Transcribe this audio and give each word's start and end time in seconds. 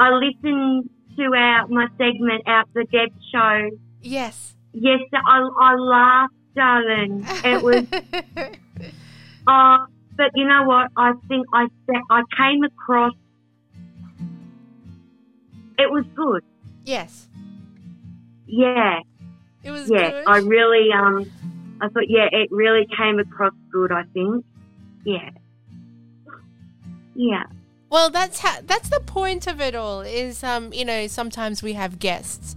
I 0.00 0.12
listened 0.14 0.88
to 1.18 1.22
our 1.36 1.68
my 1.68 1.86
segment 1.98 2.42
out 2.46 2.68
the 2.72 2.86
Deb 2.90 3.10
show. 3.30 3.70
Yes. 4.00 4.54
Yes, 4.72 5.00
I, 5.12 5.48
I 5.60 5.74
laughed, 5.74 6.34
darling. 6.56 7.22
It 7.44 7.62
was. 7.62 7.84
uh, 9.46 9.86
but 10.16 10.30
you 10.34 10.46
know 10.46 10.62
what? 10.64 10.90
I 10.96 11.12
think 11.28 11.46
I 11.52 11.66
I 12.10 12.22
came 12.34 12.64
across. 12.64 13.12
It 15.78 15.90
was 15.90 16.06
good. 16.14 16.44
Yes. 16.84 17.28
Yeah. 18.46 19.00
It 19.62 19.70
was 19.70 19.90
yeah. 19.90 20.10
good. 20.10 20.24
I 20.26 20.38
really 20.38 20.90
um. 20.92 21.30
I 21.82 21.88
thought 21.88 22.08
yeah, 22.08 22.28
it 22.32 22.48
really 22.50 22.86
came 22.96 23.18
across 23.18 23.52
good. 23.70 23.92
I 23.92 24.04
think. 24.14 24.46
Yeah. 25.04 25.30
Yeah. 27.14 27.44
Well, 27.90 28.08
that's 28.08 28.38
how, 28.38 28.60
that's 28.62 28.88
the 28.88 29.00
point 29.00 29.48
of 29.48 29.60
it 29.60 29.74
all. 29.74 30.00
Is 30.02 30.44
um, 30.44 30.72
you 30.72 30.84
know, 30.84 31.08
sometimes 31.08 31.62
we 31.62 31.72
have 31.72 31.98
guests, 31.98 32.54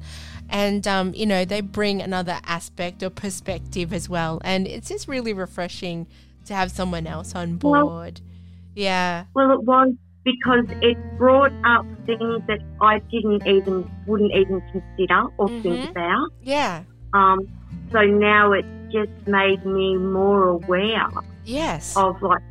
and 0.48 0.88
um, 0.88 1.14
you 1.16 1.26
know, 1.26 1.44
they 1.44 1.62
bring 1.62 2.02
another 2.02 2.40
aspect 2.46 3.02
or 3.02 3.10
perspective 3.10 3.92
as 3.92 4.08
well, 4.08 4.40
and 4.44 4.68
it's 4.68 4.90
just 4.90 5.08
really 5.08 5.34
refreshing 5.34 6.06
to 6.46 6.54
have 6.54 6.72
someone 6.72 7.08
else 7.08 7.34
on 7.34 7.58
board. 7.58 8.22
Well, 8.22 8.30
yeah. 8.76 9.26
Well, 9.34 9.52
it 9.52 9.64
was 9.64 9.94
because 10.24 10.66
it 10.82 10.98
brought 11.18 11.52
up 11.66 11.86
things 12.06 12.44
that 12.48 12.60
I 12.80 13.00
didn't 13.00 13.46
even 13.48 13.90
wouldn't 14.06 14.32
even 14.34 14.62
consider 14.72 15.24
or 15.38 15.48
mm-hmm. 15.48 15.62
think 15.62 15.90
about. 15.90 16.28
Yeah. 16.44 16.84
Um. 17.14 17.50
So 17.92 18.02
now 18.02 18.54
it 18.54 18.66
just 18.92 19.12
made 19.28 19.66
me 19.66 19.98
more 19.98 20.50
aware. 20.50 21.10
Yes. 21.44 21.98
Of 21.98 22.22
like, 22.22 22.42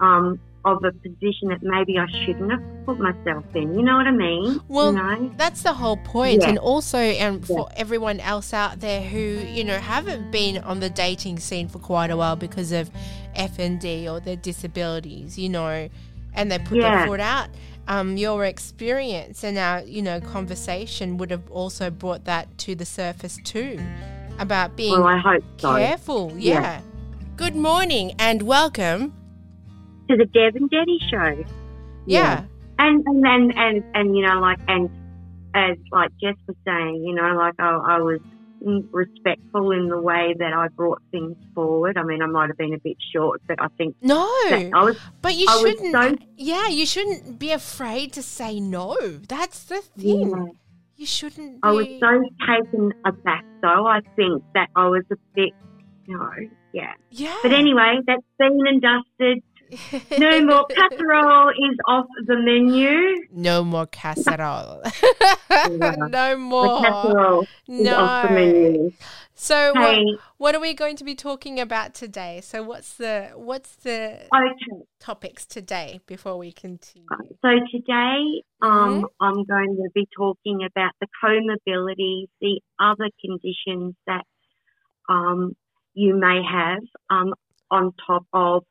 um, 0.00 0.38
of 0.64 0.82
a 0.82 0.92
position 0.92 1.48
that 1.48 1.62
maybe 1.62 1.98
I 1.98 2.06
shouldn't 2.24 2.50
have 2.50 2.62
put 2.86 2.98
myself 2.98 3.44
in. 3.54 3.74
You 3.74 3.82
know 3.82 3.96
what 3.96 4.06
I 4.06 4.10
mean? 4.10 4.60
Well, 4.68 4.92
you 4.92 4.98
know? 4.98 5.32
that's 5.36 5.62
the 5.62 5.74
whole 5.74 5.98
point. 5.98 6.42
Yeah. 6.42 6.50
And 6.50 6.58
also, 6.58 6.98
and 6.98 7.36
um, 7.36 7.42
for 7.42 7.68
everyone 7.76 8.20
else 8.20 8.54
out 8.54 8.80
there 8.80 9.02
who 9.02 9.18
you 9.18 9.64
know 9.64 9.78
haven't 9.78 10.30
been 10.30 10.58
on 10.58 10.80
the 10.80 10.90
dating 10.90 11.38
scene 11.40 11.68
for 11.68 11.78
quite 11.78 12.10
a 12.10 12.16
while 12.16 12.36
because 12.36 12.72
of 12.72 12.90
FND 13.36 14.10
or 14.10 14.20
their 14.20 14.36
disabilities, 14.36 15.38
you 15.38 15.48
know, 15.48 15.88
and 16.32 16.50
they 16.50 16.58
put 16.58 16.78
yeah. 16.78 16.98
their 16.98 17.06
foot 17.06 17.20
out. 17.20 17.48
Um, 17.86 18.16
your 18.16 18.46
experience 18.46 19.44
and 19.44 19.58
our, 19.58 19.82
you 19.82 20.00
know, 20.00 20.18
conversation 20.18 21.18
would 21.18 21.30
have 21.30 21.50
also 21.50 21.90
brought 21.90 22.24
that 22.24 22.56
to 22.58 22.74
the 22.74 22.86
surface 22.86 23.38
too, 23.44 23.78
about 24.38 24.74
being 24.74 24.92
well, 24.92 25.06
I 25.06 25.18
hope 25.18 25.44
so. 25.58 25.76
careful. 25.76 26.32
yeah. 26.34 26.80
Good 27.36 27.56
morning 27.56 28.14
and 28.18 28.42
welcome 28.42 29.12
to 30.08 30.16
the 30.16 30.26
Deb 30.26 30.56
and 30.56 30.70
Detty 30.70 31.00
show. 31.10 31.44
Yeah. 32.06 32.20
yeah. 32.20 32.44
And, 32.78 33.04
and 33.06 33.24
and 33.24 33.52
and 33.56 33.84
and 33.94 34.16
you 34.16 34.26
know 34.26 34.40
like 34.40 34.58
and 34.66 34.90
as 35.54 35.76
like 35.92 36.10
Jess 36.20 36.34
was 36.46 36.56
saying, 36.66 37.04
you 37.06 37.14
know, 37.14 37.36
like 37.36 37.54
I, 37.58 37.70
I 37.70 37.98
was 38.00 38.20
respectful 38.92 39.72
in 39.72 39.88
the 39.88 40.00
way 40.00 40.34
that 40.38 40.52
I 40.52 40.68
brought 40.68 41.02
things 41.10 41.36
forward. 41.54 41.96
I 41.96 42.02
mean, 42.02 42.22
I 42.22 42.26
might 42.26 42.48
have 42.48 42.56
been 42.56 42.74
a 42.74 42.78
bit 42.78 42.96
short, 43.14 43.42
but 43.46 43.60
I 43.60 43.68
think 43.78 43.94
no. 44.00 44.24
I 44.24 44.70
was, 44.74 44.96
but 45.22 45.34
you 45.34 45.46
I 45.48 45.58
shouldn't. 45.60 45.92
So, 45.92 46.16
yeah, 46.36 46.68
you 46.68 46.86
shouldn't 46.86 47.38
be 47.38 47.52
afraid 47.52 48.12
to 48.14 48.22
say 48.22 48.60
no. 48.60 48.96
That's 49.28 49.64
the 49.64 49.80
thing. 49.80 50.30
Yeah. 50.30 50.46
You 50.96 51.06
shouldn't. 51.06 51.60
Be... 51.62 51.68
I 51.68 51.70
was 51.72 51.86
so 52.00 52.24
taken 52.46 52.92
aback, 53.04 53.44
though. 53.62 53.86
I 53.86 54.00
think 54.16 54.42
that 54.54 54.68
I 54.76 54.88
was 54.88 55.04
a 55.10 55.16
bit, 55.34 55.50
you 56.06 56.16
know, 56.16 56.30
yeah. 56.72 56.92
Yeah. 57.10 57.36
But 57.42 57.52
anyway, 57.52 58.00
that's 58.06 58.22
been 58.38 58.58
and 58.66 58.80
dusted. 58.80 59.42
No 60.18 60.44
more 60.44 60.66
casserole 60.70 61.50
is 61.50 61.76
off 61.86 62.06
the 62.26 62.36
menu. 62.36 63.14
No 63.32 63.64
more 63.64 63.86
casserole. 63.86 64.82
yeah. 65.50 65.96
No 66.08 66.36
more. 66.36 66.80
The 66.80 66.86
casserole 66.86 67.46
no. 67.68 67.96
off 67.96 68.28
the 68.28 68.34
menu. 68.34 68.92
So 69.34 69.72
hey. 69.74 70.04
what, 70.04 70.20
what 70.38 70.54
are 70.54 70.60
we 70.60 70.74
going 70.74 70.96
to 70.96 71.04
be 71.04 71.14
talking 71.14 71.58
about 71.58 71.92
today? 71.92 72.40
So 72.40 72.62
what's 72.62 72.94
the 72.94 73.32
what's 73.34 73.74
the 73.76 74.26
okay. 74.34 74.84
topics 75.00 75.44
today 75.44 76.00
before 76.06 76.38
we 76.38 76.52
continue? 76.52 77.08
So 77.42 77.48
today 77.70 78.42
um, 78.62 79.02
mm-hmm. 79.02 79.04
I'm 79.20 79.44
going 79.44 79.76
to 79.76 79.90
be 79.94 80.06
talking 80.16 80.60
about 80.64 80.92
the 81.00 81.08
comorbidities, 81.22 82.28
the 82.40 82.60
other 82.78 83.10
conditions 83.20 83.94
that 84.06 84.24
um, 85.08 85.56
you 85.94 86.14
may 86.16 86.40
have 86.42 86.82
um, 87.10 87.34
on 87.70 87.92
top 88.06 88.26
of 88.32 88.64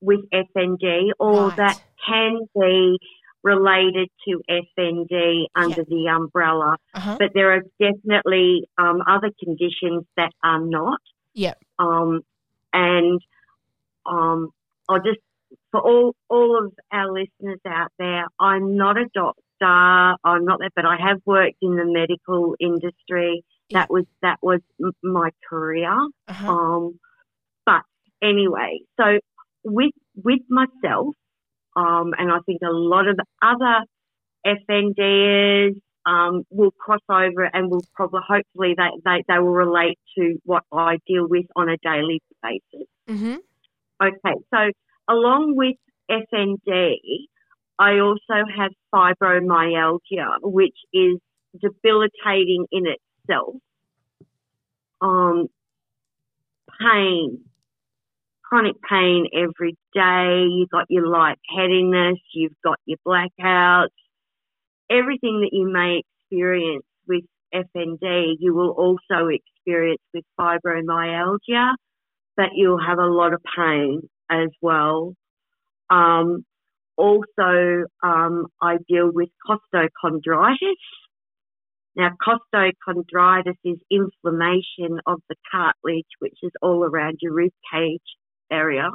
with 0.00 0.20
FND 0.32 1.10
or 1.18 1.48
right. 1.48 1.56
that 1.56 1.80
can 2.06 2.40
be 2.54 2.98
related 3.42 4.08
to 4.26 4.40
FND 4.50 5.46
under 5.54 5.78
yep. 5.78 5.86
the 5.86 6.08
umbrella. 6.08 6.76
Uh-huh. 6.94 7.16
But 7.18 7.30
there 7.34 7.52
are 7.52 7.62
definitely 7.78 8.68
um, 8.78 9.02
other 9.06 9.30
conditions 9.42 10.04
that 10.16 10.32
are 10.42 10.60
not. 10.60 11.00
Yep. 11.34 11.58
Um, 11.78 12.20
and 12.72 13.20
um, 14.06 14.50
I'll 14.88 15.02
just, 15.02 15.20
for 15.70 15.80
all, 15.80 16.14
all 16.28 16.64
of 16.64 16.72
our 16.92 17.12
listeners 17.12 17.60
out 17.66 17.92
there, 17.98 18.24
I'm 18.38 18.76
not 18.76 18.96
a 18.96 19.06
doctor. 19.14 19.40
I'm 19.62 20.44
not 20.44 20.60
that, 20.60 20.72
but 20.74 20.86
I 20.86 20.96
have 20.96 21.20
worked 21.26 21.58
in 21.60 21.76
the 21.76 21.84
medical 21.84 22.56
industry. 22.58 23.44
That 23.72 23.90
was 23.90 24.04
that 24.22 24.38
was 24.40 24.60
my 25.02 25.30
career. 25.48 25.92
Uh-huh. 26.28 26.50
Um, 26.50 26.98
but 27.66 27.82
anyway, 28.22 28.80
so 28.98 29.18
with 29.64 29.92
with 30.16 30.40
myself, 30.48 31.14
um, 31.76 32.12
and 32.18 32.30
I 32.30 32.38
think 32.46 32.60
a 32.62 32.72
lot 32.72 33.08
of 33.08 33.18
other 33.42 33.84
FNDers 34.46 35.74
um, 36.06 36.44
will 36.50 36.72
cross 36.72 37.00
over 37.08 37.44
and 37.52 37.70
will 37.70 37.84
probably, 37.94 38.20
hopefully, 38.26 38.74
they, 38.76 38.88
they, 39.04 39.24
they 39.28 39.38
will 39.38 39.52
relate 39.52 39.98
to 40.16 40.38
what 40.44 40.62
I 40.72 40.98
deal 41.06 41.26
with 41.28 41.46
on 41.56 41.68
a 41.68 41.76
daily 41.82 42.22
basis. 42.42 42.88
Mm-hmm. 43.08 43.36
Okay, 44.02 44.40
so 44.52 44.70
along 45.08 45.54
with 45.56 45.76
FND, 46.10 46.94
I 47.78 47.98
also 47.98 48.44
have 48.56 48.72
fibromyalgia, 48.94 50.38
which 50.42 50.76
is 50.92 51.18
debilitating 51.60 52.66
in 52.72 52.84
itself. 52.86 53.56
Um, 55.00 55.46
pain, 56.80 57.44
chronic 58.50 58.76
pain 58.88 59.26
every 59.32 59.76
day. 59.94 60.44
You've 60.50 60.70
got 60.70 60.86
your 60.88 61.06
lightheadedness. 61.06 62.18
You've 62.34 62.60
got 62.64 62.78
your 62.84 62.98
blackouts. 63.06 63.88
Everything 64.90 65.42
that 65.42 65.50
you 65.52 65.72
may 65.72 66.02
experience 66.02 66.84
with 67.06 67.24
FND, 67.54 68.34
you 68.40 68.54
will 68.54 68.70
also 68.70 69.28
experience 69.28 70.02
with 70.12 70.24
fibromyalgia, 70.38 71.74
but 72.36 72.46
you'll 72.54 72.84
have 72.84 72.98
a 72.98 73.06
lot 73.06 73.32
of 73.32 73.40
pain 73.56 74.02
as 74.30 74.48
well. 74.60 75.14
Um, 75.88 76.44
also, 76.96 77.84
um, 78.02 78.46
I 78.60 78.78
deal 78.88 79.10
with 79.12 79.28
costochondritis. 79.48 80.74
Now, 81.96 82.10
costochondritis 82.20 83.56
is 83.64 83.78
inflammation 83.90 85.00
of 85.06 85.20
the 85.28 85.36
cartilage, 85.50 86.06
which 86.18 86.36
is 86.42 86.52
all 86.62 86.84
around 86.84 87.18
your 87.20 87.32
rib 87.32 87.52
cage 87.72 88.00
area, 88.50 88.90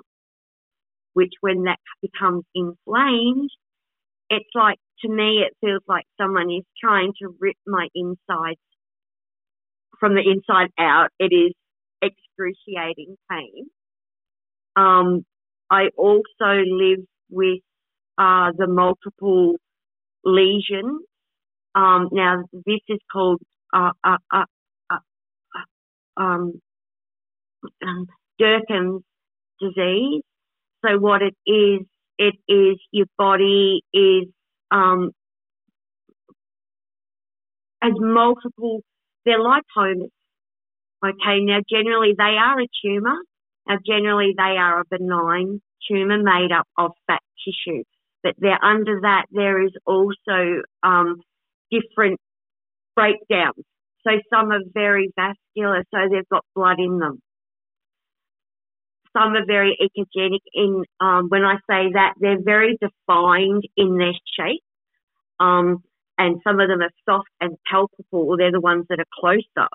which 1.13 1.33
when 1.41 1.63
that 1.63 1.79
becomes 2.01 2.43
inflamed, 2.53 3.49
it's 4.29 4.49
like, 4.53 4.77
to 5.01 5.09
me, 5.09 5.43
it 5.45 5.55
feels 5.61 5.81
like 5.87 6.05
someone 6.19 6.49
is 6.51 6.63
trying 6.81 7.13
to 7.21 7.35
rip 7.39 7.57
my 7.67 7.87
insides 7.93 8.59
from 9.99 10.15
the 10.15 10.21
inside 10.21 10.71
out. 10.79 11.09
It 11.19 11.33
is 11.33 11.53
excruciating 12.01 13.15
pain. 13.29 13.67
Um, 14.75 15.25
I 15.69 15.89
also 15.97 16.63
live 16.65 16.99
with 17.29 17.59
uh, 18.17 18.51
the 18.57 18.67
multiple 18.67 19.55
lesions. 20.23 21.01
Um, 21.73 22.09
now, 22.11 22.43
this 22.53 22.79
is 22.87 22.99
called 23.11 23.41
uh, 23.73 23.91
uh, 24.03 24.17
uh, 24.33 24.45
uh 24.91 24.99
um, 26.17 26.61
um, 27.85 28.07
Dercum's 28.39 29.03
disease. 29.59 30.21
So 30.85 30.97
what 30.99 31.21
it 31.21 31.35
is, 31.45 31.81
it 32.17 32.35
is 32.47 32.77
your 32.91 33.07
body 33.17 33.81
is 33.93 34.27
um, 34.71 35.11
as 37.81 37.93
multiple. 37.97 38.81
They're 39.25 39.39
lipomas. 39.39 40.09
Okay, 41.03 41.39
now 41.41 41.59
generally 41.69 42.13
they 42.17 42.37
are 42.37 42.59
a 42.59 42.67
tumour. 42.83 43.17
Now 43.67 43.77
generally 43.85 44.33
they 44.37 44.57
are 44.57 44.81
a 44.81 44.83
benign 44.89 45.61
tumour 45.87 46.21
made 46.21 46.51
up 46.51 46.67
of 46.77 46.91
fat 47.07 47.21
tissue, 47.43 47.83
but 48.23 48.33
there 48.37 48.63
under 48.63 49.01
that 49.01 49.25
there 49.31 49.63
is 49.63 49.71
also 49.85 50.61
um, 50.83 51.17
different 51.71 52.19
breakdowns. 52.95 53.63
So 54.07 54.11
some 54.31 54.51
are 54.51 54.61
very 54.73 55.11
vascular, 55.15 55.83
so 55.93 55.99
they've 56.11 56.29
got 56.29 56.45
blood 56.55 56.79
in 56.79 56.99
them. 56.99 57.19
Some 59.15 59.35
are 59.35 59.45
very 59.45 59.77
echogenic 59.81 60.41
in, 60.53 60.83
um, 60.99 61.29
when 61.29 61.43
I 61.43 61.55
say 61.69 61.91
that, 61.93 62.13
they're 62.19 62.41
very 62.41 62.77
defined 62.81 63.63
in 63.77 63.97
their 63.97 64.13
shape. 64.37 64.63
Um, 65.39 65.83
and 66.17 66.41
some 66.45 66.59
of 66.59 66.67
them 66.67 66.81
are 66.81 66.91
soft 67.07 67.29
and 67.41 67.57
palpable, 67.69 68.27
or 68.27 68.37
they're 68.37 68.51
the 68.51 68.59
ones 68.59 68.85
that 68.89 68.99
are 68.99 69.05
closer 69.19 69.69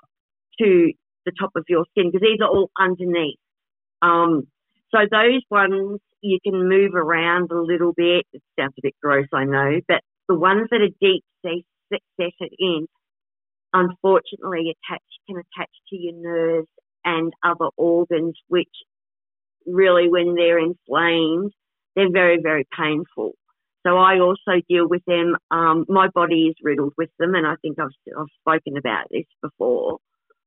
to 0.59 0.91
the 1.25 1.31
top 1.39 1.51
of 1.55 1.65
your 1.69 1.85
skin 1.91 2.11
because 2.11 2.21
these 2.21 2.39
are 2.41 2.49
all 2.49 2.69
underneath. 2.79 3.37
Um, 4.01 4.47
so 4.93 4.99
those 5.09 5.41
ones 5.49 5.99
you 6.21 6.39
can 6.43 6.67
move 6.67 6.93
around 6.95 7.51
a 7.51 7.61
little 7.61 7.93
bit. 7.93 8.25
It 8.33 8.41
sounds 8.59 8.73
a 8.77 8.81
bit 8.81 8.95
gross, 9.01 9.27
I 9.33 9.45
know, 9.45 9.79
but 9.87 10.01
the 10.27 10.35
ones 10.35 10.67
that 10.71 10.81
are 10.81 10.95
deep 10.99 11.23
set 11.43 12.49
in, 12.59 12.87
unfortunately, 13.73 14.75
attach 14.75 15.03
can 15.27 15.37
attach 15.37 15.69
to 15.89 15.95
your 15.95 16.13
nerves 16.15 16.67
and 17.03 17.33
other 17.43 17.69
organs, 17.77 18.35
which 18.47 18.69
really, 19.65 20.09
when 20.09 20.35
they're 20.35 20.59
inflamed, 20.59 21.51
they're 21.95 22.11
very, 22.11 22.39
very 22.41 22.67
painful. 22.77 23.33
So 23.85 23.97
I 23.97 24.19
also 24.19 24.61
deal 24.69 24.87
with 24.87 25.03
them. 25.05 25.35
Um, 25.49 25.85
my 25.89 26.07
body 26.13 26.47
is 26.47 26.55
riddled 26.61 26.93
with 26.97 27.09
them, 27.17 27.33
and 27.35 27.47
I 27.47 27.55
think 27.61 27.79
I've, 27.79 27.89
I've 28.17 28.27
spoken 28.39 28.77
about 28.77 29.07
this 29.09 29.25
before. 29.41 29.97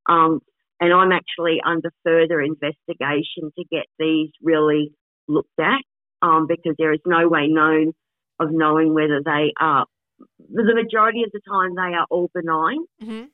Um, 0.07 0.41
and 0.81 0.93
I'm 0.93 1.13
actually 1.13 1.61
under 1.65 1.91
further 2.05 2.41
investigation 2.41 3.53
to 3.57 3.65
get 3.71 3.87
these 3.99 4.31
really 4.43 4.93
looked 5.29 5.59
at 5.59 5.81
um, 6.23 6.47
because 6.47 6.75
there 6.79 6.93
is 6.93 7.01
no 7.07 7.29
way 7.29 7.49
known 7.49 7.93
of 8.39 8.49
knowing 8.51 8.95
whether 8.95 9.21
they 9.25 9.53
are. 9.61 9.87
The 10.53 10.75
majority 10.75 11.23
of 11.25 11.31
the 11.33 11.41
time, 11.49 11.75
they 11.75 11.97
are 11.97 12.07
all 12.11 12.31
benign. 12.35 12.85
Mm-hmm. 13.03 13.25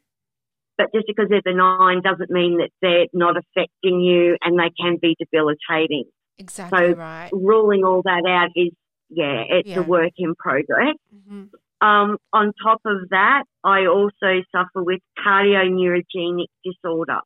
But 0.81 0.95
just 0.95 1.07
because 1.07 1.27
they're 1.29 1.43
benign 1.43 2.01
doesn't 2.01 2.31
mean 2.31 2.57
that 2.57 2.71
they're 2.81 3.07
not 3.13 3.37
affecting 3.37 4.01
you 4.01 4.39
and 4.41 4.59
they 4.59 4.71
can 4.81 4.97
be 4.97 5.15
debilitating. 5.19 6.05
Exactly 6.39 6.79
so 6.79 6.95
right. 6.95 7.29
Ruling 7.35 7.85
all 7.85 8.01
that 8.03 8.25
out 8.27 8.49
is, 8.57 8.73
yeah, 9.11 9.43
it's 9.47 9.69
yeah. 9.69 9.81
a 9.81 9.83
work 9.83 10.13
in 10.17 10.35
progress. 10.37 10.97
Mm-hmm. 11.15 11.87
Um, 11.87 12.17
on 12.33 12.53
top 12.65 12.81
of 12.87 13.11
that, 13.11 13.45
I 13.63 13.89
also 13.89 14.43
suffer 14.51 14.83
with 14.83 15.01
cardioneurogenic 15.19 16.47
disorder. 16.65 17.21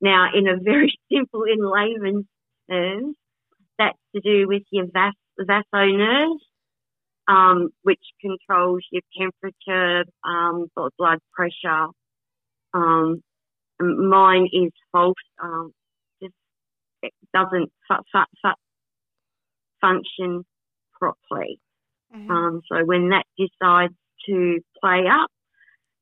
Now, 0.00 0.28
in 0.32 0.46
a 0.46 0.56
very 0.62 0.96
simple, 1.12 1.42
in 1.42 1.58
layman's 1.68 2.26
terms, 2.70 3.16
that's 3.76 3.98
to 4.14 4.20
do 4.20 4.46
with 4.46 4.62
your 4.70 4.86
vas- 4.94 5.14
vasonerves, 5.40 6.38
um, 7.26 7.70
which 7.82 8.02
controls 8.20 8.84
your 8.92 9.02
temperature, 9.18 10.04
um, 10.22 10.68
blood 10.96 11.18
pressure. 11.34 11.88
Um, 12.74 13.22
mine 13.80 14.48
is 14.52 14.72
false. 14.92 15.14
Um, 15.42 15.72
just 16.22 16.34
it 17.02 17.12
doesn't 17.32 17.70
function 19.80 20.44
properly. 20.92 21.60
Mm-hmm. 22.14 22.30
Um, 22.30 22.60
so 22.70 22.84
when 22.84 23.10
that 23.10 23.24
decides 23.38 23.94
to 24.26 24.60
play 24.80 25.04
up, 25.10 25.30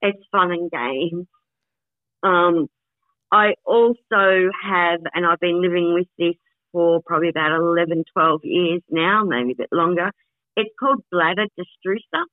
it's 0.01 0.23
fun 0.31 0.53
and 0.53 0.71
games. 0.71 1.27
Um, 2.23 2.69
I 3.31 3.55
also 3.65 4.51
have, 4.63 5.01
and 5.15 5.27
I've 5.27 5.41
been 5.41 5.63
living 5.63 5.95
with 5.95 6.07
this 6.19 6.37
for 6.73 7.01
probably 7.05 7.29
about 7.29 7.57
11, 7.57 8.05
12 8.13 8.41
years 8.45 8.83
now, 8.91 9.25
maybe 9.25 9.53
a 9.53 9.57
bit 9.57 9.69
longer. 9.73 10.11
It's 10.57 10.71
called 10.79 11.03
bladder 11.11 11.47
detrusor. 11.59 12.25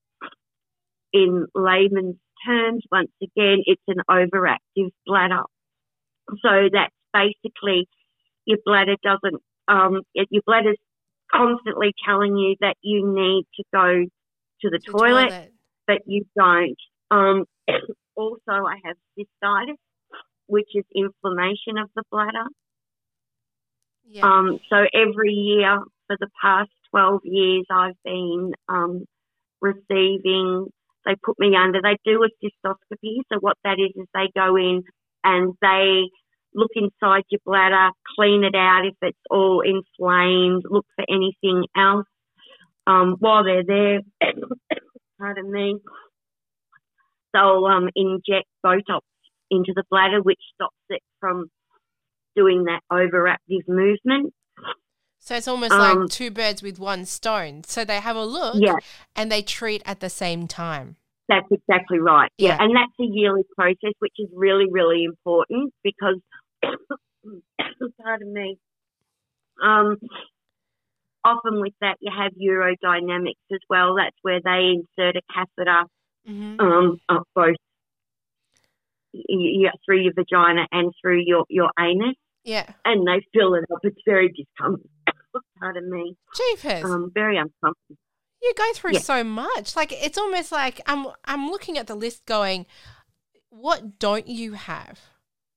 In 1.11 1.47
layman's 1.55 2.17
terms, 2.45 2.83
once 2.91 3.11
again, 3.21 3.63
it's 3.65 3.81
an 3.87 4.01
overactive 4.09 4.91
bladder. 5.05 5.43
So 6.41 6.69
that's 6.71 6.93
basically 7.13 7.87
your 8.45 8.59
bladder 8.65 8.95
doesn't, 9.03 9.41
um, 9.67 10.01
your 10.13 10.41
bladder's 10.45 10.77
constantly 11.31 11.93
telling 12.05 12.37
you 12.37 12.55
that 12.61 12.75
you 12.81 13.07
need 13.07 13.45
to 13.55 13.63
go 13.73 14.05
to 14.61 14.69
the, 14.69 14.79
toilet, 14.79 15.29
toilet, 15.29 15.51
but 15.87 16.01
you 16.05 16.25
don't. 16.37 16.77
Um, 17.11 17.45
also, 18.15 18.39
I 18.47 18.77
have 18.83 18.95
cystitis, 19.17 19.75
which 20.47 20.69
is 20.73 20.83
inflammation 20.95 21.77
of 21.77 21.89
the 21.95 22.03
bladder. 22.11 22.45
Yeah. 24.05 24.25
Um, 24.25 24.59
so 24.69 24.85
every 24.93 25.33
year 25.33 25.79
for 26.07 26.17
the 26.19 26.29
past 26.41 26.71
12 26.91 27.21
years, 27.25 27.65
I've 27.69 28.01
been 28.03 28.53
um, 28.67 29.05
receiving, 29.61 30.67
they 31.05 31.15
put 31.23 31.39
me 31.39 31.55
under, 31.55 31.81
they 31.81 31.97
do 32.05 32.23
a 32.23 32.29
cystoscopy. 32.43 33.21
So 33.31 33.39
what 33.39 33.57
that 33.63 33.77
is, 33.79 33.91
is 33.95 34.07
they 34.13 34.29
go 34.35 34.55
in 34.55 34.83
and 35.23 35.53
they 35.61 36.03
look 36.53 36.71
inside 36.75 37.23
your 37.29 37.41
bladder, 37.45 37.91
clean 38.15 38.43
it 38.43 38.55
out 38.55 38.85
if 38.85 38.95
it's 39.01 39.17
all 39.29 39.61
inflamed, 39.61 40.63
look 40.69 40.85
for 40.95 41.05
anything 41.09 41.65
else. 41.75 42.05
Um, 42.87 43.17
while 43.19 43.43
they're 43.43 43.63
there, 43.63 43.99
pardon 45.19 45.51
me, 45.51 45.77
they'll 47.33 47.65
um, 47.65 47.89
inject 47.95 48.47
Botox 48.65 49.01
into 49.51 49.73
the 49.75 49.83
bladder, 49.89 50.21
which 50.21 50.39
stops 50.55 50.75
it 50.89 51.01
from 51.19 51.49
doing 52.35 52.65
that 52.65 52.81
overactive 52.91 53.67
movement. 53.67 54.33
So 55.19 55.35
it's 55.35 55.47
almost 55.47 55.73
um, 55.73 55.99
like 56.01 56.09
two 56.09 56.31
birds 56.31 56.63
with 56.63 56.79
one 56.79 57.05
stone. 57.05 57.63
So 57.65 57.85
they 57.85 57.99
have 57.99 58.15
a 58.15 58.25
look 58.25 58.55
yeah. 58.57 58.75
and 59.15 59.31
they 59.31 59.41
treat 59.41 59.83
at 59.85 59.99
the 59.99 60.09
same 60.09 60.47
time. 60.47 60.95
That's 61.27 61.47
exactly 61.51 61.99
right. 61.99 62.31
Yeah. 62.37 62.49
yeah. 62.49 62.63
And 62.63 62.75
that's 62.75 62.93
a 62.99 63.03
yearly 63.03 63.43
process, 63.55 63.93
which 63.99 64.15
is 64.17 64.27
really, 64.33 64.65
really 64.69 65.03
important 65.03 65.73
because, 65.83 66.19
pardon 68.01 68.33
me, 68.33 68.57
um, 69.63 69.97
often 71.23 71.61
with 71.61 71.73
that 71.81 71.97
you 71.99 72.11
have 72.15 72.31
urodynamics 72.33 73.33
as 73.53 73.59
well. 73.69 73.95
That's 73.95 74.15
where 74.23 74.39
they 74.43 74.73
insert 74.73 75.17
a 75.17 75.21
catheter 75.31 75.83
mm-hmm. 76.27 76.59
um, 76.59 76.97
up 77.09 77.27
both 77.35 77.55
through 79.85 80.01
your 80.01 80.13
vagina 80.13 80.67
and 80.71 80.91
through 81.01 81.21
your, 81.25 81.45
your 81.49 81.69
anus. 81.79 82.15
Yeah. 82.43 82.71
And 82.85 83.07
they 83.07 83.23
fill 83.33 83.53
it 83.55 83.65
up. 83.71 83.79
It's 83.83 84.01
very 84.05 84.33
discomforting. 85.33 85.49
Pardon 85.59 85.89
me. 85.91 86.17
Jeepers. 86.35 86.83
Um, 86.83 87.11
very 87.13 87.37
uncomfortable. 87.37 87.97
You 88.41 88.53
go 88.57 88.71
through 88.73 88.93
yeah. 88.93 88.99
so 88.99 89.23
much. 89.23 89.75
Like 89.75 89.91
it's 89.91 90.17
almost 90.17 90.51
like 90.51 90.81
I'm 90.85 91.07
I'm 91.25 91.49
looking 91.49 91.77
at 91.77 91.87
the 91.87 91.95
list 91.95 92.25
going, 92.25 92.65
what 93.49 93.99
don't 93.99 94.27
you 94.27 94.53
have? 94.53 94.99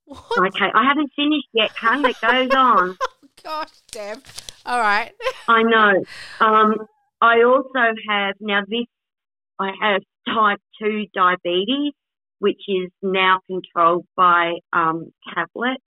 What? 0.04 0.54
Okay, 0.54 0.66
I 0.74 0.84
haven't 0.84 1.10
finished 1.14 1.48
yet, 1.54 1.70
hun. 1.70 2.04
It 2.04 2.20
goes 2.20 2.50
on. 2.54 2.98
oh, 3.00 3.28
gosh, 3.42 3.70
Deb. 3.92 4.22
All 4.66 4.78
right. 4.80 5.12
I 5.48 5.62
know. 5.62 6.04
Um, 6.40 6.74
I 7.20 7.44
also 7.44 7.94
have 8.08 8.34
now 8.40 8.62
this. 8.68 8.86
I 9.60 9.70
have 9.80 10.02
type 10.26 10.58
two 10.80 11.06
diabetes, 11.14 11.92
which 12.40 12.60
is 12.66 12.90
now 13.00 13.38
controlled 13.48 14.06
by 14.16 14.54
um, 14.72 15.12
tablets 15.32 15.84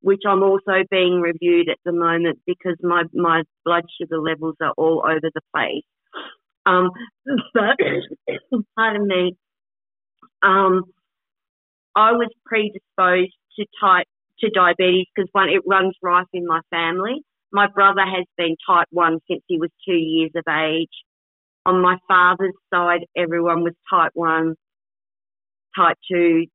which 0.00 0.22
I'm 0.26 0.42
also 0.42 0.84
being 0.90 1.20
reviewed 1.20 1.68
at 1.68 1.78
the 1.84 1.92
moment 1.92 2.38
because 2.46 2.76
my, 2.82 3.04
my 3.12 3.42
blood 3.64 3.84
sugar 4.00 4.20
levels 4.20 4.56
are 4.60 4.72
all 4.76 5.04
over 5.04 5.30
the 5.32 5.40
place. 5.54 5.84
Um, 6.66 6.90
but, 7.54 7.76
pardon 8.76 9.06
me, 9.06 9.36
um, 10.42 10.84
I 11.96 12.12
was 12.12 12.28
predisposed 12.46 13.34
to 13.58 13.66
type 13.80 14.06
to 14.40 14.50
diabetes 14.50 15.06
because 15.14 15.28
one, 15.32 15.48
it 15.48 15.62
runs 15.66 15.94
rife 16.00 16.28
in 16.32 16.46
my 16.46 16.60
family. 16.70 17.22
My 17.50 17.66
brother 17.66 18.02
has 18.02 18.24
been 18.36 18.56
type 18.68 18.86
one 18.90 19.18
since 19.28 19.42
he 19.48 19.58
was 19.58 19.70
two 19.84 19.96
years 19.96 20.30
of 20.36 20.44
age. 20.48 20.92
On 21.66 21.82
my 21.82 21.96
father's 22.06 22.54
side, 22.72 23.04
everyone 23.16 23.64
was 23.64 23.74
type 23.90 24.12
one, 24.14 24.54
type 25.76 25.96
two, 26.10 26.46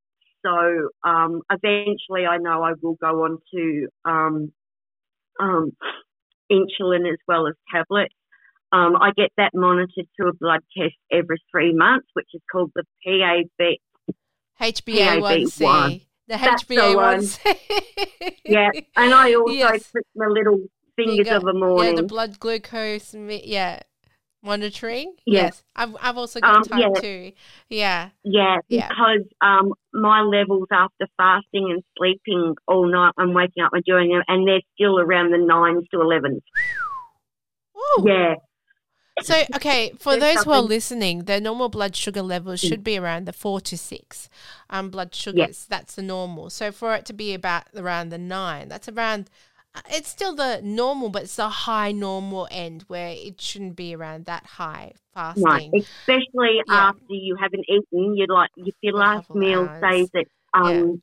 so 0.45 0.89
um, 1.09 1.41
eventually, 1.51 2.25
I 2.25 2.37
know 2.37 2.63
I 2.63 2.73
will 2.81 2.95
go 2.95 3.23
on 3.23 3.37
to 3.53 3.87
um, 4.05 4.51
um, 5.39 5.71
insulin 6.51 7.11
as 7.11 7.19
well 7.27 7.47
as 7.47 7.53
tablets. 7.73 8.13
Um, 8.71 8.95
I 8.95 9.11
get 9.15 9.29
that 9.37 9.51
monitored 9.53 10.07
through 10.15 10.29
a 10.29 10.33
blood 10.33 10.61
test 10.75 10.95
every 11.11 11.41
three 11.51 11.73
months, 11.73 12.07
which 12.13 12.27
is 12.33 12.41
called 12.51 12.71
the 12.75 12.83
PAB. 13.05 13.77
HbA1c. 14.59 16.05
The 16.27 16.35
HbA1c. 16.35 17.57
yeah, 18.45 18.69
and 18.95 19.13
I 19.13 19.33
also 19.35 19.53
yes. 19.53 19.91
put 19.91 20.03
my 20.15 20.25
little 20.27 20.65
fingers 20.95 21.27
of 21.29 21.43
a 21.43 21.53
morning. 21.53 21.95
Yeah, 21.95 22.01
the 22.01 22.07
blood 22.07 22.39
glucose. 22.39 23.13
Yeah, 23.13 23.81
monitoring. 24.43 25.15
Yeah. 25.25 25.43
Yes, 25.43 25.63
I've 25.75 25.95
I've 26.01 26.17
also 26.17 26.39
got 26.39 26.57
um, 26.57 26.63
type 26.63 26.79
yeah. 26.79 27.01
two. 27.01 27.31
Yeah. 27.69 28.09
Yeah, 28.23 28.57
because 28.67 29.25
um 29.41 29.73
my 29.93 30.21
levels 30.21 30.67
after 30.71 31.07
fasting 31.17 31.71
and 31.71 31.83
sleeping 31.97 32.55
all 32.67 32.87
night, 32.91 33.13
I'm 33.17 33.33
waking 33.33 33.63
up 33.63 33.73
and 33.73 33.83
doing 33.83 34.09
them, 34.09 34.23
and 34.27 34.47
they're 34.47 34.61
still 34.75 34.99
around 34.99 35.31
the 35.31 35.37
nines 35.37 35.87
to 35.91 36.01
elevens. 36.01 36.41
Yeah. 38.03 38.35
So, 39.21 39.43
okay, 39.55 39.93
for 39.99 40.17
those 40.17 40.43
who 40.43 40.51
are 40.51 40.61
listening, 40.61 41.25
the 41.25 41.39
normal 41.39 41.69
blood 41.69 41.95
sugar 41.95 42.23
levels 42.23 42.61
mm. 42.61 42.67
should 42.67 42.83
be 42.83 42.97
around 42.97 43.25
the 43.25 43.33
four 43.33 43.61
to 43.61 43.77
six 43.77 44.27
um, 44.71 44.89
blood 44.89 45.13
sugars. 45.13 45.67
That's 45.69 45.95
the 45.95 46.01
normal. 46.01 46.49
So, 46.49 46.71
for 46.71 46.95
it 46.95 47.05
to 47.05 47.13
be 47.13 47.33
about 47.35 47.65
around 47.75 48.09
the 48.09 48.17
nine, 48.17 48.69
that's 48.69 48.89
around 48.89 49.29
it's 49.89 50.09
still 50.09 50.35
the 50.35 50.61
normal, 50.63 51.09
but 51.09 51.23
it's 51.23 51.35
the 51.35 51.49
high 51.49 51.91
normal 51.91 52.47
end 52.51 52.83
where 52.87 53.09
it 53.09 53.41
shouldn't 53.41 53.75
be 53.75 53.95
around 53.95 54.25
that 54.25 54.45
high 54.45 54.93
fasting. 55.13 55.43
Right, 55.43 55.69
especially 55.75 56.61
yeah. 56.67 56.89
after 56.89 57.01
you 57.09 57.35
haven't 57.39 57.65
eaten. 57.67 58.15
You'd 58.15 58.29
like 58.29 58.51
if 58.57 58.75
your 58.81 58.93
last 58.93 59.33
meal 59.33 59.67
hours. 59.67 60.09
says 60.09 60.09
at 60.15 60.27
um, 60.53 61.01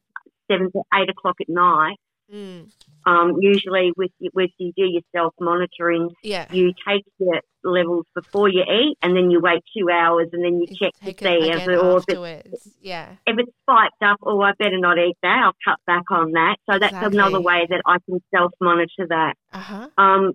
yeah. 0.48 0.54
seven 0.54 0.72
to 0.72 0.82
eight 0.94 1.10
o'clock 1.10 1.36
at 1.40 1.48
night. 1.48 1.96
Mm. 2.32 2.70
Um, 3.06 3.36
usually, 3.40 3.92
with 3.96 4.12
with 4.34 4.50
you 4.58 4.72
do 4.76 4.84
your 4.84 5.02
self 5.14 5.34
monitoring, 5.40 6.10
yeah. 6.22 6.46
you 6.52 6.72
take 6.86 7.04
your 7.18 7.40
levels 7.64 8.06
before 8.14 8.48
you 8.48 8.62
eat, 8.62 8.98
and 9.02 9.16
then 9.16 9.30
you 9.30 9.40
wait 9.40 9.64
two 9.76 9.90
hours, 9.90 10.28
and 10.32 10.44
then 10.44 10.60
you 10.60 10.66
check 10.66 10.92
to 11.00 11.06
see 11.06 11.50
if 11.50 11.66
it, 11.66 11.76
or 11.76 11.98
if 11.98 12.04
it's, 12.08 12.68
yeah. 12.80 13.12
if 13.26 13.36
it's 13.38 13.50
spiked 13.62 14.02
up. 14.02 14.18
Oh, 14.22 14.40
I 14.40 14.52
better 14.58 14.78
not 14.78 14.98
eat 14.98 15.16
that. 15.22 15.42
I'll 15.44 15.56
cut 15.64 15.80
back 15.86 16.10
on 16.10 16.32
that. 16.32 16.56
So 16.70 16.78
that's 16.78 16.92
exactly. 16.92 17.18
another 17.18 17.40
way 17.40 17.66
that 17.68 17.82
I 17.84 17.98
can 18.06 18.20
self 18.32 18.52
monitor 18.60 19.06
that. 19.08 19.34
Uh-huh. 19.52 19.88
Um, 19.98 20.32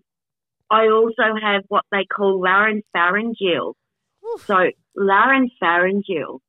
I 0.69 0.89
also 0.89 1.35
have 1.41 1.63
what 1.69 1.85
they 1.91 2.05
call 2.05 2.41
laryngopharyngeal. 2.41 3.73
Oof. 4.25 4.45
So 4.45 4.71
laryngopharyngeal 4.97 6.39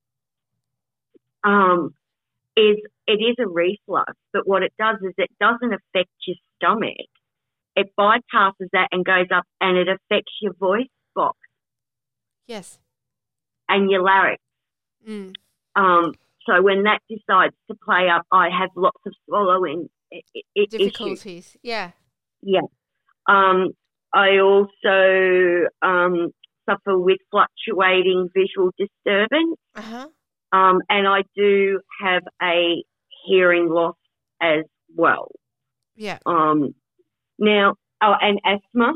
um, 1.44 1.94
is 2.56 2.78
it 3.06 3.20
is 3.22 3.36
a 3.38 3.48
reflux, 3.48 4.12
but 4.32 4.42
what 4.46 4.62
it 4.62 4.72
does 4.78 4.96
is 5.02 5.14
it 5.18 5.30
doesn't 5.40 5.72
affect 5.72 6.10
your 6.26 6.36
stomach. 6.56 7.08
It 7.74 7.92
bypasses 7.98 8.68
that 8.72 8.88
and 8.90 9.04
goes 9.04 9.26
up, 9.34 9.44
and 9.60 9.76
it 9.76 9.88
affects 9.88 10.32
your 10.40 10.54
voice 10.54 10.88
box. 11.14 11.36
Yes. 12.46 12.78
And 13.68 13.90
your 13.90 14.02
larynx. 14.02 14.42
Mm. 15.06 15.34
Um, 15.74 16.14
so 16.46 16.62
when 16.62 16.84
that 16.84 17.00
decides 17.08 17.54
to 17.68 17.76
play 17.84 18.08
up, 18.08 18.22
I 18.32 18.48
have 18.48 18.70
lots 18.76 19.00
of 19.06 19.12
swallowing 19.28 19.88
difficulties. 20.70 21.24
Issues. 21.26 21.56
Yeah. 21.62 21.90
Yeah. 22.42 22.60
Um, 23.28 23.72
I 24.14 24.38
also 24.38 25.66
um, 25.82 26.30
suffer 26.68 26.98
with 26.98 27.18
fluctuating 27.30 28.30
visual 28.34 28.70
disturbance. 28.78 29.58
Uh-huh. 29.74 30.08
Um, 30.52 30.80
and 30.88 31.06
I 31.08 31.22
do 31.36 31.80
have 32.00 32.22
a 32.40 32.82
hearing 33.26 33.68
loss 33.68 33.96
as 34.40 34.64
well. 34.94 35.32
Yeah. 35.96 36.18
Um, 36.26 36.74
now, 37.38 37.74
oh, 38.02 38.14
and 38.20 38.40
asthma, 38.44 38.94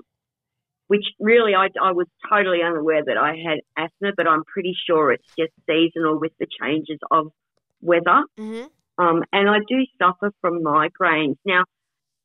which 0.86 1.04
really 1.18 1.54
I, 1.54 1.68
I 1.82 1.92
was 1.92 2.06
totally 2.28 2.62
unaware 2.62 3.04
that 3.04 3.16
I 3.16 3.36
had 3.36 3.60
asthma, 3.76 4.12
but 4.16 4.26
I'm 4.26 4.44
pretty 4.44 4.74
sure 4.86 5.12
it's 5.12 5.28
just 5.38 5.52
seasonal 5.68 6.18
with 6.18 6.32
the 6.38 6.46
changes 6.60 6.98
of 7.10 7.32
weather. 7.80 8.24
Mm-hmm. 8.38 8.66
Um, 8.98 9.24
and 9.32 9.48
I 9.48 9.58
do 9.68 9.86
suffer 9.98 10.32
from 10.40 10.62
migraines. 10.62 11.36
Now, 11.44 11.64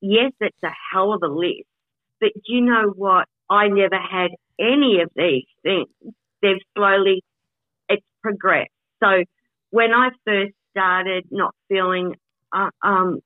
yes, 0.01 0.31
it's 0.41 0.63
a 0.63 0.71
hell 0.91 1.13
of 1.13 1.21
a 1.23 1.27
list, 1.27 1.69
but 2.19 2.31
do 2.33 2.53
you 2.53 2.61
know 2.61 2.91
what? 2.95 3.27
I 3.49 3.67
never 3.67 3.99
had 3.99 4.31
any 4.59 5.01
of 5.01 5.09
these 5.15 5.45
things. 5.61 5.87
They've 6.41 6.57
slowly, 6.75 7.23
it's 7.87 8.05
progressed. 8.21 8.71
So 9.01 9.23
when 9.69 9.93
I 9.93 10.09
first 10.25 10.54
started 10.75 11.25
not 11.31 11.55
feeling 11.69 12.15
uh, 12.51 12.69
um, 12.81 13.19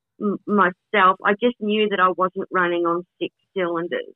myself, 0.45 1.17
I 1.23 1.33
just 1.41 1.55
knew 1.59 1.89
that 1.89 1.99
I 1.99 2.09
wasn't 2.09 2.47
running 2.51 2.85
on 2.85 3.05
six 3.21 3.33
cylinders. 3.55 4.13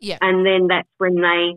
Yeah. 0.00 0.18
And 0.20 0.44
then 0.46 0.68
that's 0.68 0.88
when 0.98 1.16
they 1.16 1.54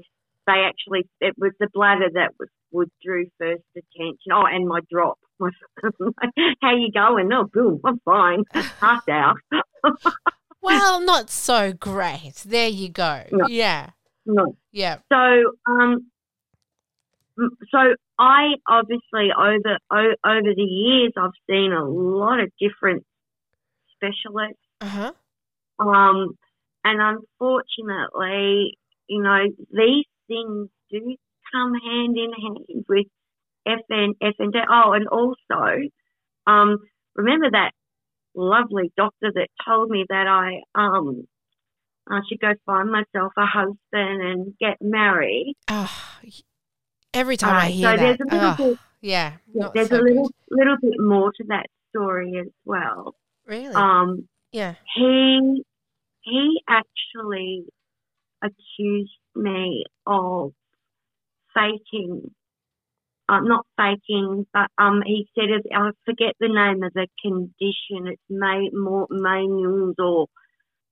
they 0.47 0.61
actually 0.67 1.07
it 1.21 1.33
was 1.37 1.51
the 1.59 1.67
bladder 1.73 2.09
that 2.13 2.33
was 2.39 2.49
would 2.71 2.91
drew 3.03 3.25
first 3.39 3.63
attention. 3.75 4.31
Oh, 4.31 4.45
and 4.45 4.67
my 4.67 4.81
drop. 4.91 5.17
How 5.39 6.75
you 6.75 6.91
going? 6.91 7.31
Oh, 7.33 7.49
boom, 7.51 7.79
I'm 7.83 7.99
fine. 8.05 8.43
Passed 8.79 9.09
out. 9.09 9.37
well, 10.61 11.01
not 11.01 11.29
so 11.29 11.73
great. 11.73 12.43
There 12.45 12.69
you 12.69 12.89
go. 12.89 13.23
No. 13.31 13.47
Yeah. 13.47 13.91
No. 14.25 14.57
Yeah. 14.71 14.97
So, 15.11 15.53
um, 15.65 16.11
so 17.37 17.95
I 18.17 18.55
obviously 18.67 19.29
over 19.37 19.77
over 19.91 20.53
the 20.55 20.61
years 20.61 21.13
I've 21.17 21.31
seen 21.49 21.71
a 21.71 21.83
lot 21.83 22.39
of 22.39 22.51
different 22.59 23.03
specialists. 23.95 24.59
Uh-huh. 24.81 25.11
Um, 25.79 26.37
and 26.83 27.01
unfortunately, 27.01 28.77
you 29.07 29.21
know, 29.21 29.45
these 29.71 30.05
things 30.27 30.69
do 30.91 31.15
come 31.51 31.73
hand 31.73 32.17
in 32.17 32.31
hand 32.33 32.85
with 32.87 33.07
FN, 33.67 34.13
FND. 34.21 34.63
Oh, 34.69 34.93
and 34.93 35.07
also, 35.07 35.89
um, 36.47 36.77
remember 37.15 37.49
that 37.51 37.71
lovely 38.35 38.91
doctor 38.97 39.31
that 39.33 39.47
told 39.65 39.89
me 39.89 40.05
that 40.09 40.27
I 40.27 40.61
um 40.79 41.25
I 42.07 42.19
should 42.29 42.39
go 42.39 42.53
find 42.65 42.91
myself 42.91 43.33
a 43.37 43.45
husband 43.45 44.21
and 44.21 44.53
get 44.59 44.77
married. 44.79 45.55
Oh, 45.69 46.04
Every 47.15 47.37
time 47.37 47.55
I 47.55 47.69
hear 47.69 47.91
so 47.91 47.97
that, 47.97 48.17
there's 48.17 48.19
a 48.19 48.35
little 48.35 48.71
bit, 48.71 48.79
yeah, 49.01 49.33
yeah 49.53 49.69
there's 49.73 49.89
so 49.89 49.99
a 49.99 50.01
little 50.01 50.23
good. 50.23 50.33
little 50.51 50.77
bit 50.81 50.99
more 50.99 51.31
to 51.31 51.43
that 51.47 51.67
story 51.89 52.33
as 52.39 52.51
well. 52.65 53.15
Really? 53.45 53.73
Um, 53.73 54.27
yeah. 54.51 54.75
He 54.95 55.63
he 56.21 56.61
actually 56.67 57.65
accused 58.43 59.11
me 59.35 59.85
of 60.05 60.53
faking, 61.53 62.31
uh, 63.29 63.39
not 63.41 63.65
faking, 63.77 64.45
but 64.53 64.69
um, 64.77 65.01
he 65.05 65.27
said 65.35 65.49
it, 65.49 65.65
I 65.73 65.91
forget 66.05 66.33
the 66.39 66.47
name 66.47 66.83
of 66.83 66.93
the 66.93 67.07
condition. 67.21 68.11
It's 68.11 68.21
May 68.29 68.69
more 68.73 69.07
Maynews 69.09 69.95
or 69.99 70.27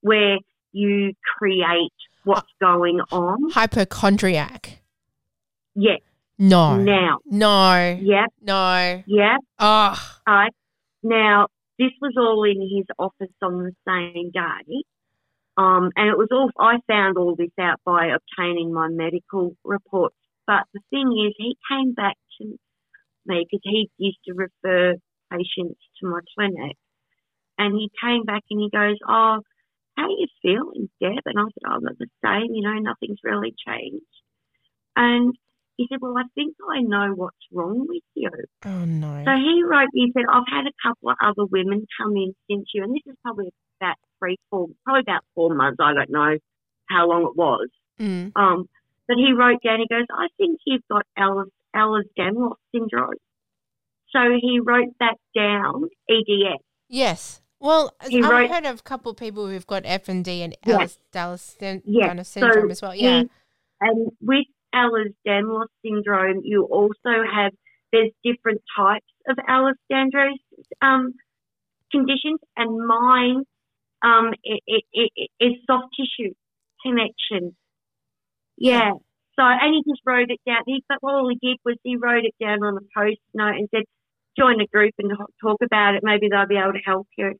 where 0.01 0.37
you 0.71 1.13
create 1.37 1.93
what's 2.23 2.51
going 2.61 2.99
on. 3.11 3.51
Hypochondriac. 3.51 4.79
Yes. 5.75 5.99
No. 6.39 6.77
Now. 6.77 7.19
No. 7.25 7.97
Yep. 8.01 8.33
No. 8.41 9.03
Yep. 9.05 9.39
Oh. 9.59 10.17
Right. 10.27 10.51
Now, 11.03 11.47
this 11.77 11.91
was 12.01 12.13
all 12.17 12.43
in 12.43 12.61
his 12.61 12.85
office 12.97 13.33
on 13.41 13.63
the 13.63 13.73
same 13.87 14.31
day. 14.31 14.83
Um, 15.55 15.91
and 15.95 16.09
it 16.09 16.17
was 16.17 16.29
all, 16.31 16.49
I 16.59 16.77
found 16.87 17.17
all 17.17 17.35
this 17.35 17.51
out 17.59 17.79
by 17.85 18.07
obtaining 18.07 18.73
my 18.73 18.87
medical 18.87 19.55
reports. 19.63 20.15
But 20.47 20.63
the 20.73 20.79
thing 20.89 21.11
is, 21.27 21.35
he 21.37 21.55
came 21.69 21.93
back 21.93 22.15
to 22.39 22.45
me 23.25 23.45
because 23.45 23.61
he 23.63 23.89
used 23.97 24.17
to 24.25 24.33
refer 24.33 24.95
patients 25.31 25.79
to 25.99 26.07
my 26.07 26.19
clinic. 26.35 26.75
And 27.57 27.75
he 27.75 27.91
came 28.01 28.23
back 28.23 28.41
and 28.49 28.59
he 28.59 28.69
goes, 28.69 28.97
Oh, 29.07 29.39
how 29.95 30.03
are 30.03 30.09
you 30.09 30.27
feeling, 30.41 30.89
Deb? 30.99 31.21
And 31.25 31.39
I 31.39 31.43
said, 31.43 31.69
Oh, 31.69 31.75
I'm 31.75 31.83
the 31.99 32.07
same, 32.25 32.55
you 32.55 32.63
know, 32.63 32.73
nothing's 32.79 33.19
really 33.23 33.53
changed. 33.65 34.05
And 34.95 35.35
he 35.77 35.87
said, 35.89 35.99
Well, 36.01 36.15
I 36.17 36.23
think 36.35 36.55
I 36.69 36.81
know 36.81 37.13
what's 37.15 37.35
wrong 37.51 37.85
with 37.87 38.03
you. 38.13 38.29
Oh, 38.65 38.85
no. 38.85 39.23
So 39.25 39.31
he 39.31 39.63
wrote 39.63 39.89
me, 39.93 40.05
he 40.07 40.11
said, 40.13 40.25
I've 40.31 40.43
had 40.49 40.65
a 40.67 40.75
couple 40.87 41.09
of 41.09 41.17
other 41.21 41.45
women 41.45 41.85
come 41.99 42.15
in 42.15 42.33
since 42.49 42.67
you, 42.73 42.83
and 42.83 42.93
this 42.93 43.01
is 43.05 43.17
probably 43.23 43.49
about 43.81 43.95
three, 44.19 44.37
four, 44.49 44.67
probably 44.85 45.01
about 45.01 45.23
four 45.35 45.53
months. 45.53 45.77
I 45.81 45.93
don't 45.93 46.09
know 46.09 46.37
how 46.89 47.07
long 47.07 47.23
it 47.23 47.35
was. 47.35 47.69
Mm. 47.99 48.31
Um, 48.35 48.69
but 49.07 49.17
he 49.17 49.33
wrote 49.33 49.61
down, 49.63 49.79
he 49.79 49.87
goes, 49.87 50.05
I 50.11 50.27
think 50.37 50.59
you've 50.65 50.83
got 50.89 51.05
Ehlers-Danlos 51.17 52.55
syndrome. 52.73 53.13
So 54.11 54.19
he 54.39 54.59
wrote 54.63 54.93
that 54.99 55.17
down, 55.35 55.89
EDS. 56.09 56.63
Yes. 56.87 57.41
Well, 57.59 57.93
he 58.07 58.21
I've 58.21 58.29
wrote, 58.29 58.51
heard 58.51 58.65
of 58.65 58.79
a 58.79 58.83
couple 58.83 59.11
of 59.11 59.17
people 59.17 59.47
who've 59.47 59.65
got 59.65 59.83
F 59.85 60.07
and 60.07 60.23
D 60.23 60.39
yes. 60.65 60.97
Ehlers-Danlos 61.13 61.81
yes. 61.85 62.27
syndrome 62.29 62.71
as 62.71 62.81
well. 62.81 62.93
Yeah. 62.93 63.21
He, 63.21 63.29
and 63.81 64.11
with 64.21 64.45
Ehlers-Danlos 64.73 65.67
syndrome, 65.85 66.41
you 66.43 66.63
also 66.65 67.23
have 67.31 67.51
there's 67.91 68.11
different 68.23 68.61
types 68.75 69.05
of 69.27 69.37
Ehlers-Danlos 69.37 70.39
um, 70.81 71.13
conditions, 71.91 72.39
and 72.57 72.85
mine 72.85 73.43
um, 74.03 74.33
it, 74.43 74.61
it, 74.67 74.83
it, 75.15 75.29
is 75.39 75.53
soft 75.65 75.95
tissue 75.95 76.33
connection. 76.85 77.55
Yeah. 78.57 78.91
So, 79.37 79.43
and 79.43 79.73
he 79.73 79.91
just 79.91 80.01
wrote 80.05 80.29
it 80.29 80.41
down. 80.45 80.63
He, 80.65 80.83
but 80.87 80.99
all 81.01 81.29
he 81.29 81.47
did 81.47 81.57
was 81.65 81.77
he 81.83 81.95
wrote 81.95 82.25
it 82.25 82.35
down 82.39 82.63
on 82.63 82.77
a 82.77 82.99
post 82.99 83.19
note 83.33 83.55
and 83.55 83.67
said, 83.73 83.83
"Join 84.37 84.57
the 84.57 84.67
group 84.67 84.93
and 84.99 85.11
talk 85.41 85.61
about 85.63 85.95
it. 85.95 86.03
Maybe 86.03 86.27
they'll 86.29 86.47
be 86.47 86.57
able 86.57 86.73
to 86.73 86.79
help 86.85 87.07
you." 87.17 87.33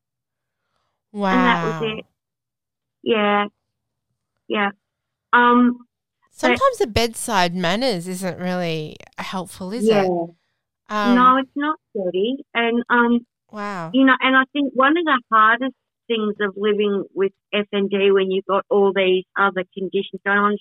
Wow. 1.12 1.30
And 1.30 1.40
that 1.40 1.82
was 1.82 2.00
it. 2.00 2.06
Yeah. 3.04 3.46
Yeah. 4.48 4.70
Um, 5.32 5.86
Sometimes 6.36 6.78
the 6.80 6.88
bedside 6.88 7.54
manners 7.54 8.08
isn't 8.08 8.40
really 8.40 8.98
helpful, 9.20 9.72
is 9.72 9.86
yeah. 9.86 10.04
it? 10.04 10.12
Um, 10.90 11.16
no, 11.16 11.38
it's 11.38 11.52
not, 11.56 11.80
Jodie. 11.96 12.44
And 12.54 12.84
um, 12.90 13.26
wow, 13.52 13.92
you 13.94 14.04
know, 14.04 14.16
and 14.20 14.36
I 14.36 14.44
think 14.52 14.74
one 14.74 14.98
of 14.98 15.06
the 15.06 15.22
hardest 15.32 15.76
things 16.08 16.36
of 16.42 16.56
living 16.58 17.04
with 17.14 17.32
FND 17.54 18.14
when 18.14 18.32
you've 18.32 18.46
got 18.46 18.66
all 18.70 18.92
these 18.94 19.26
other 19.38 19.64
conditions 19.74 20.22
going 20.26 20.38
on, 20.38 20.58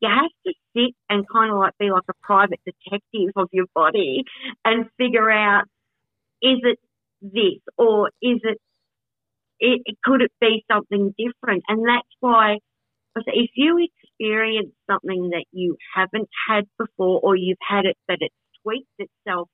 you 0.00 0.08
have 0.08 0.30
to 0.46 0.52
sit 0.76 0.94
and 1.08 1.24
kind 1.32 1.50
of 1.50 1.58
like 1.58 1.72
be 1.78 1.90
like 1.90 2.04
a 2.08 2.14
private 2.22 2.60
detective 2.64 3.32
of 3.34 3.48
your 3.50 3.66
body 3.74 4.24
and 4.64 4.86
figure 4.98 5.30
out 5.30 5.64
is 6.42 6.58
it 6.62 6.78
this 7.22 7.60
or 7.78 8.08
is 8.20 8.40
it 8.42 8.58
it, 9.58 9.80
it 9.86 9.96
could 10.04 10.20
it 10.20 10.32
be 10.38 10.64
something 10.70 11.14
different? 11.16 11.64
And 11.68 11.88
that's 11.88 12.08
why 12.20 12.58
if 13.26 13.50
you 13.54 13.88
experience 14.02 14.72
something 14.90 15.30
that 15.30 15.44
you 15.52 15.76
haven't 15.94 16.28
had 16.48 16.64
before, 16.78 17.20
or 17.22 17.36
you've 17.36 17.58
had 17.66 17.84
it 17.84 17.96
but 18.06 18.18
it's 18.20 18.34
tweaked 18.62 18.88
itself 18.98 19.48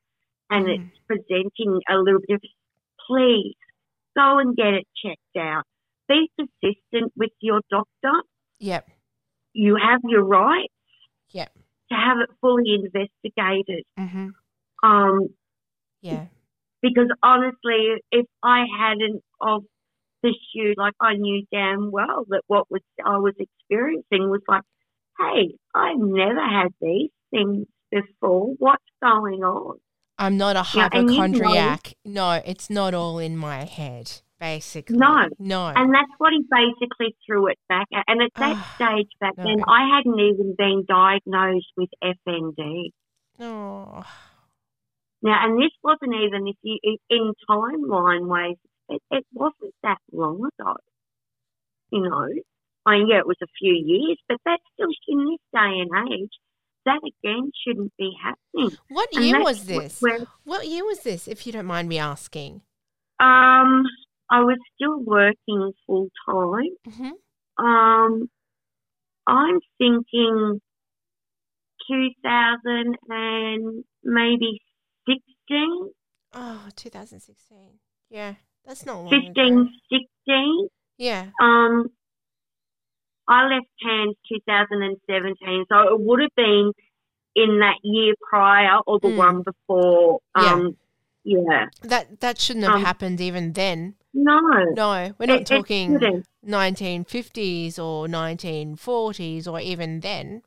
and 0.50 0.66
mm. 0.66 0.74
it's 0.74 0.98
presenting 1.06 1.80
a 1.90 1.96
little 1.96 2.20
bit, 2.26 2.34
of, 2.34 2.40
please 3.06 3.56
go 4.16 4.38
and 4.38 4.56
get 4.56 4.74
it 4.74 4.86
checked 5.04 5.36
out. 5.38 5.64
Be 6.08 6.28
persistent 6.36 7.12
with 7.16 7.30
your 7.40 7.60
doctor. 7.70 8.22
Yep. 8.58 8.88
You 9.52 9.76
have 9.76 10.00
your 10.04 10.24
right. 10.24 10.70
Yep. 11.30 11.52
To 11.90 11.94
have 11.94 12.18
it 12.18 12.30
fully 12.40 12.74
investigated. 12.74 13.84
Mm-hmm. 13.98 14.28
Um, 14.82 15.28
yeah. 16.02 16.26
Because 16.82 17.08
honestly, 17.22 18.02
if 18.10 18.26
I 18.42 18.64
hadn't 18.78 19.22
of 19.40 19.64
pursued, 20.22 20.76
like 20.76 20.94
I 21.00 21.14
knew 21.14 21.44
damn 21.52 21.90
well 21.90 22.24
that 22.28 22.42
what 22.46 22.70
was 22.70 22.82
I 23.04 23.18
was 23.18 23.34
experiencing 23.38 24.30
was 24.30 24.42
like, 24.48 24.62
hey, 25.18 25.54
I've 25.74 25.98
never 25.98 26.40
had 26.40 26.68
these 26.80 27.10
things 27.30 27.66
before. 27.90 28.54
What's 28.58 28.84
going 29.02 29.42
on? 29.42 29.78
I'm 30.18 30.36
not 30.36 30.56
a 30.56 30.62
hypochondriac. 30.62 31.94
Know, 32.04 32.12
no, 32.12 32.42
it's 32.44 32.68
not 32.68 32.92
all 32.92 33.18
in 33.18 33.36
my 33.36 33.64
head, 33.64 34.20
basically. 34.38 34.98
No. 34.98 35.28
No. 35.38 35.68
And 35.68 35.94
that's 35.94 36.12
what 36.18 36.32
he 36.32 36.44
basically 36.50 37.16
threw 37.26 37.48
it 37.48 37.58
back 37.68 37.86
at. 37.94 38.04
And 38.06 38.20
at 38.20 38.30
that 38.36 38.56
ah, 38.56 38.72
stage 38.76 39.08
back 39.18 39.38
no. 39.38 39.44
then, 39.44 39.64
I 39.66 39.96
hadn't 39.96 40.20
even 40.20 40.54
been 40.58 40.84
diagnosed 40.86 41.72
with 41.76 41.88
FND. 42.04 42.90
Oh. 43.40 44.04
Now, 45.22 45.44
and 45.44 45.60
this 45.60 45.72
wasn't 45.82 46.14
even 46.14 46.46
if 46.46 46.56
you 46.62 46.78
in 47.08 47.32
timeline 47.48 48.26
ways. 48.26 48.56
It, 48.90 49.02
it 49.10 49.26
wasn't 49.32 49.74
that 49.82 49.98
long 50.12 50.48
ago. 50.58 50.74
You 51.90 52.02
know, 52.02 52.28
I 52.86 52.98
mean, 52.98 53.08
yeah, 53.08 53.18
it 53.18 53.26
was 53.26 53.36
a 53.42 53.46
few 53.58 53.72
years, 53.72 54.18
but 54.28 54.38
that's 54.44 54.62
still 54.74 54.90
in 55.08 55.18
this 55.26 55.38
day 55.52 55.80
and 55.80 56.12
age. 56.12 56.30
That 56.86 57.00
again 57.04 57.52
shouldn't 57.64 57.92
be 57.98 58.12
happening. 58.22 58.76
What 58.88 59.12
year 59.14 59.42
was 59.42 59.64
this? 59.64 60.00
Where, 60.00 60.26
what 60.44 60.66
year 60.66 60.84
was 60.84 61.00
this, 61.00 61.28
if 61.28 61.46
you 61.46 61.52
don't 61.52 61.66
mind 61.66 61.88
me 61.88 61.98
asking? 61.98 62.62
Um, 63.20 63.84
I 64.30 64.40
was 64.40 64.56
still 64.74 64.98
working 64.98 65.72
full 65.86 66.08
time. 66.26 66.76
Mm-hmm. 66.88 67.64
Um, 67.64 68.30
I'm 69.26 69.60
thinking 69.78 70.60
2000 71.90 72.96
and 73.08 73.84
maybe 74.02 74.60
16. 75.06 75.90
Oh, 76.32 76.68
2016. 76.76 77.58
Yeah, 78.08 78.34
that's 78.66 78.86
not 78.86 79.04
long 79.04 79.10
15, 79.10 79.70
16. 79.90 80.68
Yeah. 80.98 81.26
Um, 81.40 81.86
I 83.28 83.44
left 83.44 83.66
Cairns 83.82 84.16
2017, 84.28 85.64
so 85.68 85.94
it 85.94 86.00
would 86.00 86.20
have 86.20 86.34
been 86.36 86.72
in 87.36 87.60
that 87.60 87.76
year 87.82 88.14
prior 88.28 88.78
or 88.86 88.98
the 89.00 89.08
mm. 89.08 89.16
one 89.16 89.42
before. 89.42 90.20
Um, 90.34 90.76
yeah. 91.24 91.38
yeah. 91.48 91.66
That 91.82 92.20
that 92.20 92.40
shouldn't 92.40 92.66
have 92.66 92.76
um, 92.76 92.84
happened 92.84 93.20
even 93.20 93.52
then. 93.52 93.94
No. 94.12 94.40
No, 94.74 95.14
we're 95.18 95.26
not 95.26 95.42
it, 95.42 95.46
talking 95.46 95.98
1950s 96.46 97.78
or 97.78 98.06
1940s 98.06 99.46
or 99.46 99.60
even 99.60 100.00
then. 100.00 100.42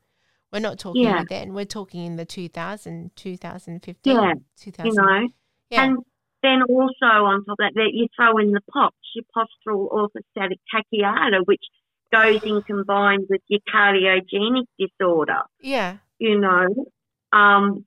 We're 0.52 0.60
not 0.60 0.78
talking 0.78 1.02
yeah. 1.02 1.24
then. 1.28 1.54
We're 1.54 1.64
talking 1.64 2.04
in 2.04 2.16
the 2.16 2.24
2000, 2.24 3.10
2015, 3.16 4.14
yeah. 4.14 4.34
2000. 4.56 4.86
You 4.86 4.92
know, 4.94 5.28
yeah. 5.70 5.84
and 5.84 5.98
then 6.44 6.62
also 6.68 7.24
on 7.24 7.44
top 7.44 7.56
of 7.60 7.74
that, 7.74 7.90
you 7.92 8.08
throw 8.16 8.38
in 8.38 8.52
the 8.52 8.60
POTS, 8.72 8.96
your 9.14 9.24
postural 9.36 9.90
orthostatic 9.90 10.58
tachycardia, 10.72 11.44
which 11.44 11.62
goes 12.12 12.42
in 12.44 12.62
combined 12.62 13.26
with 13.28 13.40
your 13.48 13.60
cardiogenic 13.72 14.66
disorder. 14.78 15.42
Yeah. 15.60 15.96
You 16.18 16.38
know, 16.38 16.86
um, 17.32 17.84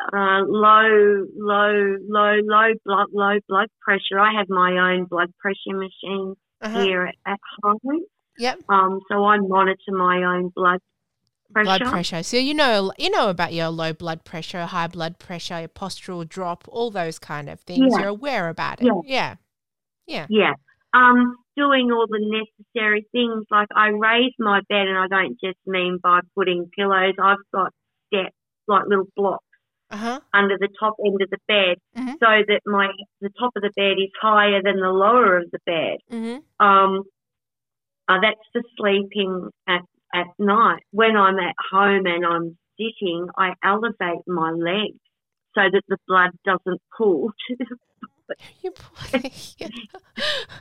uh, 0.00 0.42
low, 0.46 1.26
low, 1.36 1.96
low, 2.08 2.40
low 2.42 2.72
blood, 2.84 3.06
low 3.12 3.38
blood 3.48 3.68
pressure. 3.80 4.18
I 4.18 4.32
have 4.38 4.48
my 4.48 4.92
own 4.92 5.04
blood 5.04 5.32
pressure 5.38 5.76
machine 5.76 6.34
uh-huh. 6.60 6.82
here 6.82 7.06
at, 7.06 7.14
at 7.26 7.40
home. 7.62 8.04
Yep. 8.38 8.60
Um, 8.68 9.00
so 9.10 9.24
I 9.24 9.38
monitor 9.38 9.92
my 9.92 10.22
own 10.22 10.50
blood 10.54 10.80
pressure. 11.52 11.64
Blood 11.64 11.90
pressure. 11.90 12.22
So 12.22 12.36
you 12.36 12.54
know 12.54 12.92
you 12.98 13.10
know 13.10 13.28
about 13.28 13.52
your 13.52 13.68
low 13.68 13.92
blood 13.92 14.24
pressure, 14.24 14.66
high 14.66 14.86
blood 14.86 15.18
pressure, 15.18 15.60
your 15.60 15.68
postural 15.68 16.28
drop, 16.28 16.64
all 16.68 16.90
those 16.90 17.18
kind 17.18 17.48
of 17.48 17.60
things. 17.60 17.92
Yeah. 17.92 18.00
You're 18.00 18.08
aware 18.08 18.48
about 18.48 18.80
it. 18.80 18.86
Yeah. 18.86 19.00
Yeah. 19.04 19.36
Yeah. 20.06 20.26
yeah. 20.28 20.52
Um, 20.92 21.36
doing 21.56 21.90
all 21.92 22.06
the 22.08 22.18
necessary 22.20 23.06
things 23.12 23.44
like 23.50 23.68
I 23.74 23.88
raise 23.88 24.32
my 24.38 24.60
bed 24.68 24.88
and 24.88 24.98
I 24.98 25.06
don't 25.08 25.38
just 25.42 25.58
mean 25.66 25.98
by 26.02 26.20
putting 26.34 26.68
pillows. 26.76 27.14
I've 27.22 27.36
got 27.54 27.72
steps 28.08 28.34
like 28.66 28.84
little 28.88 29.06
blocks 29.14 29.44
uh-huh. 29.90 30.20
under 30.32 30.56
the 30.58 30.68
top 30.78 30.94
end 31.04 31.20
of 31.20 31.30
the 31.30 31.38
bed 31.46 31.76
mm-hmm. 31.96 32.12
so 32.12 32.44
that 32.48 32.60
my 32.66 32.88
the 33.20 33.30
top 33.38 33.52
of 33.56 33.62
the 33.62 33.70
bed 33.76 34.02
is 34.02 34.10
higher 34.20 34.62
than 34.62 34.80
the 34.80 34.88
lower 34.88 35.38
of 35.38 35.50
the 35.50 35.58
bed. 35.66 35.98
Mm-hmm. 36.10 36.66
Um, 36.66 37.02
uh, 38.08 38.18
that's 38.22 38.40
for 38.52 38.62
sleeping 38.76 39.50
at 39.68 39.82
at 40.14 40.26
night. 40.38 40.82
When 40.90 41.16
I'm 41.16 41.38
at 41.38 41.54
home 41.70 42.06
and 42.06 42.24
I'm 42.24 42.58
sitting, 42.78 43.28
I 43.36 43.52
elevate 43.64 44.26
my 44.26 44.50
legs 44.50 44.98
so 45.54 45.62
that 45.72 45.82
the 45.88 45.98
blood 46.06 46.30
doesn't 46.44 46.80
pool 46.96 47.32
to 47.48 47.56
the 47.58 47.76
you 48.62 48.72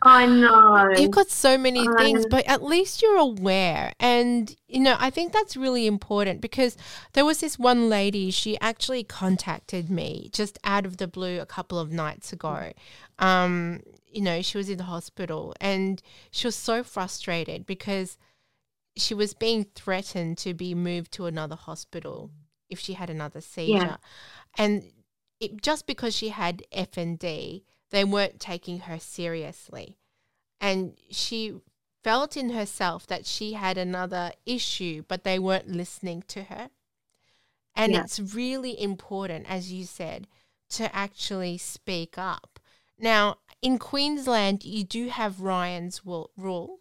I 0.01 0.25
know. 0.25 0.89
You've 0.97 1.11
got 1.11 1.29
so 1.29 1.57
many 1.57 1.87
um, 1.87 1.97
things, 1.97 2.25
but 2.29 2.45
at 2.47 2.63
least 2.63 3.01
you're 3.01 3.17
aware. 3.17 3.93
And, 3.99 4.55
you 4.67 4.79
know, 4.79 4.95
I 4.99 5.09
think 5.09 5.33
that's 5.33 5.55
really 5.55 5.85
important 5.85 6.41
because 6.41 6.77
there 7.13 7.25
was 7.25 7.39
this 7.39 7.59
one 7.59 7.89
lady, 7.89 8.31
she 8.31 8.59
actually 8.59 9.03
contacted 9.03 9.89
me 9.89 10.29
just 10.33 10.57
out 10.63 10.85
of 10.85 10.97
the 10.97 11.07
blue 11.07 11.39
a 11.39 11.45
couple 11.45 11.79
of 11.79 11.91
nights 11.91 12.33
ago. 12.33 12.71
Um, 13.19 13.81
you 14.11 14.21
know, 14.21 14.41
she 14.41 14.57
was 14.57 14.69
in 14.69 14.77
the 14.77 14.85
hospital 14.85 15.53
and 15.61 16.01
she 16.31 16.47
was 16.47 16.55
so 16.55 16.83
frustrated 16.83 17.65
because– 17.65 18.17
she 18.99 19.13
was 19.13 19.33
being 19.33 19.65
threatened 19.75 20.37
to 20.39 20.53
be 20.53 20.73
moved 20.75 21.11
to 21.13 21.25
another 21.25 21.55
hospital 21.55 22.31
if 22.69 22.79
she 22.79 22.93
had 22.93 23.09
another 23.09 23.41
seizure. 23.41 23.77
Yeah. 23.77 23.97
And 24.57 24.91
it, 25.39 25.61
just 25.61 25.87
because 25.87 26.15
she 26.15 26.29
had 26.29 26.63
FND, 26.71 27.63
they 27.91 28.03
weren't 28.03 28.39
taking 28.39 28.81
her 28.81 28.99
seriously. 28.99 29.97
And 30.61 30.97
she 31.09 31.61
felt 32.03 32.37
in 32.37 32.51
herself 32.51 33.07
that 33.07 33.25
she 33.25 33.53
had 33.53 33.77
another 33.77 34.31
issue, 34.45 35.03
but 35.07 35.23
they 35.23 35.39
weren't 35.39 35.69
listening 35.69 36.23
to 36.27 36.43
her. 36.43 36.69
And 37.75 37.93
yeah. 37.93 38.01
it's 38.01 38.19
really 38.19 38.79
important, 38.79 39.49
as 39.49 39.71
you 39.71 39.85
said, 39.85 40.27
to 40.71 40.93
actually 40.95 41.57
speak 41.57 42.17
up. 42.17 42.59
Now, 42.97 43.37
in 43.61 43.79
Queensland, 43.79 44.65
you 44.65 44.83
do 44.83 45.07
have 45.07 45.41
Ryan's 45.41 46.01
rule, 46.05 46.79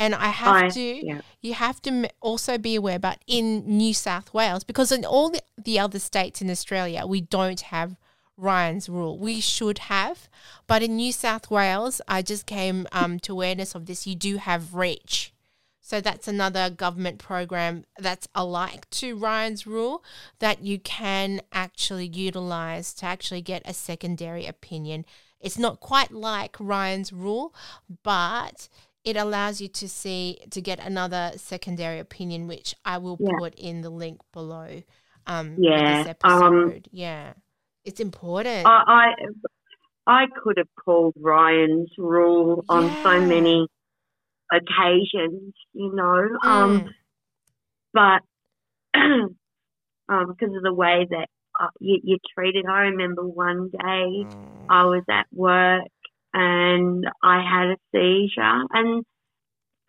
and 0.00 0.14
I 0.14 0.28
have 0.28 0.56
I, 0.56 0.68
to, 0.70 1.06
yeah. 1.06 1.20
you 1.42 1.52
have 1.52 1.82
to 1.82 2.08
also 2.22 2.56
be 2.56 2.74
aware, 2.74 2.98
but 2.98 3.18
in 3.26 3.64
New 3.66 3.92
South 3.92 4.32
Wales, 4.32 4.64
because 4.64 4.90
in 4.90 5.04
all 5.04 5.28
the, 5.28 5.42
the 5.62 5.78
other 5.78 5.98
states 5.98 6.40
in 6.40 6.50
Australia, 6.50 7.04
we 7.06 7.20
don't 7.20 7.60
have 7.60 7.96
Ryan's 8.38 8.88
rule. 8.88 9.18
We 9.18 9.40
should 9.42 9.78
have, 9.78 10.30
but 10.66 10.82
in 10.82 10.96
New 10.96 11.12
South 11.12 11.50
Wales, 11.50 12.00
I 12.08 12.22
just 12.22 12.46
came 12.46 12.86
um, 12.92 13.20
to 13.20 13.32
awareness 13.32 13.74
of 13.74 13.84
this. 13.84 14.06
You 14.06 14.14
do 14.14 14.38
have 14.38 14.74
Reach. 14.74 15.34
So 15.82 16.00
that's 16.00 16.26
another 16.26 16.70
government 16.70 17.18
program 17.18 17.84
that's 17.98 18.26
alike 18.34 18.88
to 18.90 19.16
Ryan's 19.16 19.66
rule 19.66 20.02
that 20.38 20.62
you 20.62 20.78
can 20.78 21.42
actually 21.52 22.06
utilize 22.06 22.94
to 22.94 23.06
actually 23.06 23.42
get 23.42 23.62
a 23.66 23.74
secondary 23.74 24.46
opinion. 24.46 25.04
It's 25.40 25.58
not 25.58 25.80
quite 25.80 26.10
like 26.10 26.56
Ryan's 26.58 27.12
rule, 27.12 27.54
but 28.02 28.68
it 29.10 29.16
allows 29.16 29.60
you 29.60 29.68
to 29.68 29.88
see 29.88 30.38
to 30.50 30.60
get 30.60 30.78
another 30.78 31.32
secondary 31.36 31.98
opinion, 31.98 32.46
which 32.46 32.74
I 32.84 32.98
will 32.98 33.18
yeah. 33.20 33.30
put 33.38 33.54
in 33.56 33.82
the 33.82 33.90
link 33.90 34.20
below. 34.32 34.82
Um, 35.26 35.56
yeah, 35.58 36.12
um, 36.22 36.80
yeah, 36.92 37.34
it's 37.84 38.00
important. 38.00 38.66
I, 38.66 39.12
I, 40.06 40.22
I 40.22 40.26
could 40.42 40.56
have 40.58 40.68
called 40.82 41.14
Ryan's 41.18 41.90
rule 41.98 42.64
yeah. 42.68 42.76
on 42.76 43.02
so 43.02 43.20
many 43.20 43.66
occasions, 44.50 45.54
you 45.72 45.94
know, 45.94 46.28
um, 46.42 46.88
mm. 47.94 48.94
um, 48.94 49.36
but 50.08 50.14
um, 50.14 50.26
because 50.28 50.54
of 50.56 50.62
the 50.62 50.72
way 50.72 51.06
that 51.10 51.28
uh, 51.60 51.68
you, 51.80 52.00
you 52.02 52.18
treated. 52.34 52.64
I 52.66 52.82
remember 52.82 53.22
one 53.22 53.70
day 53.70 54.24
mm. 54.24 54.48
I 54.68 54.84
was 54.84 55.02
at 55.10 55.26
work 55.32 55.82
and 56.32 57.04
I 57.22 57.42
had 57.42 57.70
a 57.70 57.76
seizure. 57.92 58.64
And 58.72 59.04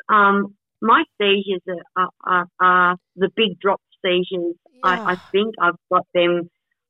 um, 0.10 0.56
my 0.82 1.04
seizures 1.20 1.62
are, 1.96 2.10
are, 2.26 2.48
are, 2.60 2.98
the 3.16 3.30
big 3.36 3.60
drop 3.60 3.82
seizures. 4.04 4.56
Yeah. 4.74 4.80
I, 4.84 5.14
I, 5.14 5.16
think 5.32 5.56
I've 5.62 5.76
got 5.92 6.06
them. 6.14 6.50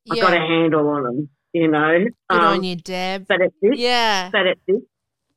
I've 0.10 0.18
yeah. 0.18 0.24
got 0.24 0.34
a 0.34 0.40
handle 0.40 0.88
on 0.88 1.04
them. 1.04 1.30
You 1.54 1.68
know, 1.68 2.06
good 2.30 2.40
um, 2.40 2.46
on 2.46 2.64
you, 2.64 2.78
Deb. 2.78 3.26
But 3.28 3.42
at 3.42 3.52
this, 3.62 3.78
yeah. 3.78 4.30
But 4.32 4.48
at 4.48 4.58
this 4.68 4.82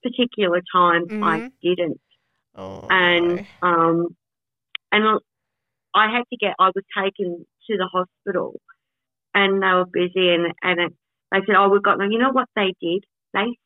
particular 0.00 0.60
time, 0.72 1.06
Mhm. 1.08 1.24
I 1.24 1.50
didn't, 1.60 2.00
Oh, 2.54 2.86
and 2.88 3.44
um, 3.62 4.14
and 4.92 5.20
I 5.92 6.12
had 6.12 6.22
to 6.30 6.36
get. 6.38 6.54
I 6.60 6.70
was 6.72 6.84
taken 6.96 7.44
to 7.66 7.76
the 7.76 7.88
hospital, 7.92 8.60
and 9.34 9.60
they 9.60 9.72
were 9.72 9.86
busy, 9.86 10.32
and 10.32 10.52
and 10.62 10.80
it, 10.80 10.92
they 11.32 11.38
said, 11.46 11.56
"Oh, 11.56 11.68
we've 11.68 11.82
got." 11.82 11.98
them." 11.98 12.12
You 12.12 12.20
know 12.20 12.30
what 12.30 12.48
they 12.54 12.74
did? 12.80 13.04
They 13.32 13.56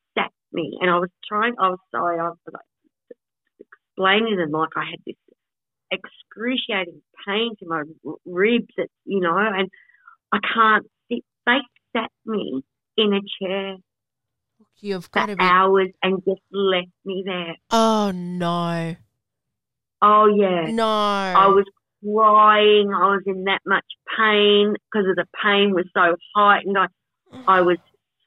me, 0.53 0.79
and 0.81 0.91
I 0.91 0.99
was 0.99 1.11
trying. 1.29 1.55
I 1.59 1.71
was 1.71 1.79
sorry. 1.91 2.19
I 2.19 2.29
was 2.29 2.39
like 2.53 2.63
explaining 3.61 4.37
to 4.37 4.45
them 4.45 4.53
like 4.53 4.71
I 4.77 4.85
had 4.91 5.01
this 5.07 5.17
excruciating 5.91 7.03
pain 7.27 7.51
to 7.59 7.67
my 7.67 7.83
ribs, 8.25 8.69
that 8.77 8.89
you 9.05 9.21
know, 9.21 9.37
and 9.37 9.69
I 10.33 10.39
can't 10.55 10.87
sit. 11.11 11.25
They 11.47 11.59
sat 11.97 12.11
me 12.27 12.63
in 12.97 13.13
a 13.15 13.21
chair 13.41 13.77
you've 14.81 15.11
got 15.11 15.23
for 15.23 15.27
to 15.29 15.37
be. 15.37 15.45
hours 15.45 15.89
and 16.03 16.23
just 16.25 16.41
left 16.53 16.89
me 17.05 17.23
there. 17.25 17.57
Oh 17.71 18.13
no, 18.13 18.97
Oh 20.01 20.27
yeah, 20.27 20.71
no. 20.71 20.87
I 20.87 21.49
was 21.49 21.65
crying. 22.03 22.91
I 22.95 23.11
was 23.11 23.23
in 23.27 23.45
that 23.45 23.61
much 23.67 23.85
pain 24.17 24.75
because 24.91 25.09
of 25.09 25.17
the 25.17 25.27
pain 25.43 25.75
was 25.75 25.87
so 25.95 26.17
heightened. 26.35 26.79
I 26.79 26.87
I 27.47 27.61
was 27.63 27.79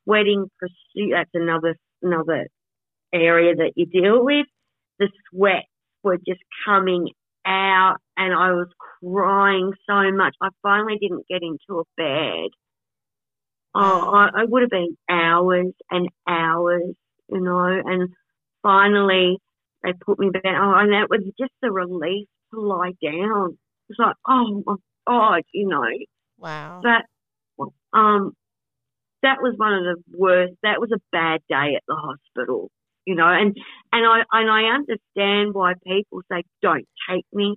sweating. 0.04 0.50
Pursuit. 0.60 1.12
That's 1.14 1.30
another 1.34 1.78
another 2.02 2.48
area 3.14 3.56
that 3.56 3.74
you 3.76 3.86
deal 3.86 4.24
with. 4.24 4.46
The 5.00 5.10
sweat 5.30 5.66
were 6.04 6.18
just 6.18 6.42
coming 6.66 7.10
out, 7.46 7.98
and 8.18 8.34
I 8.34 8.52
was 8.52 8.68
crying 9.02 9.74
so 9.88 10.12
much. 10.12 10.36
I 10.42 10.50
finally 10.62 10.98
didn't 11.00 11.28
get 11.30 11.42
into 11.44 11.80
a 11.82 11.84
bed. 11.98 12.50
Oh, 13.76 14.12
I, 14.14 14.42
I 14.42 14.46
would 14.46 14.62
have 14.64 14.70
been 14.72 14.98
hours 15.10 15.74
and 15.92 16.10
hours, 16.28 16.96
you 17.30 17.40
know, 17.42 17.66
and 17.86 18.10
finally 18.64 19.38
they 19.84 19.94
put 19.94 20.20
me 20.20 20.30
back. 20.30 20.44
Oh, 20.46 20.74
and 20.76 20.94
that 20.94 21.10
was 21.10 21.22
just 21.40 21.52
a 21.64 21.72
relief 21.72 22.28
to 22.54 22.60
lie 22.62 22.94
down. 23.02 23.58
It's 23.90 24.00
like, 24.00 24.16
oh 24.28 24.64
my 24.66 24.76
God, 25.08 25.44
you 25.54 25.68
know, 25.68 25.84
Wow. 26.38 26.84
that 26.84 27.06
um 27.94 28.34
that 29.24 29.38
was 29.42 29.54
one 29.58 29.74
of 29.74 29.84
the 29.84 30.18
worst 30.18 30.54
that 30.64 30.80
was 30.80 30.90
a 30.94 31.00
bad 31.12 31.42
day 31.50 31.76
at 31.76 31.84
the 31.88 31.96
hospital 31.96 32.70
you 33.06 33.16
know 33.16 33.28
and 33.28 33.56
and 33.92 34.06
i 34.06 34.22
and 34.32 34.50
i 34.50 34.64
understand 34.74 35.54
why 35.54 35.74
people 35.86 36.22
say 36.32 36.44
don't 36.62 36.88
take 37.10 37.26
me 37.34 37.56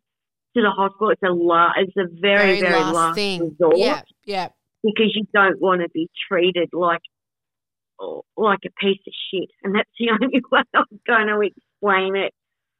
to 0.57 0.63
the 0.63 0.71
hospital 0.71 1.11
it's 1.11 1.23
a 1.23 1.33
la- 1.33 1.73
it's 1.77 1.97
a 1.97 2.07
very 2.21 2.61
very, 2.61 2.83
last, 2.85 3.17
thing. 3.17 3.41
resort 3.41 3.79
Yeah, 3.79 4.03
yeah. 4.25 4.49
because 4.83 5.11
you 5.15 5.25
don't 5.33 5.61
want 5.61 5.83
to 5.83 5.89
be 5.91 6.09
treated 6.29 6.71
like 6.73 7.03
like 8.37 8.59
a 8.67 8.71
piece 8.81 9.01
of 9.07 9.13
shit 9.31 9.49
and 9.63 9.75
that's 9.75 9.89
the 9.99 10.11
only 10.23 10.43
way 10.51 10.61
i'm 10.75 10.85
going 11.07 11.27
to 11.29 11.41
explain 11.41 12.17
it 12.17 12.33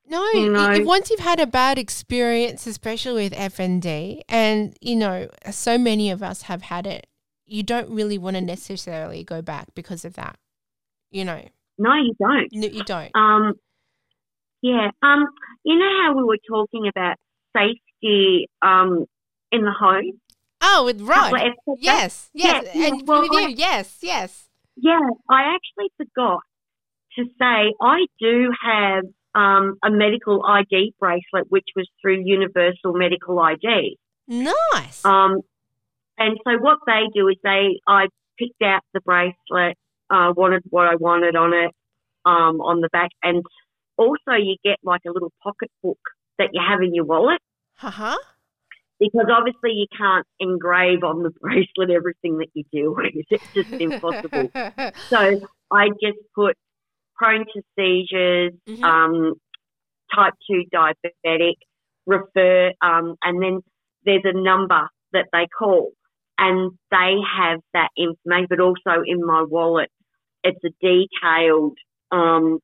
No, 0.09 0.23
You 0.35 0.55
i- 0.57 0.77
if 0.77 0.85
once 0.87 1.09
you've 1.11 1.21
had 1.21 1.41
a 1.41 1.47
bad 1.47 1.79
experience, 1.79 2.67
especially 2.67 3.25
with 3.25 3.33
FND, 3.33 4.21
and 4.29 4.77
you 4.83 4.97
know, 4.97 5.29
so 5.51 5.79
many 5.79 6.11
of 6.11 6.23
us 6.23 6.43
have 6.43 6.63
had 6.63 6.87
it, 6.87 7.07
you 7.47 7.63
don't 7.63 7.89
really 7.91 8.19
want 8.19 8.37
to 8.37 8.41
necessarily 8.41 9.25
go 9.25 9.43
back 9.43 9.69
because 9.75 10.05
of 10.05 10.15
that. 10.15 10.37
You 11.11 11.25
know, 11.25 11.43
no 11.79 11.95
you 11.95 12.15
don't 12.19 12.49
no, 12.53 12.67
you 12.67 12.85
don't. 12.85 13.15
Um, 13.15 13.55
yeah. 14.63 14.91
Um, 15.03 15.27
you 15.65 15.79
know 15.79 15.91
how 16.03 16.15
we 16.17 16.25
were 16.25 16.39
talking 16.49 16.89
about 16.89 17.17
safety 17.57 18.49
um, 18.63 19.05
in 19.53 19.63
the 19.63 19.73
home? 19.73 20.21
Oh, 20.63 20.87
with 20.87 21.03
Rod. 21.03 21.33
Yes, 21.79 22.31
yes, 22.33 22.67
Yeah, 22.75 22.87
and 22.87 23.07
well, 23.07 23.21
with 23.21 23.33
I- 23.33 23.49
yes, 23.49 23.99
yes. 24.01 24.49
Yeah, 24.77 24.99
I 25.29 25.55
actually 25.55 25.91
forgot 25.99 26.41
to 27.17 27.25
say 27.39 27.75
I 27.81 28.07
do 28.19 28.51
have 28.65 29.05
um, 29.35 29.77
a 29.85 29.91
medical 29.91 30.45
ID 30.45 30.95
bracelet, 30.99 31.51
which 31.51 31.67
was 31.77 31.89
through 32.01 32.23
Universal 32.25 32.95
Medical 32.95 33.39
ID. 33.39 33.99
Nice. 34.27 35.05
Um, 35.05 35.43
and 36.19 36.39
so 36.47 36.59
what 36.59 36.79
they 36.87 37.03
do 37.15 37.29
is 37.29 37.37
they, 37.43 37.81
I 37.87 38.07
picked 38.39 38.63
out 38.63 38.83
the 38.93 39.01
bracelet, 39.01 39.77
uh, 40.11 40.33
wanted 40.37 40.63
what 40.71 40.87
I 40.87 40.97
wanted 40.97 41.37
on 41.37 41.53
it, 41.53 41.71
um, 42.25 42.61
on 42.61 42.81
the 42.81 42.89
back, 42.93 43.11
and 43.23 43.43
also 43.97 44.33
you 44.39 44.57
get 44.65 44.79
like 44.83 45.03
a 45.07 45.11
little 45.13 45.33
pocket 45.43 45.71
book 45.83 45.99
that 46.39 46.49
you 46.53 46.61
have 46.69 46.81
in 46.83 46.95
your 46.95 47.05
wallet 47.05 47.41
Haha. 47.77 48.17
because 48.99 49.27
obviously 49.31 49.71
you 49.73 49.87
can't 49.97 50.27
engrave 50.41 51.05
on 51.05 51.23
the 51.23 51.31
bracelet 51.41 51.91
everything 51.91 52.39
that 52.39 52.49
you 52.55 52.65
do. 52.73 52.97
It's 53.31 53.45
just 53.55 53.69
impossible. 53.81 54.51
So 55.11 55.19
I 55.71 55.89
just 56.03 56.19
put 56.35 56.57
prone 57.17 57.45
to 57.55 57.63
seizures, 57.79 58.53
Mhm. 58.69 58.85
um, 58.85 59.35
type 60.15 60.35
2 60.51 60.65
diabetic, 60.75 61.55
refer, 62.07 62.73
um, 62.83 63.17
and 63.23 63.43
then 63.43 63.61
there's 64.05 64.23
a 64.25 64.33
number 64.33 64.89
that 65.13 65.27
they 65.33 65.47
call 65.57 65.93
and 66.39 66.73
they 66.91 67.15
have 67.39 67.61
that 67.73 67.91
information, 67.97 68.47
but 68.49 68.61
also 68.61 69.03
in 69.07 69.25
my 69.25 69.45
wallet, 69.49 69.91
it's 70.43 70.61
a 70.65 70.71
detailed 70.81 71.79
um, 72.11 72.59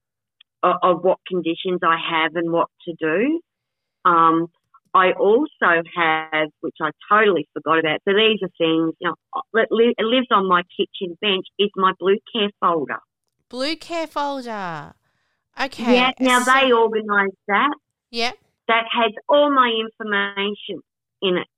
of, 0.62 0.74
of 0.82 1.04
what 1.04 1.18
conditions 1.26 1.80
I 1.82 1.96
have 2.10 2.34
and 2.34 2.52
what 2.52 2.68
to 2.86 2.94
do. 2.98 3.40
Um, 4.04 4.48
I 4.92 5.12
also 5.12 5.82
have, 5.96 6.48
which 6.60 6.74
I 6.82 6.90
totally 7.10 7.48
forgot 7.52 7.78
about. 7.78 8.00
So 8.08 8.14
these 8.14 8.40
are 8.42 8.50
things, 8.58 8.94
you 9.00 9.08
know, 9.08 9.14
it 9.54 9.68
lives 9.70 10.26
on 10.32 10.48
my 10.48 10.62
kitchen 10.76 11.16
bench. 11.20 11.46
Is 11.58 11.70
my 11.76 11.92
Blue 11.98 12.18
Care 12.32 12.50
folder. 12.60 12.98
Blue 13.48 13.76
care 13.76 14.06
folder. 14.06 14.94
Okay. 15.60 15.94
Yeah. 15.94 16.10
Now 16.20 16.40
so- 16.40 16.52
they 16.52 16.72
organise 16.72 17.36
that. 17.48 17.74
Yep. 18.10 18.36
That 18.68 18.84
has 18.92 19.12
all 19.28 19.52
my 19.52 19.68
information 19.68 20.82
in 21.22 21.36
it. 21.36 21.48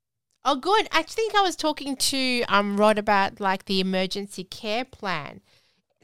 Oh, 0.45 0.57
good. 0.57 0.89
I 0.91 1.03
think 1.03 1.35
I 1.35 1.43
was 1.43 1.55
talking 1.57 1.97
to 1.97 2.43
um 2.49 2.77
Rod 2.77 2.99
about 2.99 3.41
like 3.41 3.67
the 3.67 3.81
emergency 3.81 4.45
care 4.45 4.85
plan. 4.85 5.41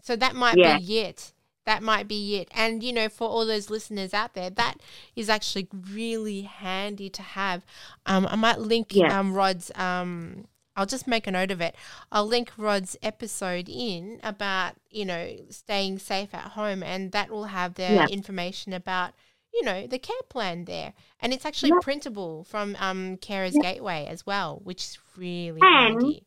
So 0.02 0.16
that 0.16 0.34
might 0.34 0.56
Yeah. 0.58 0.78
be 0.78 1.00
it. 1.00 1.32
That 1.66 1.82
might 1.82 2.08
be 2.08 2.36
it. 2.36 2.48
And 2.52 2.82
you 2.82 2.92
know, 2.92 3.08
for 3.08 3.28
all 3.28 3.46
those 3.46 3.70
listeners 3.70 4.14
out 4.14 4.34
there, 4.34 4.50
that 4.50 4.76
is 5.16 5.28
actually 5.28 5.68
really 5.92 6.42
handy 6.42 7.10
to 7.10 7.22
have. 7.22 7.64
Um, 8.06 8.26
I 8.30 8.36
might 8.36 8.60
link 8.60 8.94
Yeah. 8.94 9.10
um 9.10 9.34
Rod's 9.34 9.70
um. 9.74 10.46
I'll 10.76 10.86
just 10.86 11.08
make 11.08 11.26
a 11.26 11.32
note 11.32 11.50
of 11.50 11.60
it. 11.60 11.74
I'll 12.12 12.26
link 12.26 12.52
Rod's 12.56 12.96
episode 13.02 13.68
in 13.68 14.20
about 14.22 14.74
you 14.90 15.04
know 15.04 15.36
staying 15.50 15.98
safe 15.98 16.32
at 16.34 16.52
home, 16.52 16.82
and 16.82 17.12
that 17.12 17.30
will 17.30 17.46
have 17.46 17.74
the 17.74 17.84
Yeah. 17.86 18.06
information 18.08 18.72
about 18.72 19.12
you 19.52 19.62
know 19.64 19.86
the 19.86 19.98
care 19.98 20.22
plan 20.28 20.64
there, 20.66 20.94
and 21.20 21.32
it's 21.32 21.44
actually 21.46 21.70
Yeah. 21.70 21.80
printable 21.82 22.44
from 22.44 22.76
um 22.78 23.16
Carers 23.16 23.52
Yeah. 23.54 23.62
Gateway 23.62 24.06
as 24.08 24.24
well, 24.26 24.60
which 24.64 24.82
is 24.82 24.98
really 25.16 25.60
And- 25.62 26.02
handy. 26.02 26.24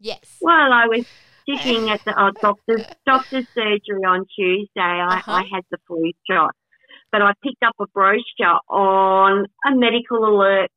Yes. 0.00 0.36
While 0.40 0.72
I 0.72 0.86
was 0.86 1.06
sitting 1.48 1.90
at 1.94 2.04
the 2.04 2.14
oh, 2.16 2.30
doctor's 2.40 2.84
doctor's 3.04 3.46
surgery 3.54 4.04
on 4.06 4.26
Tuesday, 4.36 4.70
I, 4.80 5.16
Uh-huh. 5.18 5.32
I 5.32 5.42
had 5.52 5.64
the 5.70 5.78
flu 5.86 6.12
shot, 6.30 6.54
but 7.10 7.20
I 7.22 7.32
picked 7.42 7.62
up 7.64 7.74
a 7.80 7.86
brochure 7.88 8.60
on 8.68 9.46
a 9.66 9.74
medical 9.74 10.24
alert. 10.24 10.70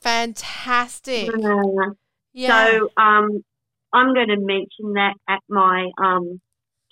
Fantastic. 0.00 1.28
Uh, 1.34 1.92
Yeah. 2.34 2.48
So 2.70 2.88
um, 2.96 3.44
I'm 3.92 4.14
going 4.14 4.28
to 4.28 4.36
mention 4.38 4.94
that 4.94 5.14
at 5.28 5.40
my 5.48 5.90
um, 6.02 6.40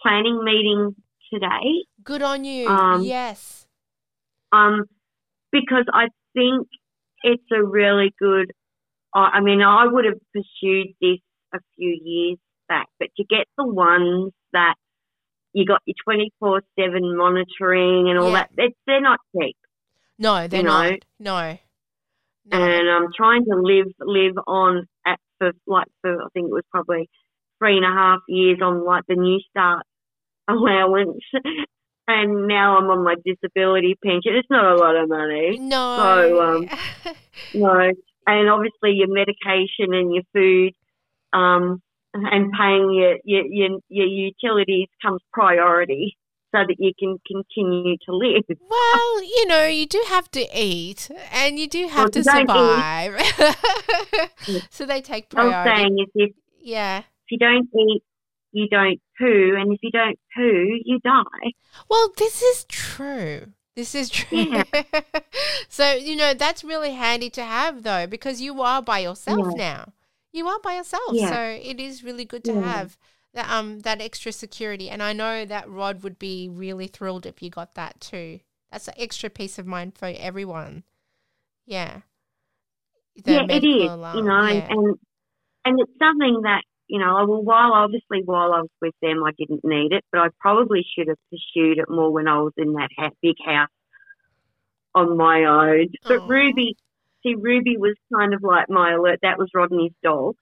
planning 0.03 0.43
meeting 0.45 0.95
today. 1.33 1.85
Good 2.05 2.23
on 2.23 2.45
you. 2.45 2.69
um, 2.69 3.03
yes. 3.03 3.67
um, 4.53 4.85
because 5.53 5.85
I 5.93 6.09
think 6.35 6.67
it's 7.23 7.45
a 7.53 7.63
really 7.63 8.15
good. 8.19 8.53
I 9.15 9.31
I 9.35 9.41
mean, 9.41 9.63
I 9.63 9.87
would 9.87 10.05
have 10.05 10.19
pursued 10.33 10.89
this 11.01 11.19
a 11.53 11.59
few 11.77 11.99
years 12.03 12.39
back, 12.69 12.87
but 12.99 13.09
to 13.17 13.25
get 13.25 13.47
the 13.59 13.67
ones 13.67 14.33
that 14.53 14.75
you 15.53 15.67
got 15.67 15.83
your 15.85 15.95
twenty 16.05 16.33
four 16.39 16.63
seven 16.79 17.17
monitoring 17.17 18.09
and 18.09 18.19
all 18.19 18.31
Yeah. 18.31 18.35
that, 18.35 18.51
it's, 18.57 18.77
they're 18.87 19.01
not 19.01 19.19
cheap. 19.37 19.57
No, 20.19 20.47
they're 20.47 20.61
you 20.61 20.67
know, 20.67 20.91
not. 20.91 20.99
No. 21.19 21.59
No. 22.47 22.59
And 22.65 22.89
I'm 22.89 23.09
trying 23.17 23.45
to 23.45 23.57
live 23.57 23.87
live 24.01 24.35
on 24.47 24.87
at 25.07 25.19
for 25.39 25.53
like 25.67 25.89
for 26.01 26.23
I 26.23 26.27
think 26.33 26.47
it 26.49 26.53
was 26.53 26.65
probably 26.71 27.09
three 27.59 27.77
and 27.77 27.85
a 27.85 27.89
half 27.89 28.21
years 28.29 28.59
on 28.63 28.85
like 28.85 29.05
the 29.09 29.17
New 29.17 29.39
Start 29.51 29.85
allowance. 30.49 31.23
And 32.13 32.49
now 32.49 32.77
I'm 32.79 32.91
on 32.91 33.05
my 33.05 33.15
disability 33.25 33.97
pension. 34.05 34.35
It's 34.35 34.49
not 34.51 34.73
a 34.73 34.77
lot 34.77 34.97
of 34.97 35.09
money. 35.09 35.59
no. 35.61 35.97
so, 35.99 36.43
um, 36.43 36.69
No, 37.55 37.91
and 38.27 38.49
obviously 38.51 38.93
your 38.93 39.09
medication 39.09 39.95
and 39.95 40.13
your 40.15 40.25
food, 40.35 40.73
um, 41.33 41.81
and 42.13 42.53
paying 42.53 42.93
your, 42.93 43.17
your 43.25 43.45
your 43.47 43.79
your 43.89 44.07
utilities 44.07 44.89
comes 45.03 45.21
priority, 45.33 46.17
so 46.53 46.59
that 46.67 46.77
you 46.79 46.93
can 46.99 47.17
continue 47.27 47.97
to 48.07 48.15
live. 48.17 48.43
well, 48.69 49.23
you 49.23 49.47
know, 49.47 49.67
you 49.67 49.87
do 49.87 50.03
have 50.09 50.29
to 50.33 50.45
eat 50.55 51.09
and 51.33 51.59
you 51.59 51.69
do 51.69 51.87
have 51.87 52.07
Well, 52.07 52.11
to 52.11 52.25
survive. 52.25 53.15
so 54.71 54.85
they 54.87 55.01
take 55.01 55.29
priority. 55.31 55.55
I 55.55 55.61
was 55.61 55.65
priority. 55.65 55.83
saying 55.83 55.99
is 56.01 56.09
if, 56.15 56.31
Yeah. 56.61 56.99
if 56.99 57.05
you 57.31 57.39
don't 57.39 57.69
eat 57.79 58.03
you 58.53 58.67
don't 58.69 59.01
poo, 59.21 59.57
and 59.57 59.73
if 59.73 59.81
you 59.83 59.91
don't 59.91 60.19
poo, 60.35 60.79
you 60.85 60.99
die. 61.01 61.53
Well, 61.89 62.11
this 62.17 62.43
is 62.43 62.65
true. 62.65 63.53
This 63.77 63.95
is 63.95 64.11
true. 64.11 64.39
Yeah. 64.39 64.65
so, 65.69 65.93
you 65.93 66.17
know, 66.17 66.35
that's 66.35 66.65
really 66.65 66.93
handy 66.93 67.31
to 67.31 67.45
have 67.45 67.83
though, 67.83 68.07
because 68.07 68.41
you 68.41 68.61
are 68.63 68.83
by 68.83 69.01
yourself 69.01 69.49
yeah. 69.57 69.57
now. 69.57 69.93
You 70.33 70.49
are 70.49 70.59
by 70.61 70.75
yourself. 70.75 71.13
Yeah. 71.13 71.31
So 71.31 71.69
it 71.71 71.81
is 71.81 72.05
really 72.05 72.25
good 72.25 72.45
to 72.45 72.61
have 72.61 72.99
that 73.35 73.49
um 73.51 73.81
that 73.81 74.01
extra 74.01 74.33
security. 74.33 74.91
And 74.91 75.03
I 75.03 75.13
know 75.13 75.45
that 75.45 75.69
Rod 75.69 76.03
would 76.03 76.19
be 76.19 76.49
really 76.49 76.87
thrilled 76.87 77.27
if 77.27 77.43
you 77.43 77.51
got 77.51 77.75
that 77.75 78.01
too. 78.01 78.41
That's 78.71 78.89
an 78.89 78.95
extra 78.97 79.31
peace 79.31 79.59
of 79.59 79.67
mind 79.67 79.97
for 79.97 80.13
everyone. 80.17 80.85
Yeah. 81.67 82.01
The 83.25 83.33
yeah, 83.33 83.47
it 83.49 83.65
is. 83.65 83.91
Alarm. 83.91 84.19
You 84.19 84.25
know, 84.25 84.43
and 84.43 84.99
and 85.65 85.81
it's 85.81 85.99
something 85.99 86.43
that 86.43 86.63
you 86.91 86.99
know, 86.99 87.25
well, 87.25 87.43
while 87.43 87.73
obviously 87.73 88.23
while 88.25 88.53
I 88.53 88.63
was 88.63 88.71
with 88.83 88.95
them, 89.01 89.23
I 89.23 89.31
didn't 89.39 89.61
need 89.63 89.93
it, 89.93 90.05
but 90.11 90.23
I 90.23 90.27
probably 90.41 90.85
should 90.93 91.07
have 91.07 91.19
pursued 91.31 91.79
it 91.79 91.89
more 91.89 92.11
when 92.13 92.27
I 92.27 92.41
was 92.41 92.53
in 92.57 92.73
that 92.73 93.13
big 93.23 93.37
house 93.47 93.69
on 94.97 95.17
my 95.17 95.45
own. 95.45 95.87
But 96.03 96.29
Ruby, 96.29 96.77
see, 97.23 97.37
Ruby 97.39 97.77
was 97.77 97.95
kind 98.13 98.35
of 98.35 98.43
like 98.43 98.69
my 98.69 98.95
alert. 98.95 99.21
That 99.23 99.39
was 99.39 99.49
Rodney's 99.55 99.93
dog. 100.03 100.35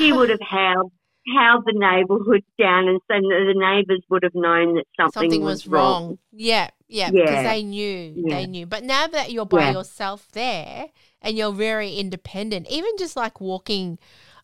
she 0.00 0.12
would 0.12 0.30
have 0.30 0.40
howled, 0.50 0.90
howled 1.36 1.66
the 1.66 1.72
neighbourhood 1.72 2.42
down, 2.58 2.88
and 2.88 3.00
so 3.06 3.14
the 3.14 3.54
neighbours 3.54 4.02
would 4.10 4.24
have 4.24 4.34
known 4.34 4.74
that 4.74 4.86
something, 4.98 5.22
something 5.22 5.42
was, 5.42 5.66
was 5.66 5.68
wrong. 5.68 6.02
wrong. 6.02 6.18
Yeah, 6.32 6.70
yeah, 6.88 7.10
yeah, 7.12 7.20
because 7.20 7.44
they 7.44 7.62
knew, 7.62 8.12
yeah. 8.16 8.34
they 8.34 8.46
knew. 8.46 8.66
But 8.66 8.82
now 8.82 9.06
that 9.06 9.30
you're 9.30 9.46
by 9.46 9.66
yeah. 9.66 9.72
yourself 9.74 10.26
there 10.32 10.86
and 11.20 11.38
you're 11.38 11.52
very 11.52 11.94
independent, 11.94 12.66
even 12.68 12.90
just 12.98 13.14
like 13.14 13.40
walking 13.40 14.00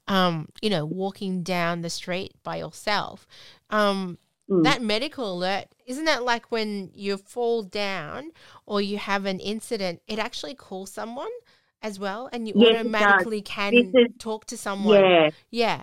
um, 0.08 0.48
you 0.60 0.70
know, 0.70 0.84
walking 0.84 1.42
down 1.42 1.82
the 1.82 1.90
street 1.90 2.32
by 2.42 2.56
yourself. 2.56 3.26
Um, 3.70 4.18
mm. 4.50 4.64
That 4.64 4.82
medical 4.82 5.32
alert, 5.34 5.66
isn't 5.86 6.06
that 6.06 6.24
like 6.24 6.50
when 6.50 6.90
you 6.94 7.18
fall 7.18 7.62
down 7.62 8.32
or 8.66 8.80
you 8.80 8.98
have 8.98 9.26
an 9.26 9.38
incident, 9.38 10.00
it 10.08 10.18
actually 10.18 10.54
calls 10.54 10.90
someone 10.90 11.30
as 11.82 11.98
well 11.98 12.28
and 12.32 12.48
you 12.48 12.54
yes, 12.56 12.80
automatically 12.80 13.42
can 13.42 13.74
is, 13.74 13.86
talk 14.18 14.46
to 14.46 14.56
someone. 14.56 15.00
Yeah. 15.00 15.30
Yeah. 15.50 15.82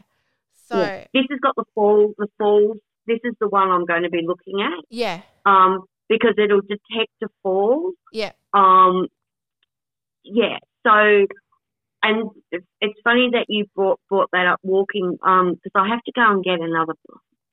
So 0.68 0.80
yeah. 0.80 1.06
this 1.14 1.26
has 1.30 1.40
got 1.42 1.56
the 1.56 1.64
fall, 1.76 2.14
the 2.18 2.28
falls. 2.38 2.78
This 3.08 3.20
is 3.24 3.36
the 3.40 3.48
one 3.48 3.70
I'm 3.70 3.86
going 3.86 4.02
to 4.02 4.10
be 4.10 4.22
looking 4.26 4.62
at. 4.62 4.84
Yeah. 4.90 5.22
Um, 5.46 5.84
because 6.10 6.34
it'll 6.38 6.62
detect 6.62 7.12
a 7.24 7.28
fall. 7.44 7.92
Yeah. 8.12 8.32
Um, 8.52 9.08
yeah. 10.24 10.58
So 10.84 11.28
and 12.06 12.30
it's 12.82 13.00
funny 13.04 13.30
that 13.32 13.46
you 13.48 13.66
brought 13.76 14.00
brought 14.10 14.30
that 14.32 14.46
up 14.46 14.60
walking 14.64 15.12
because 15.12 15.22
um, 15.26 15.60
I 15.76 15.90
have 15.90 16.04
to 16.04 16.12
go 16.14 16.32
and 16.32 16.44
get 16.44 16.60
another. 16.62 16.94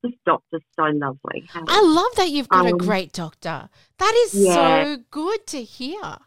This 0.03 0.12
doctor's 0.27 0.62
so 0.75 0.83
lovely. 0.83 1.49
I 1.55 1.81
love 1.81 2.17
that 2.17 2.31
you've 2.31 2.49
got 2.49 2.67
um, 2.67 2.75
a 2.75 2.77
great 2.77 3.12
doctor. 3.12 3.69
That 3.99 4.15
is 4.27 4.35
yeah. 4.35 4.55
so 4.85 4.97
good 5.11 5.47
to 5.49 5.62
hear. 5.62 6.19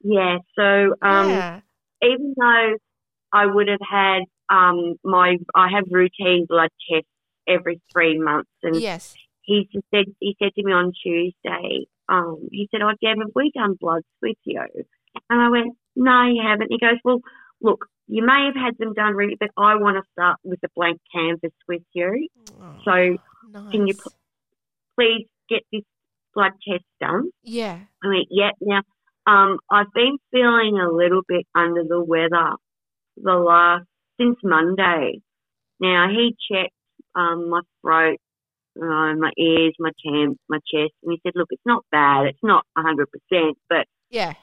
Yeah. 0.00 0.38
So 0.56 0.94
um, 1.02 1.28
yeah. 1.28 1.60
even 2.02 2.34
though 2.36 2.76
I 3.32 3.46
would 3.46 3.68
have 3.68 3.80
had 3.88 4.22
um, 4.50 4.94
my 5.04 5.36
I 5.54 5.68
have 5.74 5.84
routine 5.90 6.46
blood 6.48 6.70
tests 6.90 7.08
every 7.46 7.80
three 7.92 8.18
months, 8.18 8.50
and 8.62 8.80
yes, 8.80 9.14
he 9.42 9.68
said 9.94 10.06
he 10.18 10.34
said 10.42 10.54
to 10.54 10.64
me 10.64 10.72
on 10.72 10.92
Tuesday. 11.02 11.86
Um, 12.08 12.48
he 12.50 12.68
said, 12.70 12.80
"Oh, 12.82 12.94
Deb, 13.02 13.18
have 13.18 13.32
we 13.34 13.52
done 13.54 13.76
bloods 13.78 14.06
with 14.22 14.38
you?" 14.44 14.62
And 15.28 15.40
I 15.40 15.50
went, 15.50 15.76
no, 15.98 16.24
you 16.26 16.42
haven't. 16.42 16.70
He 16.70 16.78
goes, 16.78 16.98
well, 17.04 17.20
look, 17.60 17.86
you 18.06 18.24
may 18.24 18.46
have 18.46 18.54
had 18.54 18.78
them 18.78 18.94
done 18.94 19.14
really, 19.14 19.36
but 19.38 19.50
I 19.56 19.74
want 19.74 19.96
to 19.96 20.10
start 20.12 20.38
with 20.44 20.60
a 20.64 20.68
blank 20.74 21.00
canvas 21.14 21.52
with 21.66 21.82
you. 21.92 22.28
Oh, 22.60 22.76
so 22.84 22.92
nice. 23.52 23.72
can 23.72 23.86
you 23.86 23.94
p- 23.94 24.10
please 24.96 25.26
get 25.50 25.62
this 25.72 25.82
blood 26.34 26.52
test 26.66 26.84
done? 27.00 27.30
Yeah. 27.42 27.80
I 28.02 28.08
mean, 28.08 28.26
yeah. 28.30 28.50
Now, 28.60 28.82
um, 29.26 29.58
I've 29.70 29.92
been 29.92 30.18
feeling 30.30 30.78
a 30.78 30.90
little 30.90 31.22
bit 31.26 31.46
under 31.54 31.82
the 31.82 32.02
weather 32.02 32.52
the 33.16 33.34
last 33.34 33.84
since 34.20 34.36
Monday. 34.42 35.20
Now 35.80 36.08
he 36.08 36.34
checked 36.50 36.72
um, 37.14 37.50
my 37.50 37.60
throat, 37.82 38.18
uh, 38.80 39.14
my 39.14 39.32
ears, 39.36 39.74
my 39.78 39.90
chin, 40.02 40.38
my 40.48 40.58
chest, 40.58 40.92
and 41.02 41.12
he 41.12 41.20
said, 41.22 41.32
"Look, 41.34 41.48
it's 41.50 41.66
not 41.66 41.84
bad. 41.90 42.26
It's 42.26 42.38
not 42.42 42.64
hundred 42.76 43.08
percent, 43.10 43.58
but 43.68 43.86
yeah, 44.10 44.34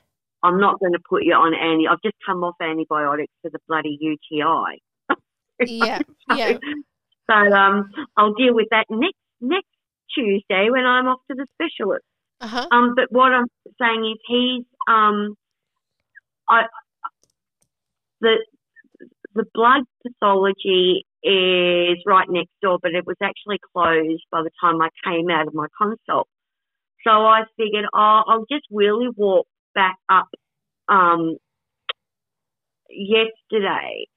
I'm 0.46 0.60
not 0.60 0.80
going 0.80 0.94
to 0.94 1.00
put 1.10 1.24
you 1.24 1.34
on 1.34 1.54
any. 1.54 1.88
I've 1.88 2.02
just 2.04 2.16
come 2.26 2.44
off 2.44 2.56
antibiotics 2.62 3.34
for 3.42 3.50
the 3.50 3.60
bloody 3.68 3.98
UTI. 4.00 4.82
yeah, 5.66 6.00
so, 6.30 6.36
yeah. 6.36 6.58
So 7.28 7.34
um, 7.34 7.90
I'll 8.18 8.36
deal 8.36 8.54
with 8.54 8.68
that 8.70 8.86
next 8.88 9.18
next 9.42 9.66
Tuesday 10.14 10.70
when 10.70 10.86
I'm 10.86 11.08
off 11.08 11.22
to 11.32 11.36
the 11.36 11.48
specialist. 11.56 12.06
Uh-huh. 12.40 12.68
Um, 12.72 12.94
but 12.96 13.06
what 13.10 13.32
I'm 13.32 13.48
saying 13.82 14.06
is 14.14 14.20
he's 14.28 14.66
um, 14.88 15.36
I 16.48 16.66
the 18.22 18.36
the 19.34 19.46
blood 19.56 19.84
pathology 20.06 21.06
is 21.24 21.98
right 22.06 22.28
next 22.30 22.52
door, 22.62 22.78
but 22.82 22.92
it 22.92 23.06
was 23.06 23.18
actually 23.24 23.58
closed 23.74 24.24
by 24.32 24.44
the 24.44 24.52
time 24.62 24.80
I 24.82 24.90
came 25.04 25.30
out 25.32 25.48
of 25.48 25.56
my 25.56 25.66
consult. 25.82 26.28
So 27.04 27.12
I 27.12 27.44
figured, 27.58 27.86
oh, 27.94 28.22
I'll 28.28 28.46
just 28.50 28.66
really 28.72 29.10
walk 29.16 29.48
back 29.76 29.98
up 30.10 30.30
um, 30.88 31.38
yesterday. 32.90 34.08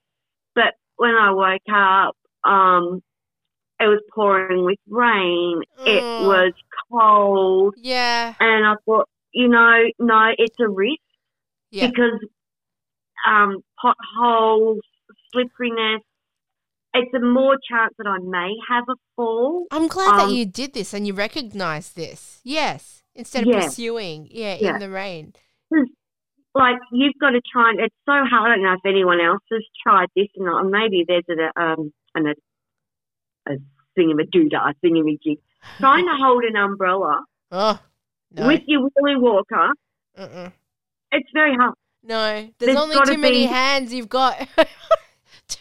But 0.55 0.75
when 0.97 1.15
I 1.15 1.33
woke 1.33 1.61
up, 1.71 2.17
um, 2.51 3.03
it 3.81 3.87
was 3.87 4.03
pouring 4.15 4.65
with 4.65 4.79
rain. 4.89 5.63
It 5.87 6.03
was 6.03 6.53
cold. 6.91 7.75
Yeah. 7.79 8.35
And 8.41 8.67
I 8.67 8.75
thought, 8.85 9.09
you 9.33 9.49
know, 9.49 9.85
no, 9.99 10.33
it's 10.37 10.57
a 10.61 10.69
risk 10.69 10.99
yeah. 11.71 11.89
because 11.89 12.19
um, 13.29 13.59
potholes, 13.81 14.81
slipperiness, 15.33 16.01
it's 16.95 17.15
a 17.15 17.21
more 17.21 17.57
chance 17.71 17.95
that 17.99 18.07
I 18.07 18.19
may 18.19 18.55
have 18.69 18.85
a 18.89 18.97
fall. 19.15 19.67
I'm 19.71 19.87
glad 19.87 20.21
um, 20.21 20.29
that 20.29 20.35
you 20.35 20.47
did 20.47 20.73
this 20.73 20.93
and 20.93 21.07
you 21.07 21.13
recognized 21.13 21.95
this. 21.95 22.41
Yes. 22.43 23.03
Instead 23.15 23.43
of 23.47 23.49
yeah. 23.49 23.65
pursuing, 23.65 24.29
yeah, 24.31 24.57
yeah, 24.61 24.75
in 24.75 24.79
the 24.81 24.89
rain 24.89 25.35
like 26.55 26.77
you've 26.93 27.15
got 27.21 27.31
to 27.31 27.41
try 27.53 27.71
and 27.71 27.81
it's 27.81 27.95
so 28.05 28.13
hard. 28.13 28.51
I 28.51 28.55
don't 28.55 28.65
know 28.65 28.73
if 28.73 28.87
anyone 28.87 29.21
else 29.21 29.43
has 29.53 29.63
tried 29.83 30.09
this 30.17 30.29
or 30.37 30.47
not. 30.47 30.71
Maybe 30.71 31.05
there's 31.07 31.25
a 31.29 31.61
um 31.61 31.93
an, 32.15 32.27
a, 32.29 33.53
a 33.53 33.57
thingamadoodah, 33.99 34.73
a 34.73 34.87
thingamajig. 34.87 35.39
Trying 35.79 36.07
to 36.07 36.17
hold 36.17 36.45
an 36.45 36.57
umbrella 36.57 37.25
oh, 37.51 37.81
no. 38.33 38.47
with 38.47 38.63
your 38.67 38.83
wheelie 38.83 39.21
walker. 39.21 39.73
Uh-uh. 40.17 40.51
It's 41.13 41.29
very 41.33 41.55
hard. 41.55 41.75
No, 42.03 42.25
there's, 42.25 42.51
there's 42.59 42.77
only 42.77 42.97
too 43.05 43.19
many 43.19 43.45
hands 43.45 43.93
you've 43.93 44.09
got. 44.09 44.49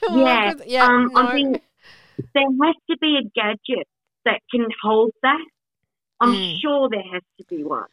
yeah, 0.09 0.53
yeah. 0.65 0.85
Um, 0.85 1.09
no. 1.11 1.21
I 1.21 1.33
think 1.33 1.61
there 2.33 2.43
has 2.43 2.75
to 2.89 2.97
be 2.99 3.19
a 3.19 3.29
gadget 3.35 3.87
that 4.25 4.39
can 4.51 4.67
hold 4.81 5.11
that. 5.23 5.45
I'm 6.19 6.33
mm. 6.33 6.59
sure 6.59 6.89
there 6.89 7.03
has 7.11 7.21
to 7.39 7.45
be 7.49 7.63
one. 7.63 7.85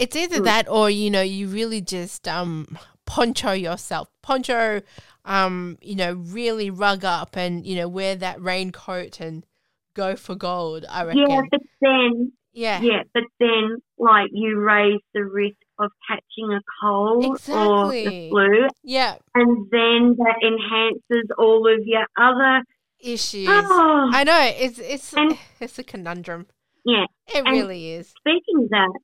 It's 0.00 0.16
either 0.16 0.40
mm. 0.40 0.44
that 0.44 0.68
or 0.68 0.88
you 0.88 1.10
know 1.10 1.20
you 1.20 1.46
really 1.46 1.82
just 1.82 2.26
um 2.26 2.78
poncho 3.04 3.52
yourself, 3.52 4.08
poncho, 4.22 4.80
um 5.24 5.76
you 5.82 5.94
know 5.94 6.14
really 6.14 6.70
rug 6.70 7.04
up 7.04 7.36
and 7.36 7.66
you 7.66 7.76
know 7.76 7.86
wear 7.86 8.16
that 8.16 8.40
raincoat 8.40 9.20
and 9.20 9.44
go 9.94 10.16
for 10.16 10.34
gold. 10.34 10.86
I 10.88 11.04
reckon. 11.04 11.26
Yeah, 11.28 11.42
but 11.50 11.60
then 11.82 12.32
yeah, 12.52 12.80
yeah, 12.80 13.02
but 13.12 13.24
then 13.38 13.76
like 13.98 14.30
you 14.32 14.58
raise 14.58 15.00
the 15.12 15.24
risk 15.24 15.56
of 15.78 15.90
catching 16.08 16.50
a 16.50 16.60
cold 16.82 17.24
exactly. 17.36 17.60
or 17.62 17.92
the 17.92 18.28
flu. 18.30 18.68
Yeah, 18.82 19.16
and 19.34 19.68
then 19.70 20.16
that 20.16 20.36
enhances 20.42 21.30
all 21.38 21.72
of 21.72 21.86
your 21.86 22.06
other 22.16 22.64
issues. 22.98 23.48
Oh. 23.50 24.10
I 24.12 24.24
know 24.24 24.52
it's 24.56 24.78
it's 24.78 25.12
and, 25.12 25.36
it's 25.60 25.78
a 25.78 25.84
conundrum. 25.84 26.46
Yeah, 26.84 27.04
it 27.28 27.44
and 27.44 27.48
really 27.48 27.90
is. 27.92 28.08
Speaking 28.18 28.64
of 28.64 28.70
that, 28.70 28.98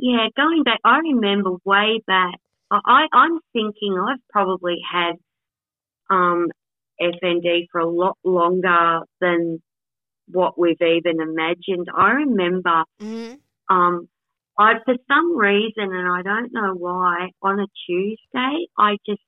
yeah, 0.00 0.28
going 0.34 0.62
back, 0.62 0.80
I 0.82 0.98
remember 0.98 1.50
way 1.64 2.00
back. 2.06 2.34
I, 2.70 3.06
I'm 3.12 3.38
thinking 3.52 3.98
I've 3.98 4.26
probably 4.30 4.78
had 4.90 5.16
um, 6.08 6.48
FND 7.00 7.66
for 7.70 7.80
a 7.80 7.88
lot 7.88 8.16
longer 8.24 9.00
than 9.20 9.60
what 10.26 10.58
we've 10.58 10.80
even 10.80 11.20
imagined. 11.20 11.88
I 11.94 12.12
remember, 12.12 12.84
mm-hmm. 13.00 13.34
um, 13.74 14.08
I 14.58 14.74
for 14.84 14.94
some 15.06 15.36
reason, 15.36 15.92
and 15.92 16.08
I 16.08 16.22
don't 16.22 16.52
know 16.52 16.74
why, 16.74 17.28
on 17.42 17.60
a 17.60 17.66
Tuesday, 17.86 18.66
I 18.78 18.96
just 19.04 19.20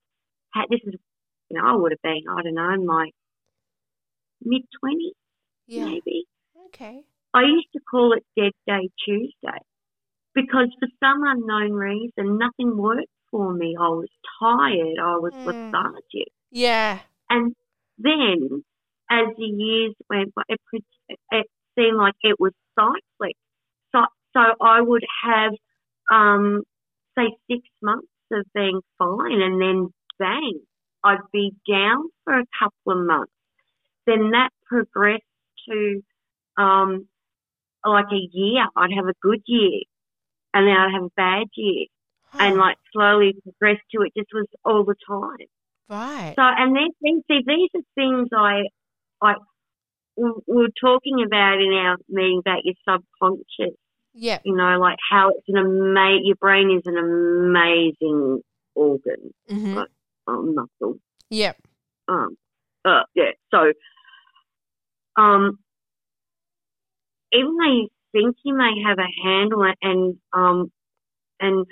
had 0.54 0.66
this 0.70 0.80
is, 0.86 0.94
you 1.50 1.58
know, 1.58 1.66
I 1.66 1.74
would 1.74 1.92
have 1.92 2.02
been, 2.02 2.22
I 2.30 2.42
don't 2.42 2.54
know, 2.54 2.72
in 2.72 2.86
my 2.86 3.10
mid 4.42 4.62
twenties, 4.80 5.12
yeah. 5.66 5.84
maybe. 5.84 6.24
Okay. 6.68 7.02
I 7.34 7.42
used 7.42 7.68
to 7.74 7.80
call 7.90 8.14
it 8.14 8.24
Dead 8.36 8.52
Day 8.66 8.88
Tuesday 9.04 9.58
because 10.34 10.68
for 10.78 10.88
some 11.00 11.22
unknown 11.24 11.72
reason, 11.72 12.38
nothing 12.38 12.76
worked 12.76 13.06
for 13.30 13.52
me. 13.52 13.76
I 13.78 13.88
was 13.88 14.08
tired. 14.40 14.98
I 15.02 15.16
was 15.16 15.32
mm. 15.34 15.46
lethargic. 15.46 16.32
Yeah. 16.50 17.00
And 17.30 17.54
then 17.98 18.64
as 19.10 19.26
the 19.36 19.44
years 19.44 19.94
went 20.08 20.34
by, 20.34 20.42
it, 20.48 20.60
it 21.30 21.46
seemed 21.78 21.96
like 21.96 22.14
it 22.22 22.38
was 22.38 22.52
cyclic. 22.78 23.36
So, 23.92 24.00
so 24.34 24.40
I 24.60 24.80
would 24.80 25.04
have, 25.24 25.52
um, 26.10 26.62
say, 27.16 27.34
six 27.50 27.62
months 27.82 28.08
of 28.32 28.46
being 28.54 28.80
fine, 28.98 29.42
and 29.42 29.60
then 29.60 29.88
bang, 30.18 30.60
I'd 31.04 31.18
be 31.32 31.52
down 31.68 32.04
for 32.24 32.38
a 32.38 32.44
couple 32.58 33.00
of 33.00 33.06
months. 33.06 33.32
Then 34.06 34.30
that 34.30 34.50
progressed 34.66 35.22
to 35.68 36.00
um, 36.56 37.08
like 37.84 38.06
a 38.12 38.28
year. 38.32 38.64
I'd 38.76 38.92
have 38.96 39.06
a 39.06 39.14
good 39.22 39.42
year, 39.46 39.80
and 40.54 40.66
then 40.66 40.76
I'd 40.76 40.92
have 40.94 41.04
a 41.04 41.10
bad 41.16 41.46
year, 41.54 41.86
and 42.34 42.56
like 42.56 42.76
slowly 42.92 43.34
progress 43.42 43.80
to 43.92 44.02
it. 44.02 44.12
Just 44.16 44.30
was 44.32 44.46
all 44.64 44.84
the 44.84 44.94
time. 45.06 45.46
Right. 45.88 46.32
So, 46.36 46.42
and 46.42 46.74
then 46.74 47.22
see, 47.28 47.42
these 47.46 47.70
are 47.74 47.82
things 47.94 48.28
I, 48.34 48.62
I, 49.20 49.34
we 50.16 50.30
were 50.46 50.68
talking 50.80 51.22
about 51.24 51.60
in 51.60 51.72
our 51.72 51.96
meeting 52.08 52.40
about 52.44 52.64
your 52.64 52.74
subconscious. 52.88 53.76
Yeah. 54.14 54.38
You 54.44 54.56
know, 54.56 54.78
like 54.78 54.98
how 55.10 55.30
it's 55.30 55.48
an 55.48 55.58
amazing, 55.58 56.26
your 56.26 56.36
brain 56.36 56.70
is 56.70 56.82
an 56.86 56.96
amazing 56.96 58.42
organ, 58.74 59.34
Mm-hmm. 59.50 59.74
like, 59.74 59.88
um, 60.26 60.54
muscle. 60.54 60.98
Yep. 61.30 61.56
Um, 62.08 62.36
uh, 62.84 63.02
yeah. 63.14 63.32
So, 63.50 63.72
um, 65.16 65.58
even 67.32 67.56
though 67.56 67.72
you 67.72 67.88
think 68.12 68.36
he 68.42 68.52
may 68.52 68.82
have 68.86 68.98
a 68.98 69.08
it, 69.68 69.78
and 69.82 70.18
um, 70.32 70.70
and 71.40 71.66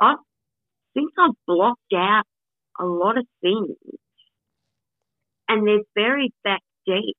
I 0.00 0.16
think 0.94 1.12
I've 1.18 1.32
blocked 1.46 1.92
out 1.94 2.24
a 2.78 2.84
lot 2.84 3.18
of 3.18 3.26
things, 3.42 3.76
and 5.48 5.66
they're 5.66 5.84
buried 5.94 6.32
back 6.44 6.62
deep 6.86 7.16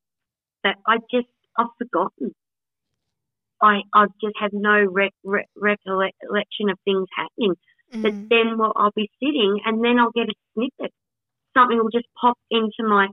that 0.63 0.77
I 0.87 0.97
just 1.11 1.27
I've 1.57 1.67
forgotten. 1.77 2.33
I 3.61 3.81
I 3.93 4.05
just 4.21 4.35
have 4.39 4.53
no 4.53 4.73
re- 4.73 5.11
re- 5.23 5.47
recollection 5.55 6.69
of 6.69 6.79
things 6.85 7.07
happening. 7.15 7.55
But 8.01 8.13
Mhm. 8.13 8.29
then 8.29 8.57
well, 8.57 8.73
I'll 8.75 8.91
be 8.91 9.09
sitting, 9.19 9.61
and 9.65 9.83
then 9.83 9.99
I'll 9.99 10.11
get 10.11 10.29
a 10.29 10.35
snippet. 10.53 10.93
Something 11.55 11.77
will 11.79 11.89
just 11.89 12.07
pop 12.19 12.37
into 12.51 12.83
my 12.83 13.09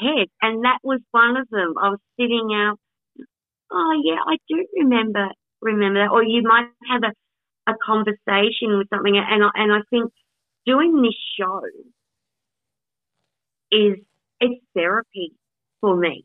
head, 0.00 0.28
and 0.42 0.64
that 0.64 0.78
was 0.82 1.00
one 1.12 1.36
of 1.36 1.48
them. 1.50 1.74
I 1.78 1.90
was 1.90 2.00
sitting 2.18 2.54
out. 2.54 2.78
Oh 3.72 4.00
yeah, 4.04 4.18
I 4.26 4.36
do 4.48 4.66
remember 4.76 5.28
remember 5.60 6.00
that. 6.00 6.10
Or 6.12 6.22
you 6.22 6.42
might 6.42 6.68
have 6.90 7.02
a, 7.02 7.70
a 7.70 7.74
conversation 7.84 8.78
with 8.78 8.88
something, 8.92 9.16
and 9.16 9.44
I, 9.44 9.50
and 9.54 9.72
I 9.72 9.80
think 9.90 10.12
doing 10.64 11.02
this 11.02 11.14
show 11.38 11.60
is 13.72 13.98
it's 14.40 14.64
therapy 14.74 15.32
for 15.80 15.96
me. 15.96 16.24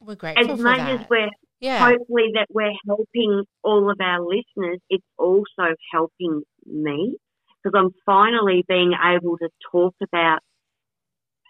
We're 0.00 0.14
grateful 0.14 0.52
As 0.52 0.60
much 0.60 0.78
that. 0.78 1.00
as 1.00 1.06
we're 1.08 1.30
yeah. 1.60 1.78
hopefully 1.78 2.30
that 2.34 2.46
we're 2.50 2.74
helping 2.86 3.44
all 3.62 3.90
of 3.90 3.98
our 4.00 4.20
listeners, 4.20 4.78
it's 4.90 5.06
also 5.18 5.74
helping 5.92 6.42
me 6.66 7.16
because 7.62 7.78
I'm 7.78 7.90
finally 8.04 8.64
being 8.68 8.92
able 8.92 9.38
to 9.38 9.48
talk 9.72 9.94
about 10.02 10.40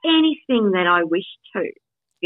anything 0.05 0.71
that 0.73 0.87
I 0.87 1.05
wish 1.05 1.27
to, 1.55 1.71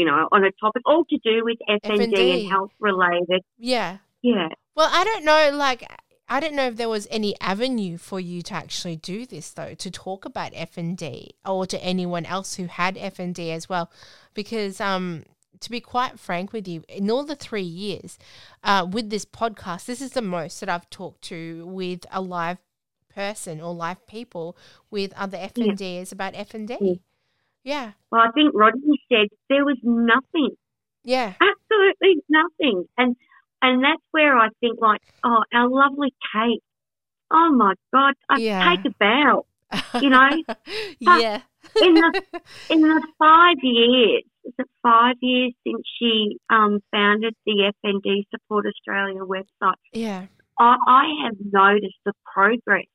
you 0.01 0.07
know, 0.07 0.27
on 0.31 0.43
a 0.43 0.51
topic 0.59 0.81
all 0.87 1.05
to 1.05 1.17
do 1.23 1.45
with 1.45 1.59
FND, 1.69 2.11
FND. 2.11 2.39
and 2.41 2.49
health 2.49 2.71
related. 2.79 3.43
yeah. 3.59 3.99
Yeah. 4.23 4.47
Well, 4.75 4.89
I 4.91 5.03
don't 5.03 5.23
know. 5.23 5.51
Like, 5.53 5.87
I 6.27 6.39
don't 6.39 6.55
know 6.55 6.65
if 6.65 6.75
there 6.75 6.89
was 6.89 7.07
any 7.11 7.35
avenue 7.39 7.97
for 7.97 8.19
you 8.19 8.41
to 8.43 8.53
actually 8.55 8.95
do 8.95 9.27
this, 9.27 9.51
though, 9.51 9.75
to 9.75 9.91
talk 9.91 10.25
about 10.25 10.53
FND 10.53 11.29
or 11.45 11.67
to 11.67 11.83
anyone 11.83 12.25
else 12.25 12.55
who 12.55 12.65
had 12.65 12.95
FND 12.95 13.51
as 13.51 13.69
well, 13.69 13.91
because 14.33 14.81
um, 14.81 15.23
to 15.59 15.69
be 15.69 15.79
quite 15.79 16.19
frank 16.19 16.51
with 16.51 16.67
you, 16.67 16.83
in 16.89 17.11
all 17.11 17.23
the 17.23 17.35
three 17.35 17.61
years 17.61 18.17
uh, 18.63 18.87
with 18.89 19.11
this 19.11 19.25
podcast, 19.25 19.85
this 19.85 20.01
is 20.01 20.11
the 20.11 20.21
most 20.23 20.59
that 20.61 20.69
I've 20.69 20.89
talked 20.89 21.21
to 21.25 21.67
with 21.67 22.07
a 22.11 22.21
live 22.21 22.57
person 23.13 23.61
or 23.61 23.73
live 23.73 24.07
people 24.07 24.57
with 24.89 25.13
other 25.13 25.37
F 25.39 25.57
and 25.57 25.77
Ds 25.77 26.11
about 26.11 26.33
FND. 26.33 27.01
Yeah. 27.63 27.91
Well, 28.11 28.21
I 28.21 28.31
think 28.31 28.51
Rodney 28.53 29.01
said 29.11 29.27
there 29.49 29.63
was 29.65 29.77
nothing, 29.83 30.55
yeah, 31.03 31.33
absolutely 31.39 32.23
nothing, 32.29 32.85
and 32.97 33.15
and 33.61 33.83
that's 33.83 34.01
where 34.11 34.37
I 34.37 34.49
think 34.59 34.79
like, 34.81 35.01
oh, 35.23 35.43
our 35.53 35.69
lovely 35.69 36.13
Kate. 36.33 36.63
Oh 37.33 37.51
my 37.55 37.73
God, 37.93 38.15
I 38.29 38.39
Yeah. 38.39 38.69
take 38.69 38.91
a 38.91 38.95
bow. 38.99 39.45
You 40.01 40.09
know? 40.09 40.29
yeah, 40.99 41.41
in 41.79 41.93
the 41.93 42.21
in 42.69 42.81
the 42.81 43.07
five 43.17 43.57
years, 43.61 44.23
is 44.43 44.53
it 44.57 44.67
five 44.83 45.15
years 45.21 45.53
since 45.65 45.81
she 45.97 46.37
um, 46.49 46.79
founded 46.91 47.33
the 47.45 47.71
FND 47.85 48.25
Support 48.31 48.65
Australia 48.65 49.21
website? 49.21 49.75
yeah, 49.93 50.25
I, 50.59 50.75
I 50.87 51.03
have 51.23 51.35
noticed 51.51 51.99
the 52.05 52.13
progress. 52.33 52.85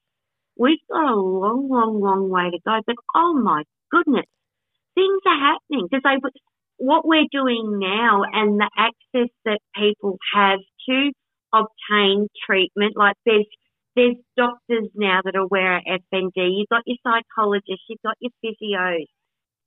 We've 0.59 0.79
got 0.91 1.13
a 1.13 1.17
long, 1.17 1.69
long, 1.69 2.01
long 2.01 2.29
way 2.29 2.51
to 2.51 2.59
go, 2.65 2.81
but 2.87 2.97
oh 3.15 3.35
my 3.35 3.63
goodness, 3.91 4.27
things 4.97 5.21
are 5.27 5.39
happening 5.39 5.87
because 5.89 6.03
they 6.03 6.19
what 6.79 7.07
we're 7.07 7.31
doing 7.31 7.79
now 7.79 8.23
and 8.33 8.59
the 8.61 8.71
access 8.77 9.31
that 9.45 9.61
people 9.75 10.19
have 10.35 10.59
to 10.89 11.11
obtain 11.55 12.29
treatment, 12.47 12.95
like 12.97 13.15
there's 13.25 13.47
there's 13.95 14.17
doctors 14.37 14.91
now 14.95 15.21
that 15.25 15.37
are 15.37 15.41
aware 15.43 15.77
of 15.79 15.83
FND. 16.13 16.33
You've 16.37 16.69
got 16.69 16.83
your 16.85 16.99
psychologists, 17.03 17.85
you've 17.89 18.03
got 18.05 18.17
your 18.21 18.33
physios. 18.45 19.07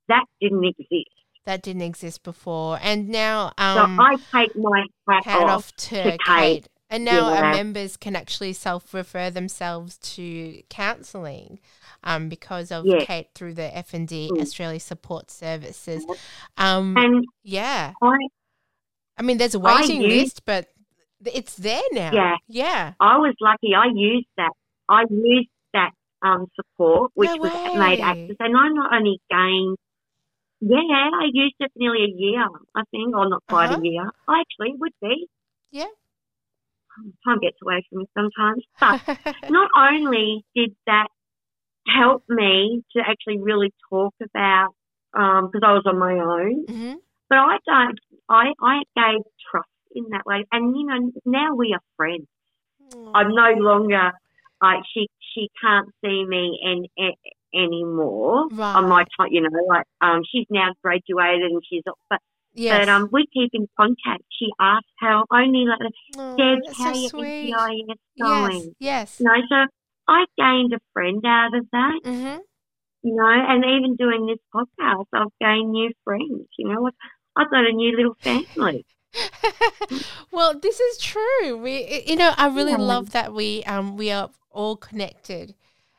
That 0.08 0.24
didn't 0.40 0.64
exist. 0.64 1.10
that 1.46 1.62
didn't 1.62 1.82
exist 1.82 2.22
before, 2.22 2.78
and 2.82 3.08
now 3.08 3.52
So 3.58 3.64
um, 3.64 3.98
I 3.98 4.16
take 4.32 4.54
my 4.56 4.84
hat, 5.08 5.24
hat 5.24 5.42
off. 5.44 5.50
off 5.50 5.76
to, 5.76 6.02
to 6.02 6.10
Kate. 6.10 6.18
Kate. 6.26 6.68
And 6.92 7.04
now 7.04 7.32
our 7.32 7.52
members 7.52 7.96
can 7.96 8.16
actually 8.16 8.52
self 8.52 8.92
refer 8.92 9.30
themselves 9.30 9.96
to 10.16 10.60
counselling 10.68 11.60
um, 12.02 12.28
because 12.28 12.72
of 12.72 12.84
Yeah. 12.84 13.04
Kate 13.04 13.28
through 13.34 13.54
the 13.54 13.74
F 13.76 13.94
and 13.94 14.08
D 14.08 14.28
Mm. 14.32 14.40
Australia 14.42 14.80
Support 14.80 15.30
Services. 15.30 16.04
Um, 16.58 16.96
And 16.96 17.24
yeah, 17.44 17.92
I 18.02 18.16
I 19.16 19.22
mean, 19.22 19.38
there's 19.38 19.54
a 19.54 19.58
waiting 19.60 20.00
use- 20.02 20.12
list, 20.22 20.44
but 20.46 20.66
it's 21.24 21.54
there 21.56 21.82
now. 21.92 22.10
Yeah. 22.12 22.36
yeah, 22.48 22.92
I 22.98 23.18
was 23.18 23.34
lucky. 23.40 23.74
I 23.74 23.86
used 23.94 24.26
that. 24.38 24.52
I 24.88 25.04
used 25.10 25.50
that 25.74 25.92
um, 26.22 26.46
support, 26.56 27.12
which 27.14 27.28
No 27.30 27.36
was 27.36 27.52
made 27.78 28.00
access, 28.00 28.36
and 28.40 28.56
I 28.56 28.68
not 28.68 28.92
only 28.94 29.20
gained. 29.30 29.76
Yeah, 30.62 30.78
I 31.22 31.26
used 31.32 31.54
it 31.60 31.70
for 31.72 31.78
nearly 31.78 32.04
a 32.04 32.12
year. 32.14 32.44
I 32.74 32.82
think, 32.90 33.14
or 33.14 33.28
not 33.28 33.42
quite 33.48 33.70
Uh-huh. 33.70 33.80
a 33.80 33.84
year. 33.84 34.10
I 34.26 34.40
actually 34.40 34.74
would 34.78 34.92
be. 35.00 35.28
Yeah. 35.70 35.84
Time 37.24 37.38
gets 37.40 37.56
away 37.62 37.84
from 37.88 38.00
me 38.00 38.06
sometimes, 38.14 38.64
but 38.80 39.00
not 39.50 39.70
only 39.76 40.44
did 40.54 40.74
that 40.86 41.08
help 41.86 42.22
me 42.28 42.82
to 42.92 43.02
actually 43.06 43.38
really 43.40 43.72
talk 43.88 44.14
about 44.22 44.68
because 45.12 45.62
I 45.64 45.72
was 45.72 45.82
on 45.86 45.98
my 45.98 46.14
own, 46.14 46.64
hmm 46.66 46.94
but 47.28 47.38
I 47.38 47.58
don't. 47.64 47.98
I 48.28 48.52
I 48.60 48.80
gave 48.96 49.22
trust 49.50 49.68
in 49.94 50.04
that 50.10 50.26
way, 50.26 50.44
and 50.52 50.76
you 50.76 50.86
know 50.86 51.12
now 51.24 51.54
we 51.54 51.72
are 51.72 51.80
friends. 51.96 52.26
I'm 53.14 53.34
no 53.34 53.52
longer 53.56 54.10
like 54.60 54.82
she 54.92 55.08
she 55.34 55.48
can't 55.62 55.88
see 56.04 56.24
me 56.26 56.58
and 56.62 57.12
anymore 57.54 58.48
right. 58.50 58.76
on 58.76 58.88
my 58.88 59.04
time. 59.16 59.28
You 59.30 59.42
know, 59.42 59.48
like 59.68 59.86
um, 60.00 60.22
she's 60.30 60.46
now 60.50 60.68
graduated 60.82 61.50
and 61.50 61.62
she's 61.68 61.82
but 62.08 62.20
yes. 62.54 62.86
but 62.86 62.88
um, 62.88 63.08
we 63.12 63.26
keep 63.32 63.50
in 63.52 63.68
contact. 63.76 64.24
She 64.38 64.48
asks 64.60 64.88
how 64.98 65.24
only 65.30 65.64
like 65.66 65.92
oh, 66.16 66.36
Deb, 66.36 66.58
how 66.76 66.92
so 66.92 67.00
your. 67.00 67.24
NDIS 67.24 67.96
Yes, 68.16 68.22
going? 68.22 68.74
yes. 68.78 69.16
You 69.18 69.26
know, 69.26 69.34
so 69.48 69.56
I 70.08 70.24
gained 70.36 70.72
a 70.72 70.78
friend 70.92 71.22
out 71.26 71.54
of 71.54 71.66
that. 71.72 72.00
hmm 72.04 72.36
You 73.02 73.14
know, 73.16 73.28
and 73.28 73.64
even 73.64 73.96
doing 73.96 74.26
this 74.26 74.38
podcast, 74.54 75.06
I've 75.12 75.28
gained 75.40 75.70
new 75.72 75.90
friends. 76.04 76.48
You 76.58 76.68
know, 76.68 76.90
I've 77.36 77.50
got 77.50 77.64
a 77.66 77.72
new 77.72 77.96
little 77.96 78.16
family. 78.22 78.84
well, 80.32 80.58
this 80.58 80.78
is 80.80 80.98
true. 80.98 81.56
We, 81.58 82.04
you 82.06 82.16
know, 82.16 82.32
I 82.36 82.48
really 82.48 82.72
Yeah. 82.72 82.78
love 82.78 83.10
that 83.12 83.32
we 83.32 83.62
um 83.64 83.96
we 83.96 84.10
are 84.10 84.30
all 84.50 84.76
connected, 84.76 85.54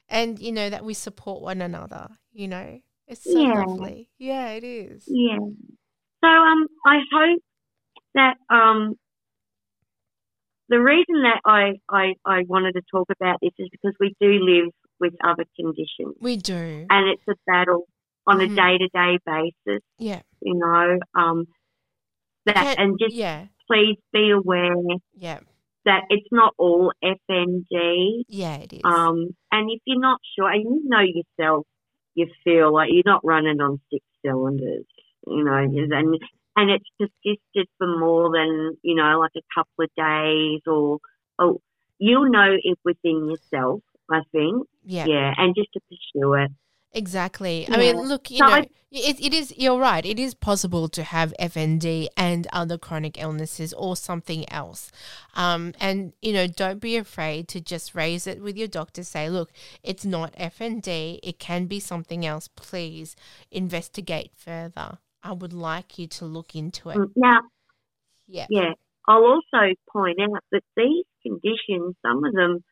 and 0.09 0.39
you 0.39 0.51
know 0.51 0.69
that 0.69 0.85
we 0.85 0.93
support 0.93 1.41
one 1.41 1.61
another. 1.61 2.07
You 2.33 2.47
know, 2.47 2.81
it's 3.07 3.23
so 3.23 3.39
Yeah. 3.39 3.65
lovely. 3.65 4.09
Yeah, 4.17 4.49
it 4.51 4.63
is. 4.63 5.03
Yeah. 5.07 5.39
So 6.23 6.27
um, 6.27 6.67
I 6.85 6.99
hope 7.11 7.41
that 8.15 8.35
um, 8.49 8.95
the 10.69 10.79
reason 10.79 11.23
that 11.23 11.41
I, 11.45 11.73
I 11.89 12.13
I 12.25 12.43
wanted 12.47 12.73
to 12.73 12.81
talk 12.91 13.07
about 13.19 13.39
this 13.41 13.51
is 13.57 13.67
because 13.71 13.93
we 13.99 14.13
do 14.21 14.39
live 14.41 14.71
with 14.99 15.13
other 15.23 15.45
conditions, 15.59 16.15
We 16.21 16.37
do. 16.37 16.85
and 16.89 17.09
it's 17.09 17.23
a 17.27 17.33
battle 17.47 17.85
on 18.27 18.37
Mhm. 18.37 18.51
a 18.51 18.55
day 18.55 18.77
to 18.77 18.87
day 18.93 19.19
basis. 19.25 19.83
Yeah. 19.97 20.21
You 20.41 20.55
know, 20.55 20.99
um, 21.15 21.45
that 22.45 22.55
Can't- 22.55 22.79
and 22.79 22.99
just 22.99 23.15
yeah. 23.15 23.47
please 23.67 23.97
be 24.13 24.29
aware 24.29 24.75
Yeah. 25.15 25.39
that 25.85 26.03
it's 26.09 26.27
not 26.31 26.53
all 26.59 26.93
FND. 27.03 28.23
Yeah. 28.27 28.57
It 28.57 28.73
is. 28.73 28.81
Um, 28.83 29.35
and 29.51 29.71
if 29.71 29.81
you're 29.85 29.99
not 29.99 30.19
sure, 30.37 30.49
and 30.51 30.63
you 30.63 30.81
know 30.85 30.99
yourself, 31.01 31.65
you 32.13 32.27
feel 32.43 32.71
like 32.73 32.89
you're 32.93 33.03
not 33.05 33.21
running 33.23 33.59
on 33.59 33.79
six 33.91 34.05
cylinders, 34.23 34.85
you 35.27 35.43
know, 35.43 35.55
and 35.55 36.17
and 36.55 36.69
it's 36.69 36.85
persisted 36.99 37.67
for 37.77 37.87
more 37.99 38.31
than 38.31 38.77
you 38.81 38.95
know, 38.95 39.19
like 39.19 39.31
a 39.37 39.41
couple 39.55 39.85
of 39.85 39.89
days, 39.95 40.61
or 40.67 40.99
oh, 41.39 41.61
you'll 41.99 42.29
know 42.29 42.55
it 42.61 42.77
within 42.83 43.29
yourself. 43.29 43.81
I 44.09 44.21
think, 44.33 44.67
Yeah. 44.83 45.05
yeah, 45.07 45.33
and 45.37 45.55
just 45.55 45.71
to 45.73 45.79
pursue 45.87 46.33
it. 46.33 46.51
Exactly. 46.93 47.61
Yeah. 47.61 47.75
I 47.75 47.77
mean, 47.77 48.01
look, 48.01 48.29
you 48.29 48.39
So 48.39 48.45
know, 48.45 48.51
I- 48.51 48.69
it, 48.91 49.21
it 49.21 49.33
is, 49.33 49.57
you're 49.57 49.79
right. 49.79 50.05
It 50.05 50.19
is 50.19 50.33
possible 50.33 50.89
to 50.89 51.03
have 51.03 51.33
FND 51.39 52.09
and 52.17 52.45
other 52.51 52.77
chronic 52.77 53.17
illnesses 53.17 53.71
or 53.71 53.95
something 53.95 54.43
else. 54.51 54.91
Um, 55.33 55.73
and, 55.79 56.11
you 56.21 56.33
know, 56.33 56.47
don't 56.47 56.81
be 56.81 56.97
afraid 56.97 57.47
to 57.49 57.61
just 57.61 57.95
raise 57.95 58.27
it 58.27 58.41
with 58.41 58.57
your 58.57 58.67
doctor. 58.67 59.03
Say, 59.03 59.29
look, 59.29 59.53
it's 59.81 60.03
not 60.03 60.33
FND. 60.35 61.19
It 61.23 61.39
can 61.39 61.67
be 61.67 61.79
something 61.79 62.25
else. 62.25 62.49
Please 62.49 63.15
investigate 63.49 64.31
further. 64.35 64.97
I 65.23 65.31
would 65.33 65.53
like 65.53 65.99
you 65.99 66.07
to 66.07 66.25
look 66.25 66.55
into 66.55 66.89
it. 66.89 66.97
Mm, 66.97 67.11
Now, 67.15 67.41
Yeah. 68.27 68.47
Yeah. 68.49 68.73
I'll 69.07 69.25
also 69.25 69.73
point 69.91 70.19
out 70.21 70.43
that 70.51 70.63
these 70.77 71.05
conditions, 71.23 71.95
some 72.01 72.23
of 72.23 72.33
them 72.33 72.63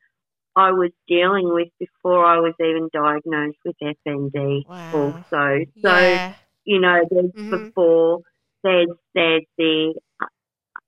I 0.56 0.72
was 0.72 0.92
dealing 1.08 1.54
with 1.54 1.70
before 1.80 2.26
I 2.26 2.40
was 2.40 2.54
even 2.60 2.90
diagnosed 2.94 3.58
with 3.66 3.76
FND 3.82 4.66
Wow. 4.68 4.92
also. 4.94 5.66
So, 5.82 5.98
yeah. 6.00 6.34
you 6.66 6.80
know, 6.80 7.06
there's 7.10 7.32
Mhm. 7.32 7.50
before, 7.50 8.20
there's, 8.64 8.90
there's 9.14 9.44
the 9.58 10.00
uh, 10.22 10.26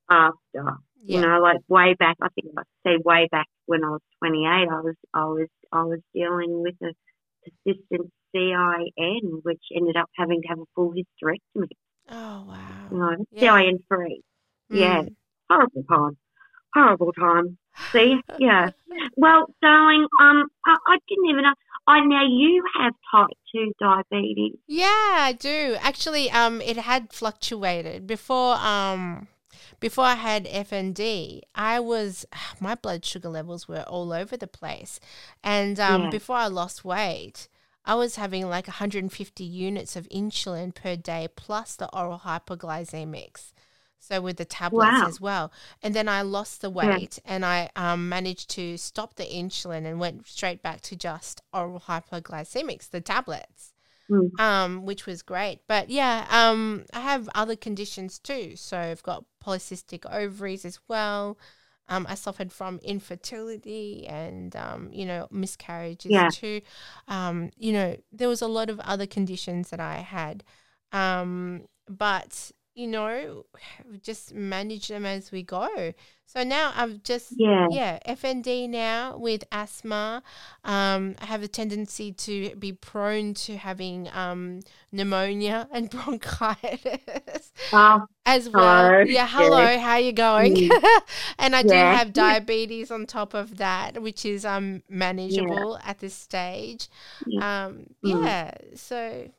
after. 0.10 0.78
Yeah. 1.04 1.16
You 1.16 1.22
know, 1.22 1.40
like 1.42 1.58
way 1.68 1.96
back, 1.96 2.18
I 2.22 2.30
think 2.30 2.48
I 2.58 2.64
say 2.86 2.98
way 3.04 3.28
back 3.32 3.48
when 3.66 3.84
I 3.84 3.90
was 3.90 4.02
28, 4.20 4.46
I 4.70 4.82
was, 4.82 4.96
I 5.14 5.26
was, 5.26 5.48
I 5.72 5.84
was 5.84 6.00
dealing 6.14 6.62
with 6.62 6.76
a 6.84 6.94
persistent 7.44 8.12
CIN, 8.36 9.40
which 9.44 9.62
ended 9.76 9.96
up 9.98 10.10
having 10.18 10.42
to 10.42 10.48
have 10.50 10.60
a 10.60 10.66
full 10.76 10.94
hysterectomy. 10.94 11.68
oh, 12.10 12.46
wow. 12.48 12.58
You 12.92 12.98
know, 12.98 13.26
Yeah. 13.32 13.58
CIN 13.58 13.84
three. 13.88 14.22
Yeah. 14.70 15.02
Mm. 15.04 15.16
Horrible 15.50 15.84
time. 15.90 16.18
Horrible 16.74 17.14
time. 17.14 17.58
See? 17.92 18.20
Yeah. 18.40 18.72
Well, 19.16 19.46
darling, 19.62 20.06
um, 20.20 20.48
I, 20.66 20.76
I 20.88 20.98
didn't 21.08 21.26
even 21.30 21.44
know. 21.44 21.54
I 21.88 22.02
now 22.02 22.26
you 22.28 22.64
have 22.78 22.94
type 23.12 23.30
two 23.54 23.72
diabetes. 23.80 24.58
Yeah, 24.68 24.86
I 24.88 25.34
do. 25.40 25.78
Actually, 25.80 26.30
um, 26.30 26.62
it 26.62 26.78
had 26.78 27.12
fluctuated 27.14 28.06
before. 28.06 28.56
Um, 28.56 29.28
before 29.80 30.04
I 30.06 30.16
had 30.16 30.46
FND, 30.46 31.42
I 31.56 31.80
was 31.80 32.26
my 32.60 32.76
blood 32.76 33.06
sugar 33.06 33.30
levels 33.30 33.68
were 33.68 33.84
all 33.84 34.12
over 34.14 34.36
the 34.38 34.48
place, 34.48 35.00
and 35.44 35.80
um, 35.80 36.04
Yeah. 36.04 36.10
before 36.10 36.36
I 36.38 36.48
lost 36.48 36.84
weight, 36.86 37.48
I 37.86 37.96
was 37.96 38.16
having 38.16 38.48
like 38.50 38.68
150 38.68 39.44
units 39.44 39.96
of 39.96 40.08
insulin 40.10 40.74
per 40.74 40.96
day 40.96 41.28
plus 41.36 41.76
the 41.76 41.90
oral 41.96 42.20
hypoglycemics. 42.20 43.54
So 44.00 44.20
with 44.22 44.38
the 44.38 44.46
tablets 44.46 45.04
Wow. 45.04 45.04
as 45.04 45.22
well, 45.22 45.52
and 45.84 45.94
then 45.94 46.10
I 46.10 46.24
lost 46.24 46.62
the 46.62 46.72
Yeah. 46.82 46.98
weight, 46.98 47.20
and 47.24 47.46
I 47.46 47.70
um, 47.76 48.10
managed 48.10 48.50
to 48.52 48.76
stop 48.78 49.14
the 49.16 49.26
insulin 49.26 49.86
and 49.86 50.00
went 50.00 50.28
straight 50.28 50.64
back 50.64 50.82
to 50.82 50.96
just 50.96 51.42
oral 51.54 51.80
hypoglycemics, 51.82 52.90
the 52.90 53.02
tablets 53.02 53.74
Mm. 54.10 54.38
um, 54.38 54.86
which 54.86 55.06
was 55.06 55.22
great. 55.22 55.60
But 55.68 55.90
yeah, 55.90 56.26
um, 56.30 56.86
I 56.94 57.02
have 57.02 57.30
other 57.36 57.56
conditions 57.56 58.20
too. 58.20 58.56
So 58.56 58.78
I've 58.78 59.04
got 59.04 59.26
polycystic 59.44 60.06
ovaries 60.12 60.66
as 60.66 60.80
well. 60.88 61.38
Um, 61.92 62.08
I 62.10 62.16
suffered 62.16 62.52
from 62.54 62.80
infertility 62.84 64.08
and 64.08 64.56
um, 64.56 64.90
you 64.94 65.06
know 65.06 65.28
miscarriages 65.32 66.24
Yeah. 66.24 66.30
too. 66.30 66.62
Um, 67.08 67.52
you 67.58 67.74
know 67.74 67.98
there 68.12 68.30
was 68.30 68.42
a 68.42 68.48
lot 68.48 68.70
of 68.70 68.80
other 68.82 69.08
conditions 69.08 69.70
that 69.72 69.80
I 69.82 69.98
had, 69.98 70.44
um, 70.94 71.66
but 71.90 72.52
you 72.76 72.88
know 72.88 73.46
just 74.02 74.34
manage 74.34 74.88
them 74.88 75.06
as 75.06 75.32
we 75.32 75.44
go. 75.44 75.94
So 76.26 76.44
now 76.44 76.72
I've 76.76 77.04
just 77.04 77.38
Yeah. 77.38 77.68
yeah 77.68 78.00
FND 78.06 78.68
now 78.68 79.18
with 79.18 79.44
asthma. 79.52 80.24
Um, 80.64 81.16
I 81.20 81.26
have 81.26 81.44
a 81.44 81.48
tendency 81.48 82.12
to 82.14 82.56
be 82.56 82.74
prone 82.74 83.34
to 83.46 83.58
having 83.58 84.10
um, 84.14 84.62
pneumonia 84.92 85.68
and 85.74 85.90
bronchitis 85.90 87.52
Oh, 87.74 88.08
as 88.26 88.50
well. 88.50 88.96
Hello. 88.96 89.04
Yeah, 89.04 89.28
hello, 89.30 89.80
how 89.80 89.98
you 89.98 90.14
going? 90.14 90.56
Mm. 90.56 90.80
and 91.40 91.56
I 91.56 91.64
do 91.64 91.86
have 91.86 92.14
diabetes 92.14 92.92
on 92.92 93.06
top 93.06 93.34
of 93.34 93.58
that, 93.58 94.02
which 94.02 94.26
is 94.26 94.46
um 94.46 94.84
manageable 94.90 95.80
at 95.84 96.00
this 96.00 96.14
stage. 96.14 96.88
Um, 97.38 97.88
Mm. 98.04 98.36
yeah, 98.36 98.52
so 98.76 99.32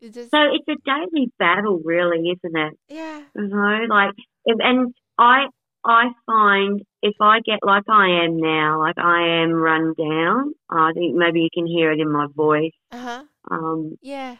it's 0.00 0.14
just, 0.14 0.30
so 0.30 0.38
it's 0.52 0.68
a 0.68 0.76
daily 0.84 1.30
battle, 1.38 1.80
really, 1.84 2.30
isn't 2.30 2.56
it? 2.56 2.74
yeah, 2.88 3.22
You 3.34 3.48
know, 3.48 3.86
like, 3.88 4.10
if, 4.44 4.56
and 4.60 4.94
I, 5.18 5.46
I 5.84 6.10
find 6.26 6.82
if 7.02 7.14
I 7.20 7.40
get 7.40 7.58
like 7.62 7.84
I 7.88 8.24
am 8.24 8.38
now, 8.38 8.80
like 8.80 8.96
I 8.98 9.42
am 9.42 9.52
run 9.52 9.94
down. 9.98 10.54
I 10.70 10.92
think 10.94 11.14
maybe 11.14 11.40
you 11.40 11.48
can 11.52 11.66
hear 11.66 11.92
it 11.92 12.00
in 12.00 12.10
my 12.10 12.26
voice. 12.34 12.72
uh 12.90 12.98
huh, 12.98 13.22
Um, 13.50 13.96
yeah. 14.00 14.36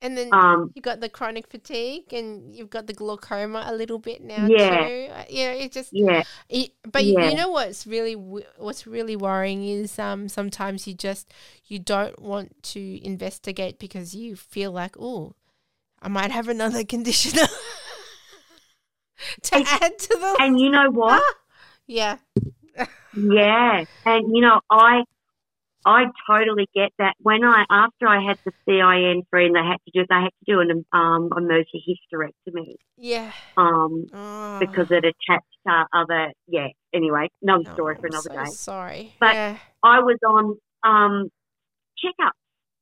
And 0.00 0.16
then 0.16 0.28
um, 0.32 0.70
you 0.76 0.80
got 0.82 1.00
the 1.00 1.08
chronic 1.08 1.48
fatigue, 1.48 2.12
and 2.12 2.54
you've 2.54 2.70
got 2.70 2.86
the 2.86 2.92
glaucoma 2.92 3.64
a 3.66 3.74
little 3.74 3.98
bit 3.98 4.22
now 4.22 4.46
Yeah. 4.46 4.78
too. 4.88 5.08
Uh, 5.12 5.24
Yeah, 5.28 5.52
it 5.52 5.72
just 5.72 5.92
yeah, 5.92 6.22
It, 6.48 6.70
but 6.86 7.04
you- 7.04 7.14
Yeah. 7.18 7.30
you 7.30 7.36
know 7.36 7.48
what's 7.50 7.84
really 7.84 8.14
what's 8.14 8.86
really 8.86 9.16
worrying 9.16 9.64
is 9.66 9.98
um 9.98 10.28
sometimes 10.28 10.86
you 10.86 10.94
just 10.94 11.34
you 11.66 11.80
don't 11.80 12.20
want 12.22 12.62
to 12.74 12.80
investigate 13.04 13.80
because 13.80 14.14
you 14.14 14.36
feel 14.36 14.70
like 14.70 14.94
oh 15.00 15.34
I 16.00 16.06
might 16.06 16.30
have 16.30 16.46
another 16.48 16.84
condition 16.94 17.32
to 19.42 19.56
And- 19.56 19.66
add 19.66 19.98
to 19.98 20.16
the 20.20 20.36
and 20.38 20.60
you 20.60 20.70
know 20.70 20.90
what? 20.90 21.22
yeah 21.88 22.18
Yeah, 23.14 23.84
and 24.06 24.24
you 24.30 24.42
know, 24.42 24.60
I 24.70 25.02
I 25.86 26.06
totally 26.28 26.68
get 26.74 26.92
that. 26.98 27.14
When 27.20 27.44
I 27.44 27.64
after 27.70 28.08
I 28.08 28.22
had 28.22 28.38
the 28.44 28.52
CIN 28.66 29.22
three, 29.30 29.46
and 29.46 29.54
they 29.54 29.60
had 29.60 29.78
to 29.84 29.90
do 29.92 30.04
they 30.08 30.14
had 30.14 30.30
to 30.30 30.44
do 30.46 30.60
an 30.60 30.84
um 30.92 31.30
emergency 31.36 31.98
hysterectomy 32.12 32.74
yeah 32.96 33.32
um 33.56 34.06
oh, 34.12 34.58
because 34.58 34.86
it 34.90 35.04
attached 35.04 35.44
to 35.66 35.84
other 35.92 36.32
yeah. 36.46 36.68
Anyway, 36.92 37.28
another 37.42 37.64
oh, 37.68 37.72
story 37.74 37.96
for 38.00 38.06
another 38.06 38.30
so 38.30 38.44
day. 38.44 38.50
sorry 38.50 39.14
But- 39.20 39.34
yeah 39.34 39.58
I 39.82 40.00
was 40.00 40.18
on 40.26 40.58
um 40.82 41.30
checkups, 42.04 42.30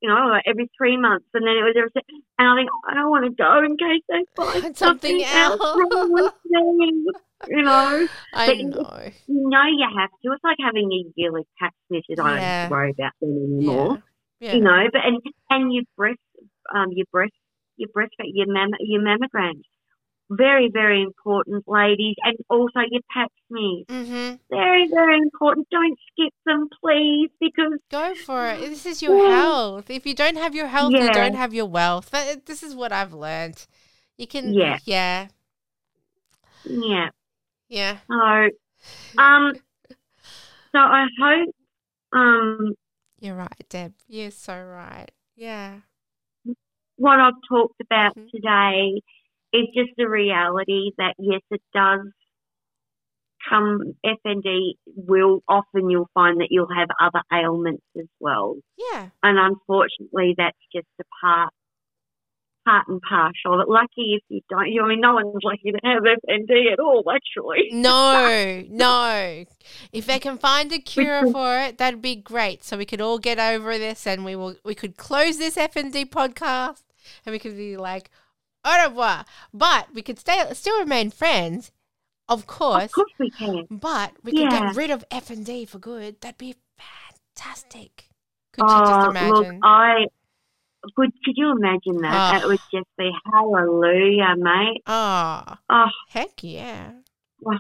you 0.01 0.09
know, 0.09 0.27
like 0.29 0.45
every 0.47 0.71
three 0.77 0.97
months, 0.97 1.27
and 1.35 1.47
then 1.47 1.57
it 1.57 1.63
was 1.65 1.75
every 1.77 1.91
and 2.39 2.49
I 2.49 2.55
think 2.57 2.71
I 2.89 2.95
don't 2.95 3.11
want 3.11 3.25
to 3.25 3.31
go 3.33 3.59
in 3.65 3.77
case 3.77 4.03
they 4.09 4.25
find 4.37 4.77
Something 4.77 5.21
something, 5.21 5.25
else 5.25 5.61
wrong 5.61 6.13
with 6.13 6.33
me. 6.45 7.05
You 7.49 7.63
know, 7.63 8.07
I 8.33 8.47
but 8.47 8.57
you- 8.59 8.71
know 8.71 9.01
you 9.27 9.49
know 9.49 9.65
you 9.67 9.87
have 9.99 10.11
to. 10.23 10.33
It's 10.33 10.45
like 10.45 10.57
having 10.61 10.91
a 10.93 11.01
yearly 11.17 11.43
pap 11.59 11.73
smear. 11.89 12.03
I 12.11 12.15
don't 12.15 12.27
have 12.27 12.69
to 12.69 12.71
worry 12.71 12.91
about 12.99 13.13
them 13.21 13.31
anymore. 13.37 13.99
yeah 14.41 14.55
You 14.55 14.61
know, 14.63 14.79
but 14.93 15.03
and 15.05 15.21
and 15.51 15.73
your 15.73 15.85
breast, 15.97 16.19
um, 16.75 16.89
your 16.93 17.07
breast, 17.13 17.33
your 17.77 17.89
breast, 17.93 18.13
your 18.21 18.47
mam, 18.53 18.71
your 18.81 19.01
mammograms, 19.03 19.63
very 20.31 20.69
very 20.73 21.03
important, 21.03 21.65
ladies, 21.67 22.17
and 22.25 22.37
also 22.51 22.81
your 22.91 23.03
pap 23.15 23.31
smears, 23.49 23.87
mm-hmm. 23.89 24.37
very 24.51 24.89
very 24.89 25.19
important. 25.19 25.69
Don't 25.71 25.99
skip 26.13 26.33
them, 26.45 26.69
please, 26.83 27.31
because 27.41 27.79
Go 27.91 28.15
for 28.15 28.49
it. 28.49 28.61
This 28.61 28.87
is 28.87 29.03
your 29.03 29.17
Yeah. 29.17 29.37
health. 29.37 29.91
If 29.91 30.07
you 30.07 30.15
don't 30.15 30.37
have 30.37 30.55
your 30.55 30.67
health, 30.67 30.93
you 30.93 31.13
don't 31.13 31.35
have 31.35 31.55
your 31.55 31.67
wealth. 31.67 32.11
This 32.11 32.63
is 32.63 32.75
what 32.75 32.93
I've 32.93 33.13
learned. 33.13 33.67
You 34.19 34.27
can, 34.27 34.53
Yeah. 34.53 34.79
yeah, 34.85 35.29
yeah. 36.65 37.11
yeah. 37.69 37.99
So, 38.09 38.49
um, 39.19 39.53
so 40.73 40.79
I 40.79 41.07
hope, 41.21 41.55
um, 42.13 42.75
You're 43.21 43.37
right, 43.37 43.67
Deb. 43.69 43.95
You're 44.09 44.31
so 44.31 44.61
right. 44.63 45.11
Yeah, 45.37 45.81
what 46.97 47.21
I've 47.21 47.35
talked 47.49 47.81
about 47.81 48.17
Mhm. 48.17 48.31
today 48.31 49.03
is 49.57 49.69
just 49.75 49.91
the 49.97 50.09
reality 50.09 50.91
that 50.99 51.15
yes, 51.19 51.41
it 51.51 51.63
does 51.75 52.01
come 53.49 53.95
FND 54.05 54.73
will 54.87 55.41
often 55.49 55.91
you'll 55.91 56.11
find 56.15 56.41
that 56.41 56.49
you'll 56.51 56.75
have 56.75 56.89
other 57.01 57.23
ailments 57.33 57.85
as 57.99 58.07
well, 58.21 58.57
yeah, 58.77 59.09
and 59.23 59.39
unfortunately 59.39 60.35
that's 60.37 60.59
just 60.73 60.89
a 61.01 61.05
part 61.21 61.53
part 62.67 62.89
and 62.89 63.01
parcel 63.01 63.57
But. 63.59 63.69
Lucky 63.69 64.15
if 64.17 64.23
you 64.29 64.41
don't. 64.51 64.69
You 64.69 64.85
I 64.85 64.89
mean, 64.89 65.01
no 65.01 65.15
one's 65.15 65.33
lucky 65.43 65.73
to 65.73 65.79
have 65.85 66.03
FND 66.03 66.73
at 66.73 66.81
all, 66.81 67.05
actually. 67.11 67.71
No, 67.87 68.65
no. 68.69 69.45
If 69.93 70.07
they 70.07 70.19
can 70.19 70.39
find 70.39 70.73
a 70.73 70.79
cure 70.79 71.31
for 71.31 71.59
it, 71.61 71.79
that'd 71.79 72.03
be 72.03 72.17
great. 72.17 72.65
So 72.65 72.77
we 72.77 72.85
could 72.85 73.01
all 73.01 73.19
get 73.19 73.39
over 73.39 73.79
this, 73.79 74.07
and 74.07 74.25
we 74.25 74.35
will. 74.35 74.57
We 74.65 74.75
could 74.75 74.97
close 74.97 75.39
this 75.39 75.57
FND 75.57 76.07
podcast, 76.07 76.83
and 77.25 77.33
we 77.33 77.39
could 77.39 77.57
be 77.57 77.77
like, 77.77 78.11
au 78.67 78.89
revoir. 78.89 79.25
But 79.55 79.89
we 79.95 80.03
could 80.03 80.19
stay, 80.19 80.43
still 80.53 80.79
remain 80.81 81.11
friends, 81.11 81.71
of 82.29 82.47
course. 82.47 82.85
Of 82.85 82.93
course 82.93 83.13
we 83.19 83.31
can. 83.31 83.67
But 83.71 84.13
we 84.25 84.33
could 84.33 84.51
get 84.51 84.75
rid 84.75 84.91
of 84.91 85.05
F 85.11 85.31
and 85.31 85.45
D 85.47 85.65
for 85.65 85.79
good. 85.79 86.21
That'd 86.21 86.39
be 86.39 86.55
fantastic. 87.37 88.09
Could 88.53 88.65
you 88.71 88.79
just 88.79 89.07
Oh, 89.07 89.11
imagine? 89.11 89.55
Look, 89.57 89.61
I 89.65 90.07
could 90.95 91.11
could 91.25 91.35
you 91.37 91.51
imagine 91.53 92.01
that? 92.03 92.13
Oh. 92.15 92.39
Ah. 92.39 92.41
It 92.43 92.47
would 92.47 92.61
just 92.73 92.87
be 92.99 93.11
hallelujah, 93.33 94.35
mate. 94.37 94.83
Oh, 94.87 95.43
Oh, 95.69 95.87
heck 96.11 96.43
yeah. 96.43 96.93
well, 97.41 97.59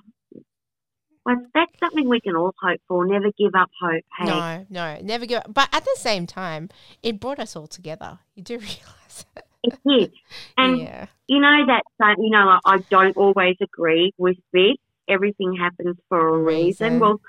that's 1.55 1.73
something 1.81 2.09
we 2.09 2.21
can 2.21 2.37
all 2.37 2.55
hope 2.63 2.81
for. 2.87 3.05
Never 3.05 3.31
give 3.37 3.55
up 3.57 3.69
hope. 3.81 4.05
Hey, 4.17 4.27
No, 4.27 4.67
no, 4.71 4.99
never 5.03 5.27
give 5.27 5.39
up. 5.39 5.53
But 5.53 5.69
at 5.73 5.85
the 5.85 5.97
same 5.99 6.27
time, 6.27 6.69
it 7.03 7.19
brought 7.19 7.41
us 7.41 7.57
all 7.57 7.67
together. 7.67 8.21
You 8.37 8.43
do 8.45 8.55
realize 8.59 9.27
it. 9.37 9.46
It 9.67 9.79
did. 9.87 10.13
And 10.57 10.81
yeah. 10.81 11.07
you 11.27 11.41
know 11.41 11.67
that 11.67 11.83
you 12.19 12.31
know, 12.31 12.59
I 12.65 12.79
don't 12.91 13.17
always 13.17 13.57
agree 13.61 14.13
with 14.19 14.37
this. 14.53 14.77
Everything 15.09 15.57
happens 15.57 15.97
for 16.09 16.29
a 16.29 16.39
reason. 16.39 16.95
Reason. 16.95 17.01
Well, 17.01 17.21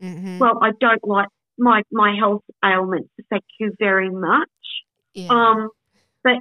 hmm 0.00 0.38
well, 0.38 0.58
I 0.62 0.70
don't 0.80 1.06
like 1.06 1.28
my 1.58 1.82
my 1.92 2.16
health 2.18 2.42
ailments 2.64 3.10
affect 3.20 3.46
you 3.58 3.72
very 3.78 4.10
much. 4.10 4.48
yeah. 5.14 5.28
Um, 5.28 5.68
but 6.24 6.38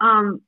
um, 0.00 0.40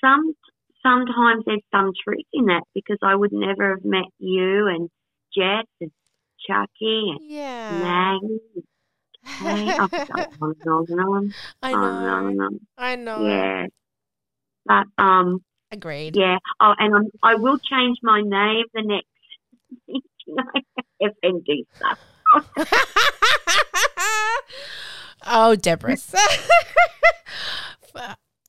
some 0.00 0.34
sometimes 0.82 1.44
there's 1.46 1.60
some 1.72 1.92
truth 2.04 2.24
in 2.32 2.46
that 2.46 2.62
because 2.74 2.98
I 3.02 3.14
would 3.14 3.32
never 3.32 3.70
have 3.70 3.84
met 3.84 4.06
you 4.18 4.66
and 4.68 4.88
Jess 5.36 5.66
and 5.80 5.90
Chucky 6.46 7.10
and 7.10 7.18
yeah. 7.22 7.70
Maggie. 7.82 8.64
Hey, 9.26 9.76
I've 9.78 9.90
got 10.08 10.28
on 10.40 10.54
and 10.60 10.70
on 10.70 10.86
and 10.88 11.00
on, 11.00 11.34
I 11.62 11.72
on 11.72 12.28
and 12.28 12.36
know. 12.38 12.58
I 12.78 12.96
know. 12.96 13.26
Yeah. 13.26 13.66
But 14.64 15.02
um, 15.02 15.42
Agreed. 15.70 16.16
yeah. 16.16 16.38
Oh, 16.60 16.74
and 16.78 16.94
I'm, 16.94 17.04
I 17.22 17.34
will 17.36 17.58
change 17.58 17.98
my 18.02 18.20
name 18.20 18.64
the 18.74 18.82
next. 18.82 19.06
know, 20.26 20.42
FND 21.02 21.66
stuff. 21.76 21.98
oh, 25.26 25.54
Deborah. 25.56 25.96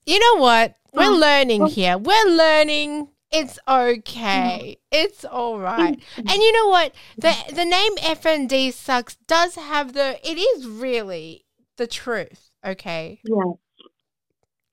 you 0.06 0.18
know 0.18 0.36
what? 0.40 0.74
We're 0.94 1.10
Oh, 1.10 1.18
learning 1.18 1.66
here. 1.66 1.98
We're 1.98 2.30
learning. 2.30 3.08
It's 3.30 3.58
okay. 3.68 4.78
It's 4.90 5.24
all 5.24 5.58
right. 5.58 6.00
And 6.16 6.42
you 6.42 6.52
know 6.52 6.68
what? 6.68 6.94
The 7.18 7.34
the 7.54 7.64
name 7.64 7.96
FND 7.96 8.72
sucks 8.72 9.16
does 9.26 9.56
have 9.56 9.92
the 9.92 10.18
it 10.28 10.38
is 10.38 10.66
really 10.66 11.44
the 11.76 11.86
truth, 11.86 12.50
okay? 12.64 13.20
Yeah. 13.24 13.52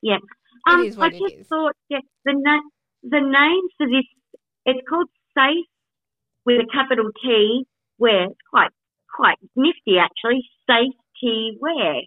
Yeah. 0.02 0.18
Um, 0.68 0.86
is 0.86 0.98
what 0.98 1.14
I 1.14 1.16
it 1.16 1.20
just 1.20 1.36
is. 1.42 1.48
thought 1.48 1.76
yeah, 1.90 2.00
the 2.24 2.34
na- 2.34 2.70
the 3.04 3.20
name 3.20 3.64
for 3.78 3.88
this 3.88 4.06
it's 4.66 4.80
called 4.88 5.10
Safe 5.38 5.66
with 6.46 6.62
a 6.62 6.68
capital 6.72 7.12
T 7.22 7.66
where 7.98 8.26
it's 8.26 8.40
quite 8.50 8.72
quite 9.14 9.38
nifty 9.56 9.98
actually. 10.00 10.48
Safety 10.68 11.58
wear. 11.60 12.02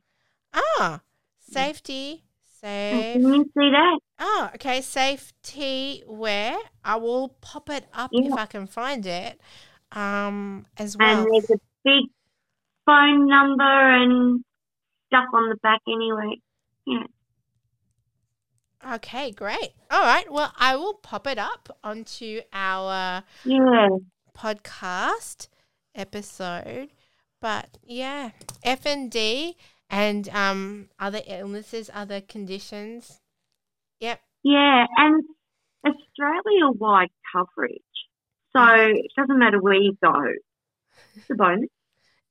Ah, 0.55 1.03
safety, 1.39 2.25
safe. 2.61 3.15
Can 3.15 3.23
you 3.23 3.45
see 3.45 3.71
that? 3.71 3.99
Oh, 4.19 4.51
okay. 4.55 4.81
Safety 4.81 6.03
wear. 6.07 6.57
I 6.85 6.97
will 6.97 7.29
pop 7.41 7.71
it 7.71 7.87
up 7.93 8.11
if 8.13 8.33
I 8.33 8.47
can 8.47 8.67
find 8.67 9.07
it. 9.07 9.41
Um, 9.93 10.67
as 10.77 10.97
well. 10.97 11.23
And 11.23 11.29
there's 11.33 11.51
a 11.51 11.61
big 11.85 12.05
phone 12.85 13.27
number 13.29 13.63
and 14.03 14.45
stuff 15.07 15.27
on 15.33 15.49
the 15.49 15.57
back 15.63 15.81
anyway. 15.87 16.41
Yeah. 16.87 17.05
Okay, 18.95 19.31
great. 19.33 19.73
All 19.91 20.03
right. 20.03 20.31
Well, 20.31 20.53
I 20.57 20.77
will 20.77 20.95
pop 20.95 21.27
it 21.27 21.39
up 21.39 21.77
onto 21.83 22.41
our 22.53 23.25
Yeah. 23.45 23.89
podcast 24.37 25.49
episode. 25.95 26.91
But 27.41 27.79
yeah, 27.83 28.31
F 28.63 28.87
and 28.87 29.11
D 29.11 29.57
and 29.91 30.29
um 30.31 30.89
other 30.99 31.21
illnesses, 31.27 31.91
other 31.93 32.21
conditions. 32.21 33.21
Yep. 34.01 34.21
Yeah, 34.45 34.87
and 34.97 35.25
Australia 35.85 36.71
wide 36.79 37.11
coverage. 37.33 37.83
So 38.53 38.61
Mm-hmm. 38.61 38.97
it 38.97 39.11
doesn't 39.17 39.39
matter 39.39 39.61
where 39.61 39.75
you 39.75 39.97
go. 40.03 40.15
It's 41.17 41.31
a 41.31 41.35
bonus. 41.35 41.69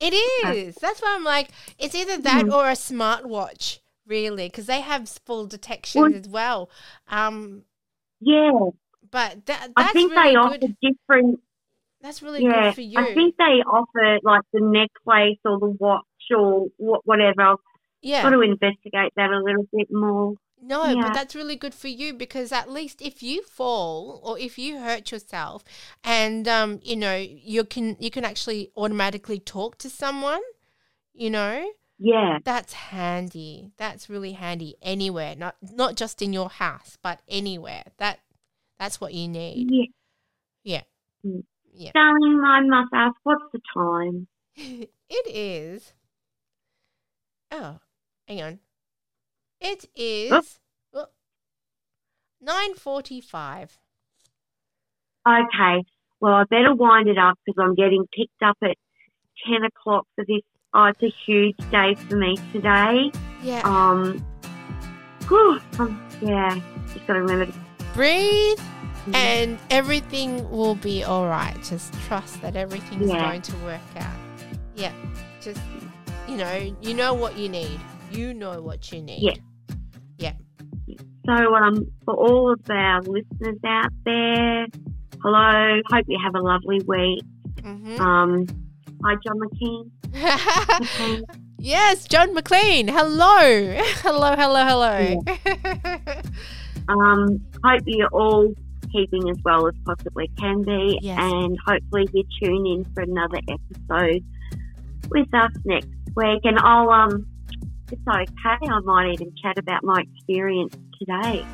It 0.00 0.14
is. 0.14 0.76
That's 0.76 1.00
why 1.02 1.14
I'm 1.16 1.24
like, 1.24 1.48
it's 1.78 1.94
either 1.94 2.18
that 2.18 2.46
Mhm. 2.46 2.52
or 2.54 2.68
a 2.68 2.72
smartwatch, 2.72 3.80
really, 4.06 4.46
because 4.48 4.66
they 4.66 4.80
have 4.80 5.08
full 5.08 5.46
detection 5.46 6.02
Well- 6.02 6.14
as 6.14 6.28
well. 6.28 6.70
Um, 7.08 7.64
Yeah. 8.20 8.52
but 9.10 9.46
that, 9.46 9.70
I 9.76 9.92
think 9.92 10.12
really 10.12 10.22
they 10.22 10.34
good. 10.34 10.38
offer 10.38 10.74
different 10.82 11.40
That's 12.00 12.22
really 12.22 12.42
yeah. 12.44 12.66
good 12.66 12.74
for 12.76 12.80
you. 12.82 12.98
I 12.98 13.12
think 13.14 13.36
they 13.36 13.62
offer 13.66 14.18
like 14.22 14.42
the 14.52 14.60
necklace 14.60 15.38
or 15.44 15.58
the 15.58 15.76
watch 15.80 16.04
or 16.36 16.66
wha- 16.78 17.00
whatever. 17.04 17.42
I've 17.42 17.56
yeah. 18.02 18.22
got 18.22 18.30
to 18.30 18.40
investigate 18.40 19.12
that 19.16 19.30
a 19.30 19.38
little 19.42 19.66
bit 19.72 19.88
more. 19.90 20.34
No, 20.60 20.84
Yeah. 20.86 21.02
but 21.02 21.14
that's 21.14 21.34
really 21.36 21.56
good 21.56 21.74
for 21.74 21.88
you 21.88 22.12
because 22.12 22.50
at 22.52 22.70
least 22.70 23.00
if 23.00 23.22
you 23.22 23.42
fall 23.44 24.20
or 24.24 24.38
if 24.38 24.58
you 24.58 24.78
hurt 24.78 25.12
yourself 25.12 25.62
and 26.02 26.48
um 26.48 26.80
you 26.82 26.96
know 26.96 27.14
you 27.16 27.64
can 27.64 27.96
you 28.00 28.10
can 28.10 28.24
actually 28.24 28.70
automatically 28.76 29.38
talk 29.38 29.78
to 29.78 29.88
someone, 29.88 30.40
you 31.14 31.30
know, 31.30 31.70
Yeah. 31.98 32.38
that's 32.44 32.72
handy. 32.72 33.70
That's 33.76 34.10
really 34.10 34.32
handy 34.32 34.74
anywhere, 34.82 35.36
not 35.36 35.56
not 35.62 35.96
just 35.96 36.22
in 36.22 36.32
your 36.32 36.48
house, 36.48 36.98
but 37.00 37.20
anywhere. 37.28 37.84
That 37.98 38.18
that's 38.80 39.00
what 39.00 39.14
you 39.14 39.28
need. 39.28 39.68
Yeah. 39.70 39.84
Yeah. 40.64 40.82
Mm. 41.24 41.44
Yeah. 41.72 41.92
Darling, 41.94 42.42
I 42.44 42.60
must 42.62 42.90
ask, 42.92 43.14
what's 43.22 43.44
the 43.52 43.60
time? 43.72 44.26
it 44.56 45.26
is. 45.26 45.92
Oh, 47.50 47.78
hang 48.26 48.42
on. 48.42 48.58
It 49.60 49.86
is 49.96 50.58
nine 52.40 52.74
forty-five. 52.74 53.76
Okay. 55.26 55.84
Well, 56.20 56.34
I 56.34 56.44
better 56.50 56.74
wind 56.74 57.08
it 57.08 57.18
up 57.18 57.38
because 57.44 57.62
I'm 57.62 57.74
getting 57.74 58.04
picked 58.16 58.42
up 58.42 58.56
at 58.62 58.76
10 59.46 59.64
o'clock 59.64 60.06
for 60.14 60.24
this. 60.24 60.40
Oh, 60.74 60.84
it's 60.86 61.02
a 61.02 61.12
huge 61.26 61.56
day 61.70 61.94
for 62.08 62.16
me 62.16 62.36
today. 62.52 63.10
Yeah. 63.42 63.60
Um, 63.64 64.24
whew, 65.28 65.60
um, 65.78 66.02
yeah, 66.20 66.58
just 66.92 67.06
got 67.06 67.14
to 67.14 67.20
remember 67.22 67.46
to 67.46 67.52
Breathe, 67.94 68.58
and 69.12 69.58
everything 69.70 70.48
will 70.50 70.74
be 70.76 71.02
all 71.04 71.26
right. 71.26 71.54
Just 71.62 71.92
trust 72.06 72.40
that 72.42 72.54
everything's 72.56 73.08
Yeah. 73.08 73.20
going 73.30 73.42
to 73.42 73.56
work 73.58 73.80
out. 73.96 74.16
Yeah. 74.76 74.92
Just 75.40 75.60
you 76.28 76.36
know, 76.36 76.76
you 76.82 76.94
know 76.94 77.14
what 77.14 77.36
you 77.38 77.48
need. 77.48 77.80
You 78.10 78.34
know 78.34 78.60
what 78.62 78.90
you 78.92 79.02
need. 79.02 79.20
Yeah. 79.22 79.34
Yeah. 80.18 80.96
So, 81.26 81.54
um, 81.54 81.86
for 82.04 82.14
all 82.14 82.52
of 82.52 82.60
our 82.70 83.00
listeners 83.02 83.58
out 83.66 83.90
there, 84.04 84.66
hello. 85.22 85.80
Hope 85.90 86.04
you 86.08 86.18
have 86.22 86.34
a 86.34 86.40
lovely 86.40 86.80
week. 86.86 87.22
hmm 87.62 88.00
Um, 88.00 88.46
hi, 89.04 89.14
John 89.26 89.38
McKean. 89.40 91.24
Yes, 91.60 92.06
John 92.06 92.34
McLean. 92.34 92.86
Hello. 92.98 93.76
Hello, 94.02 94.36
hello, 94.36 94.64
hello. 94.64 95.22
Um, 96.88 97.40
hope 97.64 97.82
you're 97.84 98.08
all 98.12 98.54
keeping 98.92 99.28
as 99.28 99.36
well 99.44 99.66
as 99.66 99.74
possibly 99.84 100.30
can 100.38 100.62
be, 100.62 100.98
Yes. 101.02 101.18
and 101.20 101.58
hopefully 101.66 102.06
you 102.14 102.22
tune 102.42 102.64
in 102.66 102.84
for 102.94 103.02
another 103.02 103.40
episode 103.46 104.24
with 105.10 105.34
us 105.34 105.50
next 105.66 105.88
week. 106.16 106.40
And 106.44 106.58
I'll 106.58 106.90
um, 106.90 107.26
it's 107.90 108.02
okay. 108.06 108.28
I 108.44 108.80
might 108.84 109.12
even 109.12 109.32
chat 109.42 109.58
about 109.58 109.82
my 109.82 110.02
experience 110.02 110.76
today. 110.98 111.44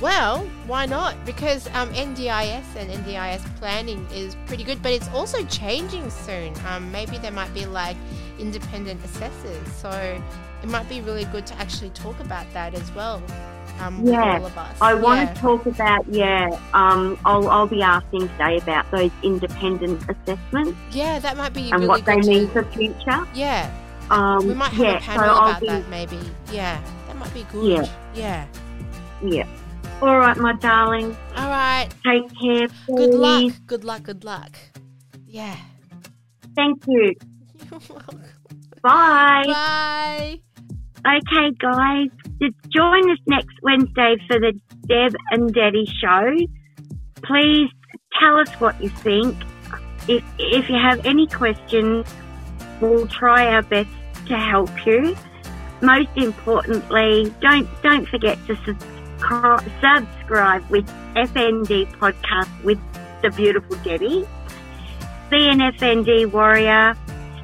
Well, 0.00 0.38
why 0.66 0.86
not? 0.86 1.24
Because 1.24 1.68
um, 1.68 1.88
NDIS 1.90 2.64
and 2.76 2.90
NDIS 2.90 3.42
planning 3.56 4.06
is 4.12 4.36
pretty 4.46 4.64
good, 4.64 4.82
but 4.82 4.92
it's 4.92 5.08
also 5.08 5.44
changing 5.46 6.10
soon. 6.10 6.52
Um, 6.66 6.90
maybe 6.90 7.16
there 7.18 7.30
might 7.30 7.52
be 7.54 7.64
like 7.64 7.96
independent 8.38 9.04
assessors, 9.04 9.66
so 9.72 9.90
it 10.62 10.68
might 10.68 10.88
be 10.88 11.00
really 11.00 11.24
good 11.26 11.46
to 11.46 11.54
actually 11.56 11.90
talk 11.90 12.18
about 12.20 12.50
that 12.52 12.74
as 12.74 12.90
well. 12.92 13.22
Um, 13.80 14.06
Yeah, 14.06 14.38
all 14.38 14.46
of 14.46 14.56
us. 14.58 14.76
I 14.80 14.94
want 14.94 15.20
yeah. 15.20 15.34
to 15.34 15.40
talk 15.40 15.66
about 15.66 16.06
yeah. 16.08 16.48
Um, 16.72 17.18
I'll 17.24 17.48
I'll 17.48 17.66
be 17.66 17.82
asking 17.82 18.28
today 18.28 18.58
about 18.58 18.90
those 18.90 19.10
independent 19.22 20.02
assessments 20.08 20.78
Yeah, 20.92 21.18
that 21.18 21.36
might 21.36 21.52
be 21.52 21.70
and 21.70 21.80
really 21.80 21.86
what 21.88 22.04
they 22.04 22.16
mean 22.16 22.46
to- 22.48 22.52
for 22.52 22.64
future. 22.72 23.26
Yeah, 23.34 23.70
Um, 24.10 24.46
we 24.46 24.54
might 24.54 24.72
have 24.72 24.86
yeah, 24.86 24.96
a 24.96 25.00
panel 25.00 25.34
so 25.34 25.40
about 25.42 25.60
be, 25.60 25.66
that. 25.68 25.88
Maybe. 25.88 26.18
Yeah, 26.52 26.80
that 27.08 27.16
might 27.16 27.34
be 27.34 27.44
good. 27.52 27.88
Yeah. 28.14 28.46
Yeah. 29.22 29.22
Yeah. 29.22 29.46
All 30.02 30.18
right, 30.18 30.36
my 30.36 30.52
darling. 30.54 31.16
All 31.36 31.48
right. 31.48 31.88
Take 32.04 32.28
care. 32.38 32.68
Good 32.86 33.14
luck. 33.14 33.52
Good 33.66 33.84
luck. 33.84 34.02
Good 34.02 34.24
luck. 34.24 34.56
Yeah. 35.26 35.56
Thank 36.54 36.82
you. 36.86 37.14
You're 37.70 37.80
welcome. 37.88 38.22
Bye. 38.82 39.44
Bye. 39.46 40.40
Okay, 41.06 41.50
guys, 41.58 42.08
just 42.44 42.70
join 42.70 43.10
us 43.10 43.18
next 43.26 43.54
Wednesday 43.62 44.16
for 44.28 44.38
the 44.38 44.52
Deb 44.86 45.14
and 45.30 45.54
Detty 45.54 45.86
show. 46.00 46.46
Please 47.22 47.70
tell 48.20 48.38
us 48.38 48.48
what 48.60 48.80
you 48.82 48.88
think. 48.88 49.36
If, 50.08 50.22
if 50.38 50.68
you 50.68 50.76
have 50.76 51.04
any 51.06 51.26
questions, 51.26 52.06
we'll 52.80 53.06
try 53.06 53.46
our 53.46 53.62
best 53.62 53.88
to 54.26 54.36
help 54.36 54.70
you. 54.86 55.16
most 55.80 56.10
importantly, 56.16 57.32
don't 57.40 57.68
don't 57.82 58.08
forget 58.08 58.38
to 58.46 58.56
subscribe, 58.64 59.62
subscribe 59.80 60.68
with 60.70 60.86
FND 61.14 61.90
podcast 61.98 62.64
with 62.64 62.78
the 63.22 63.30
beautiful 63.30 63.76
Debbie. 63.78 64.26
Be 65.30 65.48
an 65.48 65.58
FND 65.58 66.30
warrior. 66.30 66.94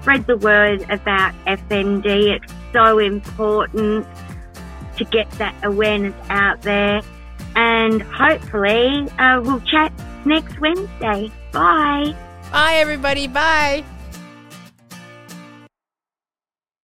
Spread 0.01 0.27
the 0.27 0.37
word 0.37 0.83
about 0.91 1.35
FND. 1.47 2.37
It's 2.37 2.53
so 2.73 2.99
important 2.99 4.07
to 5.01 5.05
get 5.07 5.29
that 5.33 5.55
awareness 5.65 6.15
out 6.29 6.63
there. 6.63 7.01
And 7.57 8.01
hopefully, 8.03 9.09
uh, 9.19 9.41
we'll 9.43 9.61
chat 9.61 9.93
next 10.25 10.61
Wednesday. 10.61 11.33
Bye. 11.51 12.15
Bye, 12.53 12.75
everybody. 12.77 13.27
Bye. 13.27 13.85